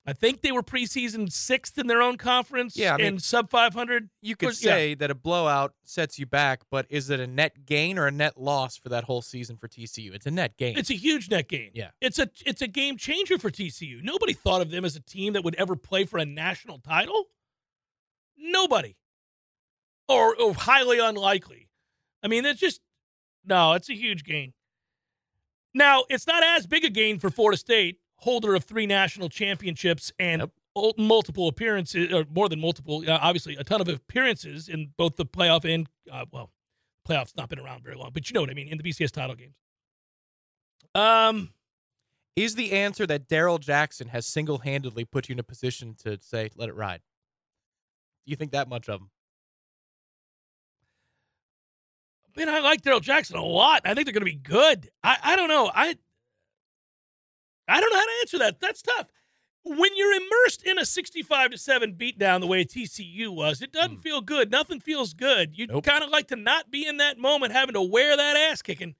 I 0.04 0.12
think 0.12 0.40
they 0.40 0.50
were 0.50 0.64
preseason 0.64 1.30
sixth 1.30 1.78
in 1.78 1.86
their 1.86 2.02
own 2.02 2.16
conference 2.16 2.76
Yeah, 2.76 2.94
I 2.94 2.96
mean, 2.96 3.06
and 3.06 3.22
sub 3.22 3.50
500. 3.50 4.10
You 4.20 4.34
could 4.34 4.46
course, 4.46 4.64
yeah. 4.64 4.72
say 4.72 4.94
that 4.94 5.12
a 5.12 5.14
blowout 5.14 5.74
sets 5.84 6.18
you 6.18 6.26
back, 6.26 6.62
but 6.70 6.86
is 6.90 7.08
it 7.08 7.20
a 7.20 7.26
net 7.26 7.64
gain 7.66 7.98
or 7.98 8.08
a 8.08 8.10
net 8.10 8.36
loss 8.40 8.76
for 8.76 8.88
that 8.88 9.04
whole 9.04 9.22
season 9.22 9.56
for 9.56 9.68
TCU? 9.68 10.12
It's 10.12 10.26
a 10.26 10.30
net 10.30 10.56
gain. 10.56 10.76
It's 10.76 10.90
a 10.90 10.96
huge 10.96 11.30
net 11.30 11.48
gain. 11.48 11.70
Yeah. 11.74 11.90
It's 12.00 12.18
a 12.18 12.28
it's 12.44 12.62
a 12.62 12.66
game 12.66 12.96
changer 12.96 13.38
for 13.38 13.50
TCU. 13.50 14.02
Nobody 14.02 14.32
thought 14.32 14.60
of 14.60 14.70
them 14.70 14.84
as 14.84 14.96
a 14.96 15.00
team 15.00 15.34
that 15.34 15.44
would 15.44 15.54
ever 15.54 15.76
play 15.76 16.04
for 16.04 16.18
a 16.18 16.24
national 16.24 16.78
title. 16.78 17.26
Nobody. 18.36 18.96
Or, 20.08 20.34
or 20.36 20.52
highly 20.52 20.98
unlikely. 20.98 21.68
I 22.24 22.28
mean, 22.28 22.44
it's 22.44 22.58
just 22.58 22.80
no, 23.44 23.74
it's 23.74 23.88
a 23.88 23.94
huge 23.94 24.24
gain. 24.24 24.52
Now, 25.74 26.04
it's 26.10 26.26
not 26.26 26.42
as 26.42 26.66
big 26.66 26.84
a 26.84 26.90
gain 26.90 27.18
for 27.18 27.30
Florida 27.30 27.56
State, 27.56 27.98
holder 28.22 28.54
of 28.54 28.64
three 28.64 28.86
national 28.86 29.28
championships 29.28 30.12
and 30.18 30.42
ul- 30.76 30.94
multiple 30.96 31.48
appearances, 31.48 32.12
or 32.12 32.24
more 32.32 32.48
than 32.48 32.60
multiple, 32.60 33.02
uh, 33.06 33.18
obviously 33.20 33.56
a 33.56 33.64
ton 33.64 33.80
of 33.80 33.88
appearances 33.88 34.68
in 34.68 34.92
both 34.96 35.16
the 35.16 35.26
playoff 35.26 35.64
and, 35.64 35.88
uh, 36.10 36.24
well, 36.32 36.50
playoffs 37.08 37.36
not 37.36 37.48
been 37.48 37.58
around 37.58 37.82
very 37.82 37.96
long, 37.96 38.10
but 38.12 38.30
you 38.30 38.34
know 38.34 38.40
what 38.40 38.50
I 38.50 38.54
mean, 38.54 38.68
in 38.68 38.78
the 38.78 38.84
BCS 38.84 39.10
title 39.10 39.34
games. 39.34 39.56
Um, 40.94 41.50
is 42.36 42.54
the 42.54 42.72
answer 42.72 43.06
that 43.06 43.28
Darrell 43.28 43.58
Jackson 43.58 44.08
has 44.08 44.26
single 44.26 44.58
handedly 44.58 45.04
put 45.04 45.28
you 45.28 45.34
in 45.34 45.38
a 45.38 45.44
position 45.44 45.96
to 46.04 46.18
say, 46.20 46.50
let 46.56 46.68
it 46.68 46.74
ride? 46.74 47.00
Do 48.24 48.30
you 48.30 48.36
think 48.36 48.52
that 48.52 48.68
much 48.68 48.88
of 48.88 49.00
him? 49.00 49.10
man, 52.36 52.48
I 52.48 52.60
like 52.60 52.82
Darrell 52.82 53.00
Jackson 53.00 53.36
a 53.36 53.44
lot. 53.44 53.82
I 53.84 53.94
think 53.94 54.06
they're 54.06 54.14
going 54.14 54.22
to 54.22 54.24
be 54.24 54.34
good. 54.34 54.88
I, 55.02 55.16
I 55.22 55.36
don't 55.36 55.48
know. 55.48 55.70
I 55.74 55.96
I 57.68 57.80
don't 57.80 57.90
know 57.90 57.98
how 57.98 58.04
to 58.04 58.20
answer 58.22 58.38
that. 58.38 58.60
That's 58.60 58.82
tough. 58.82 59.06
When 59.64 59.90
you're 59.94 60.12
immersed 60.12 60.64
in 60.64 60.78
a 60.78 60.84
65 60.84 61.52
to 61.52 61.58
7 61.58 61.94
beatdown 61.94 62.40
the 62.40 62.48
way 62.48 62.64
TCU 62.64 63.28
was, 63.28 63.62
it 63.62 63.72
doesn't 63.72 63.96
hmm. 63.96 64.00
feel 64.00 64.20
good. 64.20 64.50
Nothing 64.50 64.80
feels 64.80 65.14
good. 65.14 65.56
You. 65.56 65.68
Nope. 65.68 65.84
kind 65.84 66.02
of 66.02 66.10
like 66.10 66.28
to 66.28 66.36
not 66.36 66.70
be 66.70 66.86
in 66.86 66.96
that 66.96 67.18
moment 67.18 67.52
having 67.52 67.74
to 67.74 67.82
wear 67.82 68.16
that 68.16 68.36
ass 68.36 68.62
kicking. 68.62 68.96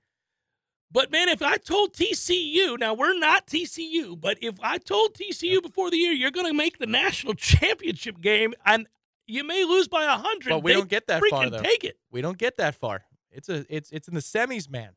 But 0.93 1.11
man, 1.11 1.29
if 1.29 1.41
I 1.41 1.57
told 1.57 1.95
TCU, 1.95 2.79
now 2.79 2.93
we're 2.93 3.19
not 3.19 3.47
TCU, 3.47 4.21
but 4.21 4.37
if 4.43 4.61
I 4.63 4.77
told 4.77 5.15
TCU 5.15 5.63
before 5.63 5.91
the 5.91 5.97
year 5.97 6.13
you're 6.13 6.31
going 6.31 6.47
to 6.47 6.53
make 6.55 6.79
the 6.79 6.87
national 6.87 7.35
championship 7.37 8.21
game 8.21 8.53
and 8.67 8.87
you 9.27 9.45
may 9.45 9.65
lose 9.65 9.89
by 9.89 10.05
a 10.05 10.19
hundred, 10.19 10.51
But 10.51 10.63
we 10.63 10.75
don't 10.75 10.89
get 10.89 11.07
that 11.07 11.23
far, 11.31 11.49
though. 11.49 11.63
Take 11.63 11.85
it. 11.85 11.97
We 12.11 12.21
don't 12.21 12.37
get 12.37 12.59
that 12.59 12.75
far. 12.75 13.03
It's 13.31 13.49
a 13.49 13.65
it's 13.75 13.91
it's 13.91 14.09
in 14.09 14.15
the 14.15 14.21
semis, 14.21 14.69
man. 14.69 14.91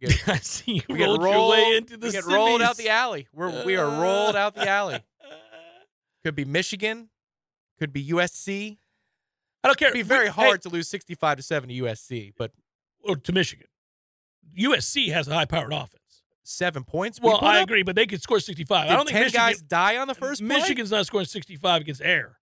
We 0.00 0.08
get, 0.08 0.28
I 0.28 0.36
see 0.38 0.72
you 0.74 0.82
we 0.88 0.98
get 0.98 1.08
rolled 1.18 1.52
way 1.52 1.76
into 1.76 1.96
the 1.96 2.06
we 2.06 2.12
get 2.12 2.24
rolled 2.24 2.62
out 2.62 2.76
the 2.76 2.88
alley. 2.88 3.26
We're 3.32 3.64
we 3.64 3.76
are 3.76 4.00
rolled 4.02 4.36
out 4.36 4.54
the 4.54 4.68
alley. 4.68 5.00
Could 6.24 6.34
be 6.34 6.44
Michigan, 6.44 7.08
could 7.78 7.92
be 7.92 8.04
USC. 8.08 8.76
I 9.62 9.68
don't 9.68 9.78
care. 9.78 9.88
It'd 9.88 9.98
be 9.98 10.02
very 10.02 10.26
We- 10.26 10.30
hard 10.30 10.62
to 10.62 10.68
lose 10.68 10.88
sixty-five 10.88 11.36
to 11.36 11.42
seven 11.42 11.68
to 11.68 11.74
USC, 11.76 12.32
but 12.36 12.50
or 13.04 13.16
to 13.16 13.32
Michigan. 13.32 13.66
USC 14.58 15.12
has 15.12 15.28
a 15.28 15.34
high-powered 15.34 15.72
offense. 15.72 16.22
seven 16.42 16.82
points. 16.82 17.20
we 17.20 17.28
Well, 17.28 17.38
I 17.42 17.58
up? 17.60 17.64
agree, 17.68 17.82
but 17.82 17.94
they 17.94 18.06
could 18.06 18.20
score 18.22 18.40
65. 18.40 18.86
Did 18.86 18.92
I 18.92 18.96
don't 18.96 19.06
think 19.06 19.18
Michigan, 19.18 19.38
guys 19.40 19.60
die 19.62 19.98
on 19.98 20.08
the 20.08 20.14
first 20.14 20.40
play? 20.40 20.48
Michigan's 20.56 20.90
not 20.90 21.06
scoring 21.06 21.26
65 21.26 21.82
against 21.82 22.02
Air. 22.02 22.38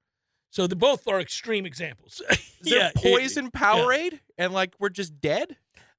So 0.51 0.67
the 0.67 0.77
both 0.77 1.07
are 1.09 1.21
extreme 1.21 1.67
examples. 1.67 2.23
Is 2.31 2.39
there 2.63 2.79
yeah, 2.79 2.91
poison 2.97 3.51
yeah. 3.53 3.61
Powerade 3.61 4.21
and 4.39 4.53
like 4.55 4.75
we're 4.79 4.89
just 4.89 5.21
dead? 5.21 5.57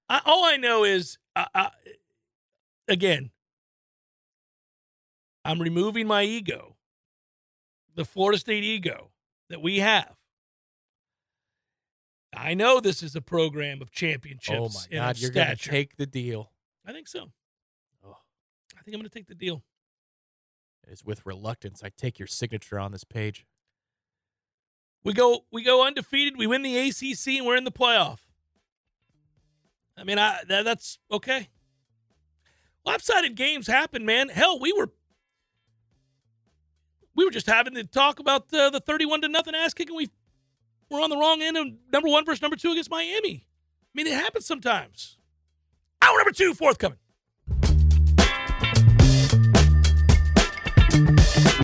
I, 0.09 0.21
all 0.25 0.45
I 0.45 0.55
know 0.57 0.83
is, 0.85 1.17
uh, 1.53 1.69
again, 2.87 3.31
I'm 5.45 5.61
removing 5.61 6.07
my 6.07 6.23
ego, 6.23 6.75
the 7.95 8.05
Florida 8.05 8.37
State 8.37 8.63
ego 8.63 9.11
that 9.49 9.61
we 9.61 9.79
have. 9.79 10.15
I 12.35 12.53
know 12.53 12.79
this 12.79 13.01
is 13.01 13.15
a 13.15 13.21
program 13.21 13.81
of 13.81 13.91
championships. 13.91 14.57
oh 14.59 14.69
my 14.69 14.97
god, 14.97 15.17
you're 15.17 15.31
gonna 15.31 15.55
take 15.55 15.95
the 15.95 16.05
deal. 16.05 16.51
I 16.87 16.93
think 16.93 17.07
so. 17.07 17.31
Oh. 18.05 18.15
I 18.77 18.81
think 18.83 18.95
I'm 18.95 19.01
going 19.01 19.09
to 19.09 19.13
take 19.13 19.27
the 19.27 19.35
deal. 19.35 19.63
It 20.87 20.93
is 20.93 21.03
with 21.03 21.25
reluctance 21.25 21.83
I 21.83 21.89
take 21.89 22.17
your 22.17 22.27
signature 22.27 22.79
on 22.79 22.93
this 22.93 23.03
page. 23.03 23.45
We 25.03 25.13
go 25.13 25.45
we 25.51 25.63
go 25.63 25.85
undefeated. 25.85 26.37
We 26.37 26.47
win 26.47 26.61
the 26.61 26.77
ACC 26.77 27.37
and 27.37 27.45
we're 27.45 27.57
in 27.57 27.65
the 27.65 27.71
playoff. 27.71 28.19
I 29.97 30.03
mean, 30.03 30.19
I 30.19 30.41
that, 30.47 30.63
that's 30.63 30.99
okay. 31.11 31.49
Lopsided 32.85 33.35
games 33.35 33.67
happen, 33.67 34.05
man. 34.05 34.29
Hell, 34.29 34.59
we 34.59 34.71
were 34.71 34.91
we 37.15 37.25
were 37.25 37.31
just 37.31 37.47
having 37.47 37.73
to 37.75 37.83
talk 37.83 38.19
about 38.19 38.53
uh, 38.53 38.69
the 38.69 38.79
thirty-one 38.79 39.21
to 39.21 39.27
nothing 39.27 39.55
ass 39.55 39.73
kicking. 39.73 39.95
We 39.95 40.09
were 40.89 41.01
on 41.01 41.09
the 41.09 41.17
wrong 41.17 41.41
end 41.41 41.57
of 41.57 41.67
number 41.91 42.09
one 42.09 42.25
versus 42.25 42.41
number 42.41 42.55
two 42.55 42.71
against 42.71 42.91
Miami. 42.91 43.45
I 43.45 43.91
mean, 43.93 44.07
it 44.07 44.13
happens 44.13 44.45
sometimes. 44.45 45.17
Hour 46.01 46.17
number 46.17 46.31
two, 46.31 46.53
forthcoming. 46.53 46.99